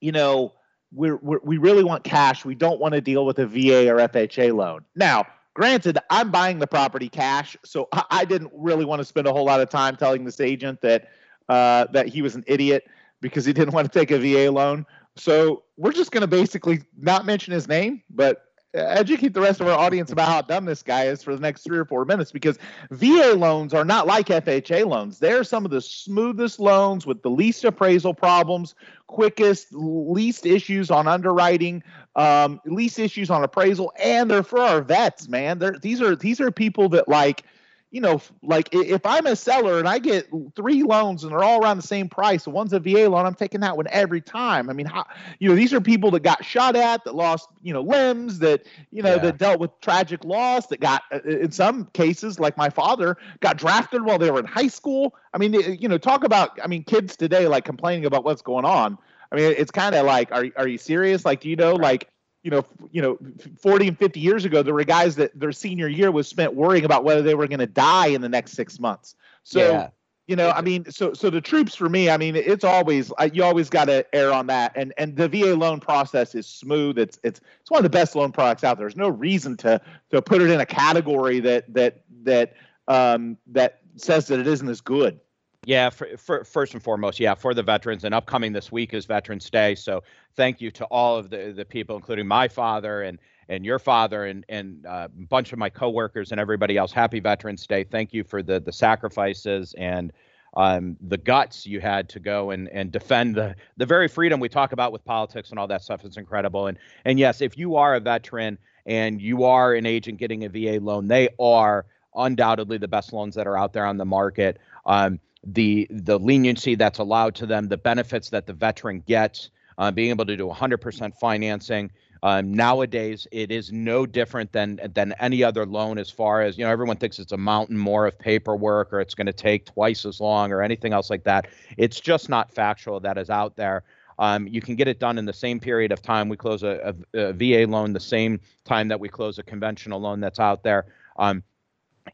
you 0.00 0.12
know 0.12 0.52
we're, 0.92 1.16
we're, 1.16 1.40
we 1.42 1.58
really 1.58 1.84
want 1.84 2.04
cash. 2.04 2.44
We 2.44 2.54
don't 2.54 2.80
want 2.80 2.94
to 2.94 3.00
deal 3.00 3.26
with 3.26 3.38
a 3.38 3.46
VA 3.46 3.88
or 3.88 3.96
FHA 3.96 4.54
loan. 4.54 4.84
Now, 4.96 5.26
granted, 5.54 5.98
I'm 6.10 6.30
buying 6.30 6.58
the 6.58 6.66
property 6.66 7.08
cash, 7.08 7.56
so 7.64 7.88
I, 7.92 8.04
I 8.10 8.24
didn't 8.24 8.52
really 8.54 8.84
want 8.84 9.00
to 9.00 9.04
spend 9.04 9.26
a 9.26 9.32
whole 9.32 9.44
lot 9.44 9.60
of 9.60 9.68
time 9.68 9.96
telling 9.96 10.24
this 10.24 10.40
agent 10.40 10.80
that 10.82 11.08
uh, 11.48 11.86
that 11.92 12.08
he 12.08 12.20
was 12.20 12.34
an 12.34 12.44
idiot 12.46 12.86
because 13.20 13.44
he 13.44 13.52
didn't 13.52 13.72
want 13.72 13.90
to 13.90 13.98
take 13.98 14.10
a 14.10 14.18
VA 14.18 14.50
loan. 14.50 14.84
So 15.16 15.64
we're 15.76 15.92
just 15.92 16.12
going 16.12 16.20
to 16.20 16.26
basically 16.26 16.82
not 16.96 17.26
mention 17.26 17.52
his 17.52 17.66
name, 17.66 18.02
but 18.10 18.47
educate 18.74 19.32
the 19.32 19.40
rest 19.40 19.60
of 19.60 19.66
our 19.66 19.78
audience 19.78 20.12
about 20.12 20.28
how 20.28 20.42
dumb 20.42 20.66
this 20.66 20.82
guy 20.82 21.04
is 21.04 21.22
for 21.22 21.34
the 21.34 21.40
next 21.40 21.62
three 21.62 21.78
or 21.78 21.84
four 21.84 22.04
minutes 22.04 22.30
because 22.30 22.58
VA 22.90 23.34
loans 23.34 23.72
are 23.72 23.84
not 23.84 24.06
like 24.06 24.26
FHA 24.26 24.86
loans. 24.86 25.18
They're 25.18 25.44
some 25.44 25.64
of 25.64 25.70
the 25.70 25.80
smoothest 25.80 26.60
loans 26.60 27.06
with 27.06 27.22
the 27.22 27.30
least 27.30 27.64
appraisal 27.64 28.12
problems, 28.12 28.74
quickest, 29.06 29.68
least 29.72 30.44
issues 30.44 30.90
on 30.90 31.08
underwriting, 31.08 31.82
um, 32.16 32.60
least 32.66 32.98
issues 32.98 33.30
on 33.30 33.42
appraisal, 33.42 33.92
and 34.02 34.30
they're 34.30 34.42
for 34.42 34.60
our 34.60 34.82
vets, 34.82 35.28
man. 35.28 35.58
They're, 35.58 35.78
these 35.80 36.02
are 36.02 36.14
these 36.14 36.40
are 36.40 36.50
people 36.50 36.90
that 36.90 37.08
like 37.08 37.44
you 37.90 38.02
know, 38.02 38.20
like 38.42 38.68
if 38.72 39.06
I'm 39.06 39.26
a 39.26 39.34
seller 39.34 39.78
and 39.78 39.88
I 39.88 39.98
get 39.98 40.28
three 40.54 40.82
loans 40.82 41.24
and 41.24 41.32
they're 41.32 41.42
all 41.42 41.62
around 41.62 41.78
the 41.78 41.86
same 41.86 42.08
price, 42.08 42.44
the 42.44 42.50
one's 42.50 42.74
a 42.74 42.80
VA 42.80 43.08
loan, 43.08 43.24
I'm 43.24 43.34
taking 43.34 43.60
that 43.60 43.76
one 43.76 43.86
every 43.90 44.20
time. 44.20 44.68
I 44.68 44.74
mean, 44.74 44.84
how, 44.84 45.06
you 45.38 45.48
know, 45.48 45.54
these 45.54 45.72
are 45.72 45.80
people 45.80 46.10
that 46.10 46.22
got 46.22 46.44
shot 46.44 46.76
at, 46.76 47.04
that 47.04 47.14
lost, 47.14 47.48
you 47.62 47.72
know, 47.72 47.80
limbs, 47.80 48.40
that, 48.40 48.66
you 48.90 49.02
know, 49.02 49.14
yeah. 49.14 49.22
that 49.22 49.38
dealt 49.38 49.58
with 49.58 49.70
tragic 49.80 50.22
loss, 50.24 50.66
that 50.66 50.80
got, 50.80 51.02
uh, 51.10 51.20
uh, 51.24 51.28
in 51.28 51.50
some 51.50 51.86
cases, 51.94 52.38
like 52.38 52.58
my 52.58 52.68
father, 52.68 53.16
got 53.40 53.56
drafted 53.56 54.04
while 54.04 54.18
they 54.18 54.30
were 54.30 54.40
in 54.40 54.46
high 54.46 54.68
school. 54.68 55.14
I 55.32 55.38
mean, 55.38 55.54
you 55.54 55.88
know, 55.88 55.98
talk 55.98 56.24
about, 56.24 56.58
I 56.62 56.66
mean, 56.66 56.84
kids 56.84 57.16
today 57.16 57.48
like 57.48 57.64
complaining 57.64 58.04
about 58.04 58.22
what's 58.22 58.42
going 58.42 58.66
on. 58.66 58.98
I 59.32 59.36
mean, 59.36 59.54
it's 59.56 59.70
kind 59.70 59.94
of 59.94 60.06
like, 60.06 60.32
are 60.32 60.46
are 60.56 60.66
you 60.66 60.78
serious? 60.78 61.24
Like, 61.24 61.40
do 61.40 61.50
you 61.50 61.56
know, 61.56 61.74
like, 61.74 62.08
you 62.48 62.50
know, 62.50 62.64
you 62.92 63.02
know, 63.02 63.18
40 63.60 63.88
and 63.88 63.98
50 63.98 64.20
years 64.20 64.46
ago, 64.46 64.62
there 64.62 64.72
were 64.72 64.82
guys 64.82 65.16
that 65.16 65.38
their 65.38 65.52
senior 65.52 65.86
year 65.86 66.10
was 66.10 66.26
spent 66.26 66.54
worrying 66.54 66.86
about 66.86 67.04
whether 67.04 67.20
they 67.20 67.34
were 67.34 67.46
going 67.46 67.58
to 67.58 67.66
die 67.66 68.06
in 68.06 68.22
the 68.22 68.28
next 68.30 68.52
six 68.52 68.80
months. 68.80 69.16
So, 69.42 69.60
yeah. 69.60 69.88
you 70.26 70.34
know, 70.34 70.48
I 70.48 70.62
mean, 70.62 70.90
so 70.90 71.12
so 71.12 71.28
the 71.28 71.42
troops 71.42 71.74
for 71.74 71.90
me, 71.90 72.08
I 72.08 72.16
mean, 72.16 72.36
it's 72.36 72.64
always 72.64 73.12
you 73.34 73.44
always 73.44 73.68
got 73.68 73.84
to 73.84 74.06
err 74.14 74.32
on 74.32 74.46
that, 74.46 74.72
and 74.76 74.94
and 74.96 75.14
the 75.14 75.28
VA 75.28 75.54
loan 75.54 75.78
process 75.78 76.34
is 76.34 76.46
smooth. 76.46 76.96
It's 76.96 77.18
it's 77.22 77.42
it's 77.60 77.70
one 77.70 77.80
of 77.80 77.84
the 77.84 77.90
best 77.90 78.16
loan 78.16 78.32
products 78.32 78.64
out 78.64 78.78
there. 78.78 78.86
There's 78.86 78.96
no 78.96 79.10
reason 79.10 79.58
to 79.58 79.78
to 80.10 80.22
put 80.22 80.40
it 80.40 80.48
in 80.48 80.58
a 80.58 80.66
category 80.66 81.40
that 81.40 81.70
that 81.74 82.04
that 82.22 82.54
um 82.86 83.36
that 83.48 83.80
says 83.96 84.28
that 84.28 84.40
it 84.40 84.46
isn't 84.46 84.70
as 84.70 84.80
good. 84.80 85.20
Yeah, 85.68 85.90
for, 85.90 86.16
for, 86.16 86.44
first 86.44 86.72
and 86.72 86.82
foremost, 86.82 87.20
yeah, 87.20 87.34
for 87.34 87.52
the 87.52 87.62
veterans, 87.62 88.04
and 88.04 88.14
upcoming 88.14 88.54
this 88.54 88.72
week 88.72 88.94
is 88.94 89.04
Veterans 89.04 89.50
Day. 89.50 89.74
So 89.74 90.02
thank 90.34 90.62
you 90.62 90.70
to 90.70 90.86
all 90.86 91.18
of 91.18 91.28
the, 91.28 91.52
the 91.54 91.66
people, 91.66 91.94
including 91.94 92.26
my 92.26 92.48
father 92.48 93.02
and 93.02 93.18
and 93.50 93.66
your 93.66 93.78
father 93.78 94.24
and 94.24 94.46
and 94.48 94.86
uh, 94.86 95.08
a 95.14 95.26
bunch 95.26 95.52
of 95.52 95.58
my 95.58 95.68
coworkers 95.68 96.32
and 96.32 96.40
everybody 96.40 96.78
else. 96.78 96.90
Happy 96.90 97.20
Veterans 97.20 97.66
Day. 97.66 97.84
Thank 97.84 98.14
you 98.14 98.24
for 98.24 98.42
the 98.42 98.60
the 98.60 98.72
sacrifices 98.72 99.74
and 99.76 100.10
um, 100.56 100.96
the 101.02 101.18
guts 101.18 101.66
you 101.66 101.80
had 101.80 102.08
to 102.08 102.18
go 102.18 102.50
and 102.52 102.70
and 102.70 102.90
defend 102.90 103.34
the 103.34 103.54
the 103.76 103.84
very 103.84 104.08
freedom 104.08 104.40
we 104.40 104.48
talk 104.48 104.72
about 104.72 104.90
with 104.90 105.04
politics 105.04 105.50
and 105.50 105.58
all 105.58 105.66
that 105.66 105.82
stuff. 105.82 106.02
It's 106.02 106.16
incredible. 106.16 106.68
And 106.68 106.78
and 107.04 107.18
yes, 107.18 107.42
if 107.42 107.58
you 107.58 107.76
are 107.76 107.94
a 107.94 108.00
veteran 108.00 108.56
and 108.86 109.20
you 109.20 109.44
are 109.44 109.74
an 109.74 109.84
agent 109.84 110.16
getting 110.16 110.44
a 110.44 110.48
VA 110.48 110.82
loan, 110.82 111.08
they 111.08 111.28
are 111.38 111.84
undoubtedly 112.16 112.78
the 112.78 112.88
best 112.88 113.12
loans 113.12 113.34
that 113.34 113.46
are 113.46 113.58
out 113.58 113.74
there 113.74 113.84
on 113.84 113.98
the 113.98 114.06
market. 114.06 114.58
Um, 114.86 115.20
the 115.52 115.86
the 115.90 116.18
leniency 116.18 116.74
that's 116.74 116.98
allowed 116.98 117.34
to 117.36 117.46
them, 117.46 117.68
the 117.68 117.76
benefits 117.76 118.30
that 118.30 118.46
the 118.46 118.52
veteran 118.52 119.00
gets, 119.06 119.50
uh, 119.78 119.90
being 119.90 120.10
able 120.10 120.26
to 120.26 120.36
do 120.36 120.46
100% 120.46 121.14
financing, 121.18 121.90
Um, 122.22 122.52
nowadays, 122.52 123.28
it 123.30 123.52
is 123.52 123.70
no 123.72 124.04
different 124.04 124.50
than 124.52 124.80
than 124.92 125.14
any 125.20 125.44
other 125.44 125.64
loan 125.64 125.98
as 125.98 126.10
far 126.10 126.42
as 126.42 126.58
you 126.58 126.64
know. 126.64 126.70
Everyone 126.70 126.96
thinks 126.96 127.18
it's 127.20 127.32
a 127.32 127.36
mountain 127.36 127.78
more 127.78 128.06
of 128.08 128.18
paperwork 128.18 128.92
or 128.92 129.00
it's 129.00 129.14
going 129.14 129.28
to 129.28 129.32
take 129.32 129.66
twice 129.66 130.04
as 130.04 130.20
long 130.20 130.52
or 130.52 130.60
anything 130.62 130.92
else 130.92 131.10
like 131.10 131.24
that. 131.24 131.46
It's 131.76 132.00
just 132.00 132.28
not 132.28 132.50
factual 132.50 133.00
that 133.00 133.18
is 133.18 133.30
out 133.30 133.54
there. 133.56 133.84
Um, 134.18 134.48
you 134.48 134.60
can 134.60 134.74
get 134.74 134.88
it 134.88 134.98
done 134.98 135.16
in 135.16 135.26
the 135.26 135.32
same 135.32 135.60
period 135.60 135.92
of 135.92 136.02
time 136.02 136.28
we 136.28 136.36
close 136.36 136.64
a, 136.64 136.92
a, 137.14 137.18
a, 137.28 137.32
VA 137.32 137.70
loan, 137.70 137.92
the 137.92 138.00
same 138.00 138.40
time 138.64 138.88
that 138.88 138.98
we 138.98 139.08
close 139.08 139.38
a 139.38 139.44
conventional 139.44 140.00
loan 140.00 140.18
that's 140.18 140.40
out 140.40 140.64
there. 140.64 140.86
Um, 141.16 141.44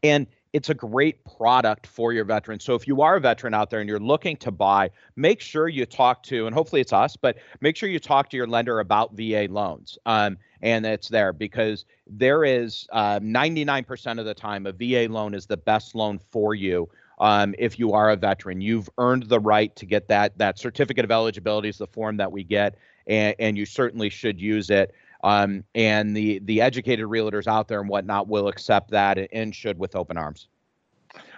and 0.03 0.27
it's 0.55 0.69
a 0.69 0.73
great 0.73 1.21
product 1.25 1.85
for 1.85 2.13
your 2.13 2.23
veterans. 2.23 2.63
So 2.63 2.75
if 2.75 2.87
you 2.87 3.01
are 3.01 3.17
a 3.17 3.19
veteran 3.19 3.53
out 3.53 3.69
there 3.69 3.81
and 3.81 3.89
you're 3.89 3.99
looking 3.99 4.37
to 4.37 4.51
buy, 4.51 4.89
make 5.17 5.41
sure 5.41 5.67
you 5.67 5.85
talk 5.85 6.23
to, 6.23 6.47
and 6.47 6.55
hopefully 6.55 6.79
it's 6.79 6.93
us, 6.93 7.17
but 7.17 7.35
make 7.59 7.75
sure 7.75 7.89
you 7.89 7.99
talk 7.99 8.29
to 8.29 8.37
your 8.37 8.47
lender 8.47 8.79
about 8.79 9.13
VA 9.17 9.47
loans. 9.49 9.97
Um, 10.05 10.37
and 10.61 10.85
it's 10.85 11.09
there 11.09 11.33
because 11.33 11.83
there 12.07 12.45
is 12.45 12.87
uh, 12.93 13.19
99% 13.19 14.17
of 14.17 14.23
the 14.23 14.33
time 14.33 14.65
a 14.65 14.71
VA 14.71 15.11
loan 15.11 15.33
is 15.33 15.45
the 15.45 15.57
best 15.57 15.93
loan 15.93 16.19
for 16.31 16.55
you. 16.55 16.87
Um, 17.19 17.53
if 17.57 17.77
you 17.77 17.91
are 17.91 18.11
a 18.11 18.15
veteran, 18.15 18.61
you've 18.61 18.89
earned 18.97 19.23
the 19.23 19.41
right 19.41 19.75
to 19.75 19.85
get 19.85 20.07
that 20.07 20.37
that 20.37 20.57
certificate 20.57 21.03
of 21.03 21.11
eligibility 21.11 21.67
is 21.67 21.77
the 21.77 21.87
form 21.87 22.15
that 22.17 22.31
we 22.31 22.45
get, 22.45 22.77
and, 23.07 23.35
and 23.39 23.57
you 23.57 23.65
certainly 23.65 24.09
should 24.09 24.39
use 24.39 24.69
it. 24.69 24.93
Um, 25.25 25.63
and 25.73 26.15
the 26.15 26.37
the 26.43 26.61
educated 26.61 27.07
realtors 27.07 27.47
out 27.47 27.67
there 27.67 27.79
and 27.79 27.89
whatnot 27.89 28.27
will 28.27 28.47
accept 28.47 28.91
that 28.91 29.17
and 29.33 29.55
should 29.55 29.79
with 29.79 29.95
open 29.95 30.17
arms. 30.17 30.47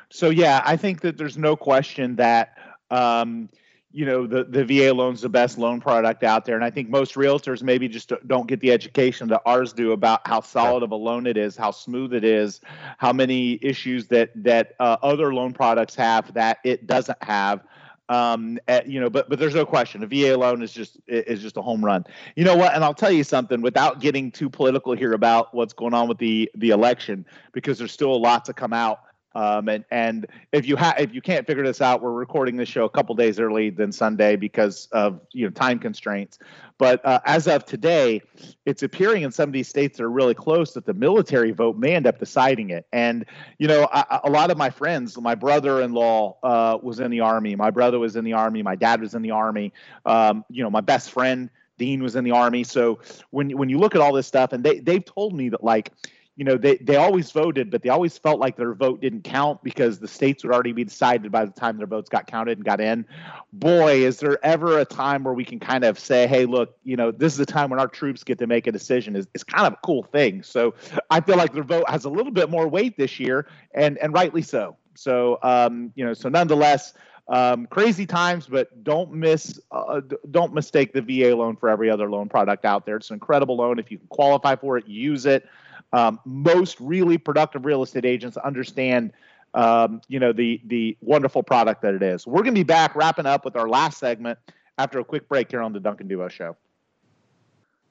So 0.10 0.30
yeah, 0.30 0.62
I 0.66 0.76
think 0.76 1.00
that 1.02 1.18
there's 1.18 1.38
no 1.38 1.56
question 1.56 2.18
that 2.18 2.58
um, 2.92 3.48
you 3.94 4.06
know 4.06 4.28
the 4.28 4.44
the 4.44 4.66
VA 4.66 4.94
loan's 4.94 5.22
the 5.22 5.30
best 5.30 5.58
loan 5.58 5.80
product 5.80 6.26
out 6.26 6.44
there, 6.44 6.56
and 6.56 6.66
I 6.66 6.70
think 6.70 6.90
most 6.90 7.16
realtors 7.16 7.64
maybe 7.64 7.88
just 7.88 8.12
don't 8.28 8.46
get 8.46 8.60
the 8.60 8.74
education 8.74 9.30
that 9.30 9.42
ours 9.46 9.72
do 9.72 9.94
about 9.94 10.28
how 10.28 10.42
solid 10.42 10.84
of 10.84 10.92
a 10.92 10.96
loan 10.96 11.26
it 11.26 11.38
is, 11.38 11.56
how 11.56 11.72
smooth 11.72 12.14
it 12.14 12.26
is, 12.26 12.60
how 12.98 13.14
many 13.14 13.58
issues 13.62 14.08
that 14.08 14.32
that 14.36 14.74
uh, 14.82 14.98
other 15.02 15.34
loan 15.34 15.54
products 15.54 15.96
have 15.96 16.34
that 16.34 16.58
it 16.66 16.88
doesn't 16.88 17.24
have 17.24 17.64
um 18.10 18.58
at, 18.68 18.88
you 18.88 19.00
know 19.00 19.10
but 19.10 19.30
but 19.30 19.40
there's 19.40 19.56
no 19.56 19.66
question. 19.66 20.04
A 20.04 20.08
va 20.08 20.38
loan 20.38 20.62
is 20.62 20.72
just 20.72 20.98
is 21.08 21.42
just 21.42 21.58
a 21.58 21.62
home 21.62 21.84
run. 21.84 22.06
You 22.36 22.46
know 22.46 22.56
what? 22.56 22.74
And 22.74 22.84
i'll 22.84 22.94
tell 22.94 23.12
you 23.12 23.24
something 23.24 23.62
without 23.62 24.00
getting 24.00 24.32
too 24.32 24.50
political 24.50 24.94
here 24.94 25.14
about 25.14 25.54
what's 25.54 25.74
going 25.74 25.94
on 25.94 26.08
with 26.08 26.18
the 26.18 26.50
the 26.56 26.70
election 26.70 27.26
because 27.52 27.78
there's 27.78 27.92
still 27.92 28.14
a 28.14 28.18
lot 28.18 28.46
to 28.46 28.54
come 28.54 28.74
out 28.74 29.02
um, 29.36 29.70
and 29.70 29.86
and 29.92 30.28
if 30.52 30.68
you 30.68 30.76
have 30.76 31.00
if 31.00 31.14
you 31.14 31.22
can't 31.22 31.46
figure 31.46 31.64
this 31.64 31.82
out, 31.82 32.02
we're 32.02 32.12
recording 32.12 32.58
this 32.58 32.70
show 32.70 32.86
a 32.86 32.90
couple 32.90 33.14
days 33.16 33.40
early 33.40 33.70
than 33.70 33.92
Sunday 33.92 34.36
because 34.36 34.88
of 34.92 35.22
you 35.32 35.46
know 35.46 35.52
time 35.52 35.80
constraints. 35.80 36.40
But 36.80 37.06
uh, 37.06 37.20
as 37.26 37.48
of 37.48 37.66
today, 37.66 38.22
it's 38.66 38.84
appearing 38.84 39.24
in 39.24 39.32
some 39.32 39.50
of 39.50 39.54
these 39.54 39.68
states 39.68 39.98
that 39.98 40.04
are 40.04 40.10
really 40.10 40.34
close 40.34 40.74
that 40.74 40.86
the 40.86 40.94
military 40.94 41.52
vote 41.52 41.76
may 41.78 41.96
end 41.96 42.08
up 42.08 42.20
deciding 42.20 42.70
it. 42.70 42.86
And 42.92 43.26
you 43.58 43.68
know, 43.68 43.88
I, 43.92 44.20
a 44.24 44.30
lot 44.30 44.50
of 44.50 44.58
my 44.58 44.70
friends, 44.70 45.18
my 45.20 45.36
brother-in-law 45.36 46.38
uh, 46.44 46.78
was 46.82 47.00
in 47.00 47.12
the 47.12 47.22
army, 47.22 47.56
my 47.56 47.72
brother 47.72 48.00
was 48.00 48.16
in 48.16 48.24
the 48.24 48.34
army, 48.34 48.64
my 48.64 48.76
dad 48.76 49.02
was 49.02 49.14
in 49.14 49.22
the 49.22 49.32
army. 49.32 49.74
Um, 50.06 50.46
you 50.50 50.64
know, 50.64 50.70
my 50.70 50.82
best 50.82 51.12
friend 51.12 51.50
Dean 51.78 52.02
was 52.02 52.16
in 52.16 52.24
the 52.24 52.32
army. 52.32 52.64
So 52.64 53.00
when 53.30 53.52
when 53.52 53.70
you 53.70 53.78
look 53.78 53.96
at 53.96 54.02
all 54.02 54.14
this 54.14 54.28
stuff, 54.28 54.52
and 54.52 54.64
they 54.64 54.80
they've 54.80 55.04
told 55.04 55.36
me 55.36 55.50
that 55.50 55.64
like 55.64 55.92
you 56.38 56.46
know, 56.46 56.56
they, 56.56 56.78
they 56.78 56.98
always 56.98 57.32
voted, 57.32 57.72
but 57.72 57.82
they 57.82 57.90
always 57.90 58.16
felt 58.16 58.40
like 58.40 58.56
their 58.56 58.76
vote 58.76 59.02
didn't 59.02 59.24
count 59.24 59.64
because 59.64 59.98
the 59.98 60.08
states 60.08 60.44
would 60.44 60.54
already 60.54 60.72
be 60.72 60.84
decided 60.84 61.32
by 61.32 61.44
the 61.44 61.52
time 61.52 61.78
their 61.78 61.88
votes 61.88 62.10
got 62.10 62.28
counted 62.28 62.60
and 62.60 62.66
got 62.66 62.80
in. 62.80 63.08
Boy, 63.54 64.06
is 64.06 64.20
there 64.20 64.38
ever 64.46 64.78
a 64.78 64.86
time 64.86 65.24
where 65.24 65.34
we 65.34 65.44
can 65.44 65.60
kind 65.60 65.84
of 65.84 65.98
say, 65.98 66.28
hey, 66.28 66.46
look, 66.46 66.78
you 66.84 66.96
know, 66.96 67.10
this 67.10 67.34
is 67.34 67.40
a 67.40 67.46
time 67.46 67.72
when 67.72 67.80
our 67.80 67.88
troops 67.88 68.24
get 68.24 68.38
to 68.38 68.46
make 68.46 68.68
a 68.68 68.72
decision 68.72 69.16
is, 69.16 69.28
is 69.34 69.44
kind 69.44 69.66
of 69.66 69.74
a 69.74 69.80
cool 69.84 70.04
thing. 70.04 70.44
So 70.44 70.76
I 71.10 71.22
feel 71.22 71.38
like 71.38 71.54
their 71.54 71.64
vote 71.64 71.90
has 71.90 72.06
a 72.06 72.10
little 72.10 72.32
bit 72.32 72.52
more 72.52 72.68
weight 72.68 72.98
this 72.98 73.20
year, 73.20 73.48
and 73.74 73.98
and 73.98 74.14
rightly 74.14 74.44
so. 74.44 74.78
So 74.94 75.40
um, 75.42 75.92
you 75.96 76.06
know, 76.06 76.14
so 76.14 76.30
nonetheless, 76.30 76.94
um, 77.30 77.66
crazy 77.66 78.06
times, 78.06 78.46
but 78.46 78.84
don't 78.84 79.12
miss, 79.12 79.60
uh, 79.72 80.02
don't 80.30 80.54
mistake 80.54 80.94
the 80.94 81.02
VA 81.02 81.36
loan 81.36 81.56
for 81.56 81.68
every 81.68 81.90
other 81.90 82.10
loan 82.10 82.30
product 82.30 82.64
out 82.64 82.86
there. 82.86 82.98
It's 82.98 83.10
an 83.10 83.16
incredible 83.16 83.58
loan. 83.58 83.80
If 83.80 83.92
you 83.92 83.98
can 83.98 84.08
qualify 84.08 84.56
for 84.56 84.78
it, 84.78 84.88
use 84.88 85.26
it. 85.26 85.48
Um, 85.94 86.20
most 86.26 86.80
really 86.80 87.18
productive 87.18 87.66
real 87.66 87.84
estate 87.84 88.06
agents 88.06 88.38
understand 88.38 89.14
um, 89.54 90.02
you 90.08 90.20
know 90.20 90.34
the 90.34 90.62
the 90.66 90.98
wonderful 91.02 91.44
product 91.44 91.82
that 91.82 91.94
it 91.94 92.04
is. 92.04 92.28
We're 92.28 92.44
going 92.44 92.56
to 92.56 92.60
be 92.60 92.64
back 92.64 92.96
wrapping 92.96 93.26
up 93.26 93.46
with 93.46 93.56
our 93.56 93.68
last 93.68 93.98
segment 93.98 94.38
after 94.78 95.00
a 95.00 95.04
quick 95.04 95.28
break 95.28 95.50
here 95.52 95.62
on 95.62 95.74
the 95.74 95.80
Duncan 95.80 96.08
Duo 96.08 96.28
Show. 96.28 96.56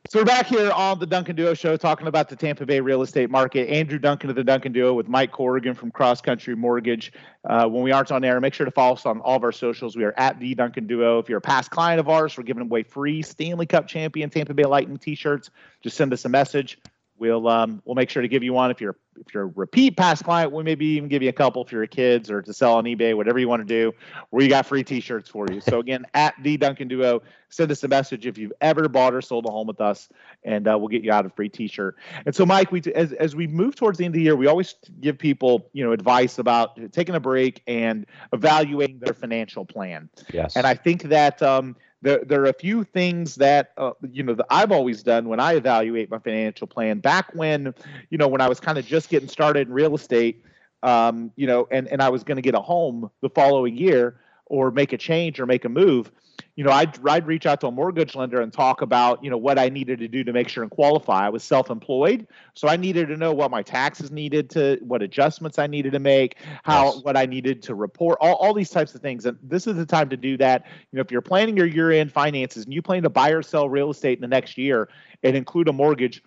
So 0.08 0.20
we're 0.20 0.24
back 0.24 0.46
here 0.46 0.70
on 0.70 1.00
the 1.00 1.06
Duncan 1.06 1.34
Duo 1.34 1.52
Show 1.52 1.76
talking 1.76 2.06
about 2.06 2.28
the 2.28 2.36
Tampa 2.36 2.64
Bay 2.64 2.78
real 2.78 3.02
estate 3.02 3.28
market. 3.28 3.68
Andrew 3.68 3.98
Duncan 3.98 4.30
of 4.30 4.36
the 4.36 4.44
Duncan 4.44 4.70
Duo 4.70 4.94
with 4.94 5.08
Mike 5.08 5.32
Corrigan 5.32 5.74
from 5.74 5.90
Cross 5.90 6.20
Country 6.20 6.54
Mortgage. 6.54 7.12
Uh, 7.44 7.66
when 7.66 7.82
we 7.82 7.90
aren't 7.90 8.12
on 8.12 8.22
air, 8.22 8.40
make 8.40 8.54
sure 8.54 8.66
to 8.66 8.70
follow 8.70 8.92
us 8.92 9.04
on 9.04 9.18
all 9.18 9.34
of 9.34 9.42
our 9.42 9.50
socials. 9.50 9.96
We 9.96 10.04
are 10.04 10.14
at 10.16 10.38
the 10.38 10.54
Duncan 10.54 10.86
Duo. 10.86 11.18
If 11.18 11.28
you're 11.28 11.38
a 11.38 11.40
past 11.40 11.72
client 11.72 11.98
of 11.98 12.08
ours, 12.08 12.38
we're 12.38 12.44
giving 12.44 12.62
away 12.62 12.84
free 12.84 13.20
Stanley 13.22 13.66
Cup 13.66 13.88
champion 13.88 14.30
Tampa 14.30 14.54
Bay 14.54 14.62
Lightning 14.62 14.98
T-shirts. 14.98 15.50
Just 15.82 15.96
send 15.96 16.12
us 16.12 16.24
a 16.24 16.28
message. 16.28 16.78
We'll 17.18 17.48
um, 17.48 17.82
we'll 17.84 17.94
make 17.94 18.10
sure 18.10 18.22
to 18.22 18.28
give 18.28 18.42
you 18.42 18.52
one 18.52 18.70
if 18.70 18.80
you're 18.80 18.96
if 19.18 19.32
you're 19.32 19.44
a 19.44 19.52
repeat 19.54 19.96
past 19.96 20.24
client. 20.24 20.52
We 20.52 20.62
maybe 20.62 20.86
even 20.86 21.08
give 21.08 21.22
you 21.22 21.30
a 21.30 21.32
couple 21.32 21.64
if 21.64 21.72
you're 21.72 21.86
kids 21.86 22.30
or 22.30 22.42
to 22.42 22.52
sell 22.52 22.74
on 22.74 22.84
eBay, 22.84 23.16
whatever 23.16 23.38
you 23.38 23.48
want 23.48 23.66
to 23.66 23.66
do. 23.66 23.92
We 24.30 24.48
got 24.48 24.66
free 24.66 24.84
T-shirts 24.84 25.28
for 25.28 25.46
you. 25.50 25.60
So 25.60 25.80
again, 25.80 26.06
at 26.12 26.34
the 26.42 26.56
Duncan 26.58 26.88
Duo, 26.88 27.22
send 27.48 27.70
us 27.70 27.82
a 27.84 27.88
message 27.88 28.26
if 28.26 28.36
you've 28.36 28.52
ever 28.60 28.88
bought 28.88 29.14
or 29.14 29.22
sold 29.22 29.46
a 29.46 29.50
home 29.50 29.66
with 29.66 29.80
us, 29.80 30.08
and 30.44 30.68
uh, 30.68 30.76
we'll 30.78 30.88
get 30.88 31.04
you 31.04 31.12
out 31.12 31.24
a 31.24 31.30
free 31.30 31.48
T-shirt. 31.48 31.96
And 32.26 32.34
so, 32.34 32.44
Mike, 32.44 32.70
we 32.70 32.82
as 32.94 33.12
as 33.12 33.34
we 33.34 33.46
move 33.46 33.76
towards 33.76 33.98
the 33.98 34.04
end 34.04 34.14
of 34.14 34.18
the 34.18 34.24
year, 34.24 34.36
we 34.36 34.46
always 34.46 34.74
give 35.00 35.18
people 35.18 35.70
you 35.72 35.84
know 35.84 35.92
advice 35.92 36.38
about 36.38 36.78
taking 36.92 37.14
a 37.14 37.20
break 37.20 37.62
and 37.66 38.06
evaluating 38.32 38.98
their 38.98 39.14
financial 39.14 39.64
plan. 39.64 40.10
Yes. 40.32 40.56
And 40.56 40.66
I 40.66 40.74
think 40.74 41.04
that 41.04 41.42
um, 41.42 41.76
there, 42.02 42.20
there 42.24 42.42
are 42.42 42.48
a 42.48 42.54
few 42.54 42.84
things 42.84 43.36
that 43.36 43.72
uh, 43.76 43.92
you 44.10 44.22
know 44.22 44.34
that 44.34 44.46
I've 44.50 44.72
always 44.72 45.02
done 45.02 45.28
when 45.28 45.40
I 45.40 45.54
evaluate 45.54 46.10
my 46.10 46.18
financial 46.18 46.66
plan. 46.66 47.00
Back 47.00 47.34
when 47.34 47.74
you 48.10 48.18
know 48.18 48.28
when 48.28 48.40
I 48.40 48.48
was 48.48 48.60
kind 48.60 48.78
of 48.78 48.86
just 48.86 49.08
getting 49.08 49.28
started 49.28 49.68
in 49.68 49.74
real 49.74 49.94
estate, 49.94 50.44
um, 50.82 51.32
you 51.36 51.46
know, 51.46 51.66
and 51.70 51.88
and 51.88 52.02
I 52.02 52.08
was 52.10 52.22
going 52.24 52.36
to 52.36 52.42
get 52.42 52.54
a 52.54 52.60
home 52.60 53.10
the 53.22 53.30
following 53.30 53.76
year 53.76 54.20
or 54.46 54.70
make 54.70 54.92
a 54.92 54.98
change 54.98 55.40
or 55.40 55.46
make 55.46 55.64
a 55.64 55.68
move 55.68 56.12
you 56.56 56.64
know, 56.64 56.70
I'd, 56.70 56.98
I'd 57.06 57.26
reach 57.26 57.44
out 57.44 57.60
to 57.60 57.66
a 57.66 57.70
mortgage 57.70 58.14
lender 58.14 58.40
and 58.40 58.50
talk 58.50 58.80
about, 58.80 59.22
you 59.22 59.28
know, 59.28 59.36
what 59.36 59.58
I 59.58 59.68
needed 59.68 59.98
to 59.98 60.08
do 60.08 60.24
to 60.24 60.32
make 60.32 60.48
sure 60.48 60.62
and 60.62 60.70
qualify. 60.70 61.26
I 61.26 61.28
was 61.28 61.44
self-employed, 61.44 62.26
so 62.54 62.66
I 62.66 62.76
needed 62.76 63.08
to 63.08 63.16
know 63.16 63.34
what 63.34 63.50
my 63.50 63.62
taxes 63.62 64.10
needed 64.10 64.48
to, 64.50 64.78
what 64.80 65.02
adjustments 65.02 65.58
I 65.58 65.66
needed 65.66 65.92
to 65.92 65.98
make, 65.98 66.38
how 66.64 66.86
yes. 66.86 67.04
what 67.04 67.14
I 67.14 67.26
needed 67.26 67.62
to 67.64 67.74
report, 67.74 68.16
all, 68.22 68.36
all 68.36 68.54
these 68.54 68.70
types 68.70 68.94
of 68.94 69.02
things. 69.02 69.26
And 69.26 69.38
this 69.42 69.66
is 69.66 69.76
the 69.76 69.84
time 69.84 70.08
to 70.08 70.16
do 70.16 70.38
that. 70.38 70.64
You 70.90 70.96
know, 70.96 71.02
if 71.02 71.10
you're 71.10 71.20
planning 71.20 71.58
your 71.58 71.66
year-end 71.66 72.10
finances 72.10 72.64
and 72.64 72.72
you 72.72 72.80
plan 72.80 73.02
to 73.02 73.10
buy 73.10 73.30
or 73.30 73.42
sell 73.42 73.68
real 73.68 73.90
estate 73.90 74.16
in 74.16 74.22
the 74.22 74.28
next 74.28 74.56
year 74.56 74.88
and 75.22 75.36
include 75.36 75.68
a 75.68 75.74
mortgage, 75.74 76.22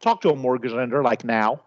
talk 0.00 0.22
to 0.22 0.30
a 0.30 0.36
mortgage 0.36 0.72
lender 0.72 1.02
like 1.02 1.22
now 1.22 1.60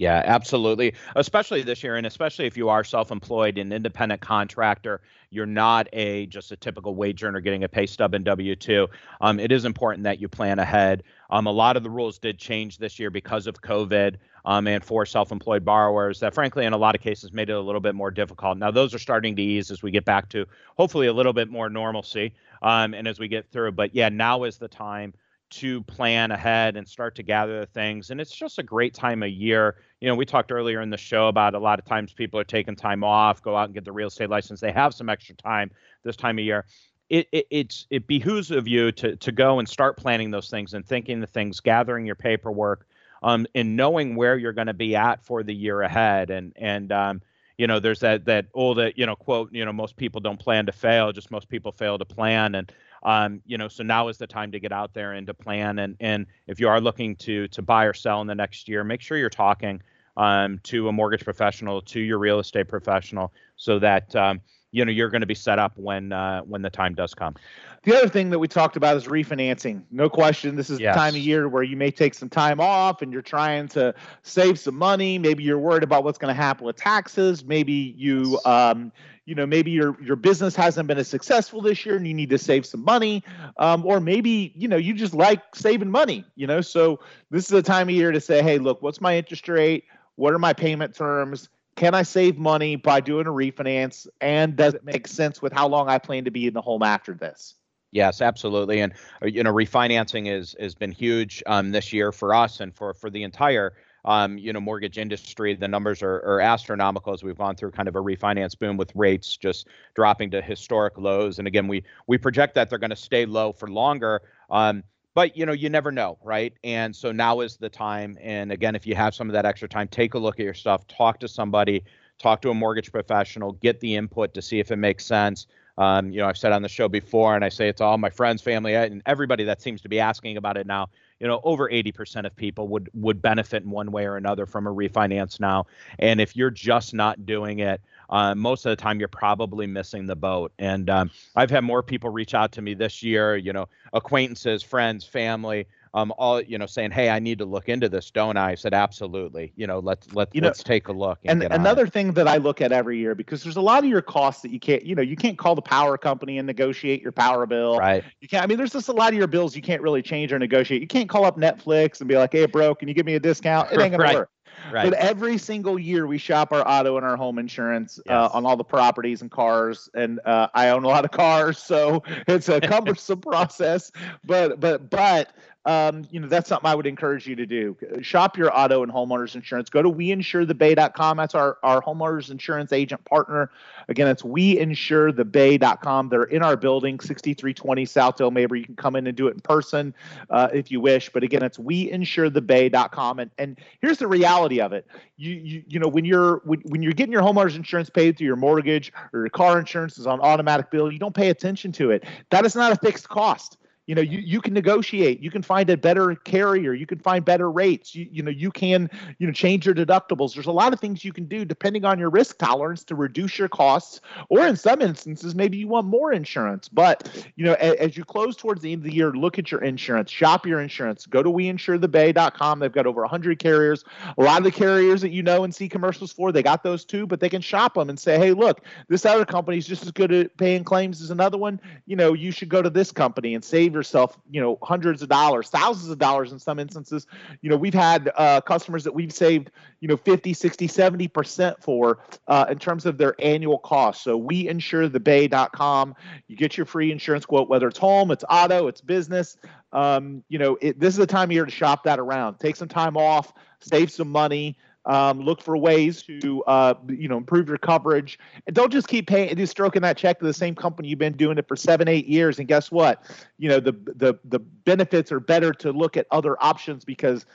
yeah, 0.00 0.22
absolutely. 0.24 0.94
Especially 1.14 1.60
this 1.60 1.82
year, 1.82 1.96
and 1.96 2.06
especially 2.06 2.46
if 2.46 2.56
you 2.56 2.70
are 2.70 2.82
self-employed, 2.82 3.58
an 3.58 3.70
independent 3.70 4.22
contractor, 4.22 5.02
you're 5.28 5.44
not 5.44 5.88
a 5.92 6.24
just 6.24 6.52
a 6.52 6.56
typical 6.56 6.94
wage 6.94 7.22
earner 7.22 7.40
getting 7.40 7.64
a 7.64 7.68
pay 7.68 7.84
stub 7.84 8.14
in 8.14 8.24
W-2. 8.24 8.88
Um, 9.20 9.38
it 9.38 9.52
is 9.52 9.66
important 9.66 10.04
that 10.04 10.18
you 10.18 10.26
plan 10.26 10.58
ahead. 10.58 11.02
Um, 11.28 11.46
a 11.46 11.52
lot 11.52 11.76
of 11.76 11.82
the 11.82 11.90
rules 11.90 12.18
did 12.18 12.38
change 12.38 12.78
this 12.78 12.98
year 12.98 13.10
because 13.10 13.46
of 13.46 13.60
COVID, 13.60 14.16
um, 14.46 14.66
and 14.66 14.82
for 14.82 15.04
self-employed 15.04 15.66
borrowers, 15.66 16.18
that 16.20 16.32
frankly, 16.32 16.64
in 16.64 16.72
a 16.72 16.78
lot 16.78 16.94
of 16.94 17.02
cases, 17.02 17.34
made 17.34 17.50
it 17.50 17.56
a 17.56 17.60
little 17.60 17.82
bit 17.82 17.94
more 17.94 18.10
difficult. 18.10 18.56
Now, 18.56 18.70
those 18.70 18.94
are 18.94 18.98
starting 18.98 19.36
to 19.36 19.42
ease 19.42 19.70
as 19.70 19.82
we 19.82 19.90
get 19.90 20.06
back 20.06 20.30
to 20.30 20.46
hopefully 20.78 21.08
a 21.08 21.12
little 21.12 21.34
bit 21.34 21.50
more 21.50 21.68
normalcy, 21.68 22.32
um, 22.62 22.94
and 22.94 23.06
as 23.06 23.18
we 23.18 23.28
get 23.28 23.50
through. 23.52 23.72
But 23.72 23.94
yeah, 23.94 24.08
now 24.08 24.44
is 24.44 24.56
the 24.56 24.68
time 24.68 25.12
to 25.50 25.82
plan 25.82 26.30
ahead 26.30 26.76
and 26.76 26.86
start 26.88 27.14
to 27.16 27.22
gather 27.22 27.60
the 27.60 27.66
things. 27.66 28.10
And 28.10 28.20
it's 28.20 28.34
just 28.34 28.58
a 28.58 28.62
great 28.62 28.94
time 28.94 29.22
of 29.22 29.30
year. 29.30 29.76
You 30.00 30.08
know, 30.08 30.14
we 30.14 30.24
talked 30.24 30.52
earlier 30.52 30.80
in 30.80 30.90
the 30.90 30.96
show 30.96 31.28
about 31.28 31.54
a 31.54 31.58
lot 31.58 31.78
of 31.78 31.84
times 31.84 32.12
people 32.12 32.38
are 32.40 32.44
taking 32.44 32.76
time 32.76 33.04
off, 33.04 33.42
go 33.42 33.56
out 33.56 33.64
and 33.66 33.74
get 33.74 33.84
the 33.84 33.92
real 33.92 34.08
estate 34.08 34.30
license. 34.30 34.60
They 34.60 34.72
have 34.72 34.94
some 34.94 35.08
extra 35.08 35.34
time 35.34 35.70
this 36.04 36.16
time 36.16 36.38
of 36.38 36.44
year. 36.44 36.64
It, 37.08 37.28
it 37.32 37.46
it's 37.50 37.86
it 37.90 38.06
behooves 38.06 38.52
of 38.52 38.68
you 38.68 38.92
to 38.92 39.16
to 39.16 39.32
go 39.32 39.58
and 39.58 39.68
start 39.68 39.96
planning 39.96 40.30
those 40.30 40.48
things 40.48 40.74
and 40.74 40.86
thinking 40.86 41.20
the 41.20 41.26
things, 41.26 41.58
gathering 41.58 42.06
your 42.06 42.14
paperwork, 42.14 42.86
um, 43.22 43.46
and 43.54 43.76
knowing 43.76 44.14
where 44.14 44.36
you're 44.36 44.52
going 44.52 44.68
to 44.68 44.74
be 44.74 44.94
at 44.94 45.24
for 45.24 45.42
the 45.42 45.54
year 45.54 45.82
ahead. 45.82 46.30
And 46.30 46.52
and 46.54 46.92
um, 46.92 47.20
you 47.58 47.66
know, 47.66 47.80
there's 47.80 48.00
that 48.00 48.26
that 48.26 48.46
old 48.54 48.78
you 48.94 49.06
know 49.06 49.16
quote, 49.16 49.52
you 49.52 49.64
know, 49.64 49.72
most 49.72 49.96
people 49.96 50.20
don't 50.20 50.38
plan 50.38 50.66
to 50.66 50.72
fail, 50.72 51.10
just 51.10 51.32
most 51.32 51.48
people 51.48 51.72
fail 51.72 51.98
to 51.98 52.04
plan. 52.04 52.54
And 52.54 52.72
um, 53.02 53.40
you 53.46 53.56
know, 53.58 53.68
so 53.68 53.82
now 53.82 54.08
is 54.08 54.18
the 54.18 54.26
time 54.26 54.52
to 54.52 54.60
get 54.60 54.72
out 54.72 54.92
there 54.92 55.12
and 55.12 55.26
to 55.26 55.34
plan. 55.34 55.78
And 55.78 55.96
and 56.00 56.26
if 56.46 56.60
you 56.60 56.68
are 56.68 56.80
looking 56.80 57.16
to 57.16 57.48
to 57.48 57.62
buy 57.62 57.84
or 57.84 57.94
sell 57.94 58.20
in 58.20 58.26
the 58.26 58.34
next 58.34 58.68
year, 58.68 58.84
make 58.84 59.00
sure 59.00 59.16
you're 59.16 59.30
talking 59.30 59.82
um, 60.16 60.58
to 60.64 60.88
a 60.88 60.92
mortgage 60.92 61.24
professional, 61.24 61.80
to 61.82 62.00
your 62.00 62.18
real 62.18 62.38
estate 62.38 62.68
professional, 62.68 63.32
so 63.56 63.78
that 63.78 64.14
um, 64.16 64.40
you 64.72 64.84
know 64.84 64.92
you're 64.92 65.08
going 65.08 65.22
to 65.22 65.26
be 65.26 65.34
set 65.34 65.58
up 65.58 65.72
when 65.76 66.12
uh, 66.12 66.40
when 66.42 66.62
the 66.62 66.70
time 66.70 66.94
does 66.94 67.14
come. 67.14 67.34
The 67.82 67.96
other 67.96 68.08
thing 68.08 68.28
that 68.28 68.38
we 68.38 68.46
talked 68.46 68.76
about 68.76 68.98
is 68.98 69.06
refinancing. 69.06 69.84
No 69.90 70.10
question, 70.10 70.54
this 70.54 70.68
is 70.68 70.78
yes. 70.78 70.94
the 70.94 71.00
time 71.00 71.14
of 71.14 71.20
year 71.22 71.48
where 71.48 71.62
you 71.62 71.78
may 71.78 71.90
take 71.90 72.12
some 72.12 72.28
time 72.28 72.60
off 72.60 73.00
and 73.00 73.10
you're 73.10 73.22
trying 73.22 73.68
to 73.68 73.94
save 74.22 74.58
some 74.58 74.74
money. 74.74 75.18
Maybe 75.18 75.44
you're 75.44 75.58
worried 75.58 75.82
about 75.82 76.04
what's 76.04 76.18
going 76.18 76.34
to 76.34 76.40
happen 76.40 76.66
with 76.66 76.76
taxes. 76.76 77.42
Maybe 77.42 77.94
you, 77.96 78.38
um, 78.44 78.92
you 79.26 79.34
know, 79.34 79.46
maybe 79.46 79.70
your 79.70 80.00
your 80.02 80.16
business 80.16 80.56
hasn't 80.56 80.88
been 80.88 80.98
as 80.98 81.08
successful 81.08 81.60
this 81.60 81.84
year 81.84 81.96
and 81.96 82.06
you 82.06 82.14
need 82.14 82.30
to 82.30 82.38
save 82.38 82.66
some 82.66 82.84
money. 82.84 83.22
Um, 83.58 83.84
or 83.86 84.00
maybe 84.00 84.52
you 84.56 84.68
know 84.68 84.76
you 84.76 84.94
just 84.94 85.14
like 85.14 85.54
saving 85.54 85.90
money. 85.90 86.24
You 86.36 86.46
know, 86.46 86.60
so 86.60 87.00
this 87.30 87.46
is 87.46 87.52
a 87.52 87.62
time 87.62 87.88
of 87.88 87.94
year 87.94 88.12
to 88.12 88.20
say, 88.20 88.42
hey, 88.42 88.58
look, 88.58 88.82
what's 88.82 89.00
my 89.00 89.16
interest 89.16 89.48
rate? 89.48 89.84
What 90.16 90.34
are 90.34 90.38
my 90.38 90.52
payment 90.52 90.94
terms? 90.94 91.48
Can 91.76 91.94
I 91.94 92.02
save 92.02 92.36
money 92.36 92.76
by 92.76 93.00
doing 93.00 93.26
a 93.26 93.30
refinance? 93.30 94.06
And 94.20 94.56
does 94.56 94.74
it 94.74 94.84
make 94.84 95.06
sense 95.06 95.40
with 95.40 95.52
how 95.52 95.68
long 95.68 95.88
I 95.88 95.98
plan 95.98 96.24
to 96.24 96.30
be 96.30 96.46
in 96.46 96.52
the 96.52 96.60
home 96.60 96.82
after 96.82 97.14
this? 97.14 97.54
Yes, 97.92 98.20
absolutely, 98.20 98.80
and 98.80 98.92
uh, 99.22 99.26
you 99.26 99.42
know, 99.42 99.52
refinancing 99.52 100.28
is 100.28 100.54
has 100.60 100.74
been 100.74 100.92
huge 100.92 101.42
um, 101.46 101.72
this 101.72 101.92
year 101.92 102.12
for 102.12 102.34
us 102.34 102.60
and 102.60 102.74
for 102.74 102.94
for 102.94 103.10
the 103.10 103.22
entire 103.22 103.74
um, 104.04 104.38
you 104.38 104.52
know 104.52 104.60
mortgage 104.60 104.98
industry. 104.98 105.54
The 105.54 105.68
numbers 105.68 106.02
are, 106.02 106.16
are 106.16 106.40
astronomical 106.40 107.12
as 107.12 107.22
we've 107.22 107.38
gone 107.38 107.56
through 107.56 107.72
kind 107.72 107.88
of 107.88 107.96
a 107.96 108.00
refinance 108.00 108.58
boom 108.58 108.76
with 108.76 108.92
rates 108.94 109.36
just 109.36 109.68
dropping 109.94 110.30
to 110.32 110.42
historic 110.42 110.98
lows. 110.98 111.38
And 111.38 111.48
again, 111.48 111.68
we 111.68 111.82
we 112.06 112.18
project 112.18 112.54
that 112.54 112.70
they're 112.70 112.78
going 112.78 112.90
to 112.90 112.96
stay 112.96 113.26
low 113.26 113.52
for 113.52 113.68
longer. 113.68 114.22
Um, 114.50 114.82
but 115.14 115.36
you 115.36 115.44
know 115.44 115.52
you 115.52 115.68
never 115.68 115.90
know 115.90 116.16
right 116.22 116.54
and 116.62 116.94
so 116.94 117.10
now 117.10 117.40
is 117.40 117.56
the 117.56 117.68
time 117.68 118.16
and 118.20 118.52
again 118.52 118.76
if 118.76 118.86
you 118.86 118.94
have 118.94 119.12
some 119.12 119.28
of 119.28 119.32
that 119.32 119.44
extra 119.44 119.68
time 119.68 119.88
take 119.88 120.14
a 120.14 120.18
look 120.18 120.38
at 120.38 120.44
your 120.44 120.54
stuff 120.54 120.86
talk 120.86 121.18
to 121.18 121.26
somebody 121.26 121.82
talk 122.18 122.40
to 122.40 122.50
a 122.50 122.54
mortgage 122.54 122.92
professional 122.92 123.52
get 123.54 123.80
the 123.80 123.96
input 123.96 124.32
to 124.32 124.40
see 124.40 124.60
if 124.60 124.70
it 124.70 124.76
makes 124.76 125.04
sense 125.04 125.48
um, 125.80 126.10
you 126.10 126.20
know, 126.20 126.26
I've 126.26 126.36
said 126.36 126.52
on 126.52 126.60
the 126.60 126.68
show 126.68 126.88
before, 126.88 127.34
and 127.34 127.42
I 127.42 127.48
say 127.48 127.68
it 127.68 127.78
to 127.78 127.84
all 127.84 127.96
my 127.96 128.10
friends, 128.10 128.42
family, 128.42 128.74
and 128.74 129.00
everybody 129.06 129.44
that 129.44 129.62
seems 129.62 129.80
to 129.80 129.88
be 129.88 129.98
asking 129.98 130.36
about 130.36 130.58
it 130.58 130.66
now. 130.66 130.90
You 131.20 131.26
know, 131.26 131.40
over 131.44 131.68
80% 131.68 132.26
of 132.26 132.34
people 132.34 132.66
would 132.68 132.90
would 132.94 133.20
benefit 133.20 133.62
in 133.62 133.70
one 133.70 133.92
way 133.92 134.06
or 134.06 134.16
another 134.16 134.46
from 134.46 134.66
a 134.66 134.74
refinance 134.74 135.38
now. 135.38 135.66
And 135.98 136.20
if 136.20 136.34
you're 136.34 136.50
just 136.50 136.94
not 136.94 137.26
doing 137.26 137.58
it, 137.60 137.80
uh, 138.08 138.34
most 138.34 138.64
of 138.66 138.70
the 138.70 138.76
time 138.76 138.98
you're 138.98 139.08
probably 139.08 139.66
missing 139.66 140.06
the 140.06 140.16
boat. 140.16 140.52
And 140.58 140.88
um, 140.88 141.10
I've 141.36 141.50
had 141.50 141.62
more 141.62 141.82
people 141.82 142.10
reach 142.10 142.34
out 142.34 142.52
to 142.52 142.62
me 142.62 142.74
this 142.74 143.02
year. 143.02 143.36
You 143.36 143.52
know, 143.52 143.68
acquaintances, 143.92 144.62
friends, 144.62 145.04
family 145.04 145.66
um, 145.92 146.12
all 146.18 146.40
you 146.40 146.58
know, 146.58 146.66
saying, 146.66 146.92
"Hey, 146.92 147.10
I 147.10 147.18
need 147.18 147.38
to 147.38 147.44
look 147.44 147.68
into 147.68 147.88
this, 147.88 148.10
don't 148.10 148.36
I?" 148.36 148.52
I 148.52 148.54
said, 148.54 148.74
"Absolutely. 148.74 149.52
You 149.56 149.66
know, 149.66 149.80
let's 149.80 150.12
let 150.12 150.28
you 150.32 150.40
know, 150.40 150.48
let's 150.48 150.62
take 150.62 150.88
a 150.88 150.92
look." 150.92 151.18
And, 151.24 151.42
and 151.42 151.52
another 151.52 151.86
thing 151.86 152.12
that 152.12 152.28
I 152.28 152.36
look 152.36 152.60
at 152.60 152.70
every 152.70 152.98
year 152.98 153.14
because 153.14 153.42
there's 153.42 153.56
a 153.56 153.60
lot 153.60 153.82
of 153.82 153.90
your 153.90 154.02
costs 154.02 154.42
that 154.42 154.50
you 154.50 154.60
can't, 154.60 154.84
you 154.84 154.94
know, 154.94 155.02
you 155.02 155.16
can't 155.16 155.36
call 155.36 155.54
the 155.54 155.62
power 155.62 155.98
company 155.98 156.38
and 156.38 156.46
negotiate 156.46 157.02
your 157.02 157.12
power 157.12 157.44
bill. 157.46 157.78
Right. 157.78 158.04
You 158.20 158.28
can't. 158.28 158.44
I 158.44 158.46
mean, 158.46 158.56
there's 158.56 158.72
just 158.72 158.88
a 158.88 158.92
lot 158.92 159.12
of 159.12 159.18
your 159.18 159.26
bills 159.26 159.56
you 159.56 159.62
can't 159.62 159.82
really 159.82 160.02
change 160.02 160.32
or 160.32 160.38
negotiate. 160.38 160.80
You 160.80 160.88
can't 160.88 161.08
call 161.08 161.24
up 161.24 161.36
Netflix 161.36 162.00
and 162.00 162.08
be 162.08 162.16
like, 162.16 162.32
"Hey, 162.32 162.46
bro, 162.46 162.74
can 162.74 162.88
you 162.88 162.94
give 162.94 163.06
me 163.06 163.14
a 163.14 163.20
discount?" 163.20 163.72
It 163.72 163.80
ain't 163.80 163.92
gonna 163.92 164.02
right. 164.02 164.14
work. 164.14 164.30
Right. 164.72 164.90
But 164.90 164.98
every 164.98 165.38
single 165.38 165.78
year 165.78 166.06
we 166.06 166.18
shop 166.18 166.52
our 166.52 166.66
auto 166.66 166.96
and 166.96 167.06
our 167.06 167.16
home 167.16 167.38
insurance 167.38 167.98
uh, 167.98 168.02
yes. 168.06 168.14
uh, 168.14 168.36
on 168.36 168.46
all 168.46 168.56
the 168.56 168.64
properties 168.64 169.22
and 169.22 169.30
cars, 169.30 169.88
and 169.94 170.20
uh, 170.24 170.48
I 170.54 170.68
own 170.68 170.84
a 170.84 170.88
lot 170.88 171.04
of 171.04 171.10
cars, 171.10 171.58
so 171.58 172.02
it's 172.28 172.48
a 172.48 172.60
cumbersome 172.60 173.20
process. 173.20 173.90
But 174.24 174.60
but 174.60 174.90
but 174.90 175.32
um, 175.66 176.06
you 176.10 176.20
know, 176.20 176.26
that's 176.26 176.48
something 176.48 176.68
I 176.68 176.74
would 176.74 176.86
encourage 176.86 177.26
you 177.26 177.36
to 177.36 177.44
do. 177.44 177.76
Shop 178.00 178.38
your 178.38 178.56
auto 178.56 178.82
and 178.82 178.90
homeowners 178.90 179.34
insurance. 179.34 179.68
Go 179.68 179.82
to 179.82 179.90
weinsurethebay.com. 179.90 181.18
That's 181.18 181.34
our, 181.34 181.58
our 181.62 181.82
homeowners 181.82 182.30
insurance 182.30 182.72
agent 182.72 183.04
partner. 183.04 183.50
Again, 183.88 184.08
it's 184.08 184.22
weinsurethebay.com. 184.22 186.08
They're 186.08 186.24
in 186.24 186.42
our 186.42 186.56
building, 186.56 186.98
6320 186.98 187.84
South 187.84 188.16
Dale 188.16 188.30
Mabry. 188.30 188.60
You 188.60 188.66
can 188.66 188.76
come 188.76 188.96
in 188.96 189.06
and 189.06 189.14
do 189.14 189.28
it 189.28 189.34
in 189.34 189.40
person 189.40 189.94
uh, 190.30 190.48
if 190.52 190.70
you 190.70 190.80
wish. 190.80 191.10
But 191.10 191.24
again, 191.24 191.42
it's 191.42 191.58
weinsurethebay.com. 191.58 193.18
And 193.18 193.30
and 193.36 193.58
here's 193.82 193.98
the 193.98 194.06
reality 194.06 194.62
of 194.62 194.72
it. 194.72 194.86
You 195.18 195.32
you 195.32 195.62
you 195.68 195.78
know 195.78 195.88
when 195.88 196.06
you're 196.06 196.40
when, 196.44 196.60
when 196.60 196.82
you're 196.82 196.92
getting 196.92 197.12
your 197.12 197.22
homeowners 197.22 197.54
insurance 197.54 197.90
paid 197.90 198.16
through 198.16 198.28
your 198.28 198.36
mortgage 198.36 198.94
or 199.12 199.20
your 199.20 199.28
car 199.28 199.58
insurance 199.58 199.98
is 199.98 200.06
on 200.06 200.20
automatic 200.20 200.70
bill, 200.70 200.90
you 200.90 200.98
don't 200.98 201.14
pay 201.14 201.28
attention 201.28 201.70
to 201.72 201.90
it. 201.90 202.04
That 202.30 202.46
is 202.46 202.56
not 202.56 202.72
a 202.72 202.76
fixed 202.76 203.10
cost 203.10 203.58
you 203.90 203.96
know 203.96 204.02
you, 204.02 204.20
you 204.20 204.40
can 204.40 204.54
negotiate. 204.54 205.20
You 205.20 205.32
can 205.32 205.42
find 205.42 205.68
a 205.68 205.76
better 205.76 206.14
carrier. 206.14 206.72
You 206.72 206.86
can 206.86 207.00
find 207.00 207.24
better 207.24 207.50
rates. 207.50 207.92
You, 207.92 208.06
you 208.08 208.22
know 208.22 208.30
you 208.30 208.52
can 208.52 208.88
you 209.18 209.26
know 209.26 209.32
change 209.32 209.66
your 209.66 209.74
deductibles. 209.74 210.32
There's 210.32 210.46
a 210.46 210.52
lot 210.52 210.72
of 210.72 210.78
things 210.78 211.04
you 211.04 211.12
can 211.12 211.24
do 211.24 211.44
depending 211.44 211.84
on 211.84 211.98
your 211.98 212.08
risk 212.08 212.38
tolerance 212.38 212.84
to 212.84 212.94
reduce 212.94 213.36
your 213.36 213.48
costs 213.48 214.00
or 214.28 214.46
in 214.46 214.54
some 214.54 214.80
instances 214.80 215.34
maybe 215.34 215.56
you 215.56 215.66
want 215.66 215.88
more 215.88 216.12
insurance. 216.12 216.68
But 216.68 217.26
you 217.34 217.44
know 217.44 217.54
as, 217.54 217.74
as 217.78 217.96
you 217.96 218.04
close 218.04 218.36
towards 218.36 218.62
the 218.62 218.70
end 218.70 218.82
of 218.82 218.84
the 218.84 218.94
year 218.94 219.10
look 219.10 219.40
at 219.40 219.50
your 219.50 219.60
insurance. 219.64 220.08
Shop 220.08 220.46
your 220.46 220.60
insurance. 220.60 221.04
Go 221.06 221.24
to 221.24 221.28
weinsurethebay.com 221.28 222.60
they've 222.60 222.70
got 222.70 222.86
over 222.86 223.00
100 223.00 223.40
carriers. 223.40 223.82
A 224.16 224.22
lot 224.22 224.38
of 224.38 224.44
the 224.44 224.52
carriers 224.52 225.00
that 225.00 225.10
you 225.10 225.24
know 225.24 225.42
and 225.42 225.52
see 225.52 225.68
commercials 225.68 226.12
for 226.12 226.30
they 226.30 226.44
got 226.44 226.62
those 226.62 226.84
too 226.84 227.08
but 227.08 227.18
they 227.18 227.28
can 227.28 227.42
shop 227.42 227.74
them 227.74 227.90
and 227.90 227.98
say 227.98 228.18
hey 228.18 228.34
look 228.34 228.60
this 228.86 229.04
other 229.04 229.24
company 229.24 229.58
is 229.58 229.66
just 229.66 229.82
as 229.82 229.90
good 229.90 230.12
at 230.12 230.36
paying 230.36 230.62
claims 230.62 231.02
as 231.02 231.10
another 231.10 231.38
one. 231.38 231.60
You 231.86 231.96
know 231.96 232.12
you 232.12 232.30
should 232.30 232.50
go 232.50 232.62
to 232.62 232.70
this 232.70 232.92
company 232.92 233.34
and 233.34 233.44
save 233.44 233.72
your 233.72 233.79
yourself, 233.80 234.18
you 234.30 234.40
know, 234.40 234.58
hundreds 234.62 235.02
of 235.02 235.08
dollars, 235.08 235.48
thousands 235.48 235.90
of 235.90 235.98
dollars 235.98 236.32
in 236.32 236.38
some 236.38 236.58
instances. 236.58 237.06
You 237.40 237.50
know, 237.50 237.56
we've 237.56 237.74
had 237.74 238.10
uh, 238.16 238.40
customers 238.42 238.84
that 238.84 238.92
we've 238.92 239.12
saved, 239.12 239.50
you 239.80 239.88
know, 239.88 239.96
50, 239.96 240.34
60, 240.34 240.68
70% 240.68 241.62
for 241.62 242.00
uh, 242.28 242.46
in 242.50 242.58
terms 242.58 242.86
of 242.86 242.98
their 242.98 243.14
annual 243.18 243.58
cost. 243.58 244.04
So 244.04 244.16
we 244.16 244.48
insure 244.48 244.88
the 244.88 245.00
bay.com. 245.00 245.94
You 246.28 246.36
get 246.36 246.56
your 246.56 246.66
free 246.66 246.92
insurance 246.92 247.24
quote, 247.24 247.48
whether 247.48 247.68
it's 247.68 247.78
home, 247.78 248.10
it's 248.10 248.24
auto, 248.28 248.66
it's 248.66 248.80
business. 248.80 249.36
Um, 249.72 250.22
you 250.28 250.38
know, 250.38 250.58
it, 250.60 250.78
this 250.78 250.94
is 250.94 250.98
the 250.98 251.06
time 251.06 251.28
of 251.28 251.32
year 251.32 251.44
to 251.44 251.50
shop 251.50 251.84
that 251.84 251.98
around. 251.98 252.38
Take 252.38 252.56
some 252.56 252.68
time 252.68 252.96
off, 252.96 253.32
save 253.60 253.90
some 253.90 254.10
money. 254.10 254.56
Um, 254.86 255.20
look 255.20 255.42
for 255.42 255.56
ways 255.56 256.02
to 256.04 256.42
uh, 256.44 256.74
you 256.88 257.06
know 257.06 257.18
improve 257.18 257.48
your 257.48 257.58
coverage, 257.58 258.18
and 258.46 258.56
don't 258.56 258.72
just 258.72 258.88
keep 258.88 259.06
paying, 259.06 259.36
just 259.36 259.50
stroking 259.50 259.82
that 259.82 259.96
check 259.96 260.18
to 260.20 260.24
the 260.24 260.32
same 260.32 260.54
company 260.54 260.88
you've 260.88 260.98
been 260.98 261.16
doing 261.16 261.36
it 261.36 261.46
for 261.46 261.56
seven, 261.56 261.86
eight 261.86 262.06
years. 262.06 262.38
And 262.38 262.48
guess 262.48 262.70
what? 262.72 263.04
You 263.38 263.50
know 263.50 263.60
the 263.60 263.72
the 263.72 264.14
the 264.24 264.38
benefits 264.38 265.12
are 265.12 265.20
better 265.20 265.52
to 265.54 265.70
look 265.70 265.98
at 265.98 266.06
other 266.10 266.42
options 266.42 266.84
because 266.84 267.26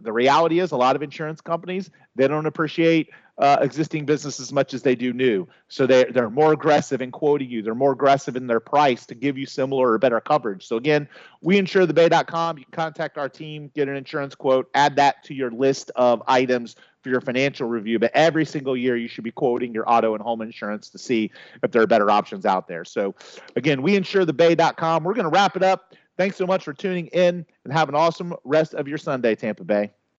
the 0.00 0.12
reality 0.12 0.60
is 0.60 0.72
a 0.72 0.76
lot 0.76 0.96
of 0.96 1.02
insurance 1.02 1.40
companies 1.40 1.90
they 2.16 2.28
don't 2.28 2.46
appreciate 2.46 3.10
uh, 3.40 3.56
existing 3.62 4.04
business 4.04 4.38
as 4.38 4.52
much 4.52 4.74
as 4.74 4.82
they 4.82 4.94
do 4.94 5.14
new. 5.14 5.48
So 5.68 5.86
they, 5.86 6.04
they're 6.04 6.28
more 6.28 6.52
aggressive 6.52 7.00
in 7.00 7.10
quoting 7.10 7.48
you. 7.48 7.62
They're 7.62 7.74
more 7.74 7.92
aggressive 7.92 8.36
in 8.36 8.46
their 8.46 8.60
price 8.60 9.06
to 9.06 9.14
give 9.14 9.38
you 9.38 9.46
similar 9.46 9.92
or 9.92 9.98
better 9.98 10.20
coverage. 10.20 10.66
So 10.66 10.76
again 10.76 11.08
we 11.40 11.56
insure 11.56 11.86
the 11.86 11.94
bay.com 11.94 12.58
you 12.58 12.64
can 12.64 12.72
contact 12.72 13.16
our 13.16 13.28
team 13.28 13.70
get 13.74 13.88
an 13.88 13.96
insurance 13.96 14.34
quote 14.34 14.68
add 14.74 14.96
that 14.96 15.24
to 15.24 15.34
your 15.34 15.50
list 15.50 15.90
of 15.96 16.22
items 16.28 16.76
for 17.02 17.08
your 17.08 17.22
financial 17.22 17.66
review. 17.66 17.98
But 17.98 18.10
every 18.12 18.44
single 18.44 18.76
year 18.76 18.94
you 18.96 19.08
should 19.08 19.24
be 19.24 19.32
quoting 19.32 19.72
your 19.72 19.90
auto 19.90 20.12
and 20.12 20.22
home 20.22 20.42
insurance 20.42 20.90
to 20.90 20.98
see 20.98 21.30
if 21.62 21.70
there 21.70 21.80
are 21.80 21.86
better 21.86 22.10
options 22.10 22.44
out 22.44 22.68
there. 22.68 22.84
So 22.84 23.14
again 23.56 23.80
we 23.80 23.96
insure 23.96 24.26
the 24.26 24.34
bay.com 24.34 25.02
we're 25.02 25.14
going 25.14 25.24
to 25.24 25.30
wrap 25.30 25.56
it 25.56 25.62
up 25.62 25.94
Thanks 26.20 26.36
so 26.36 26.46
much 26.46 26.64
for 26.64 26.74
tuning 26.74 27.06
in 27.14 27.46
and 27.64 27.72
have 27.72 27.88
an 27.88 27.94
awesome 27.94 28.34
rest 28.44 28.74
of 28.74 28.86
your 28.86 28.98
Sunday, 28.98 29.34
Tampa 29.34 29.64
Bay. 29.64 29.90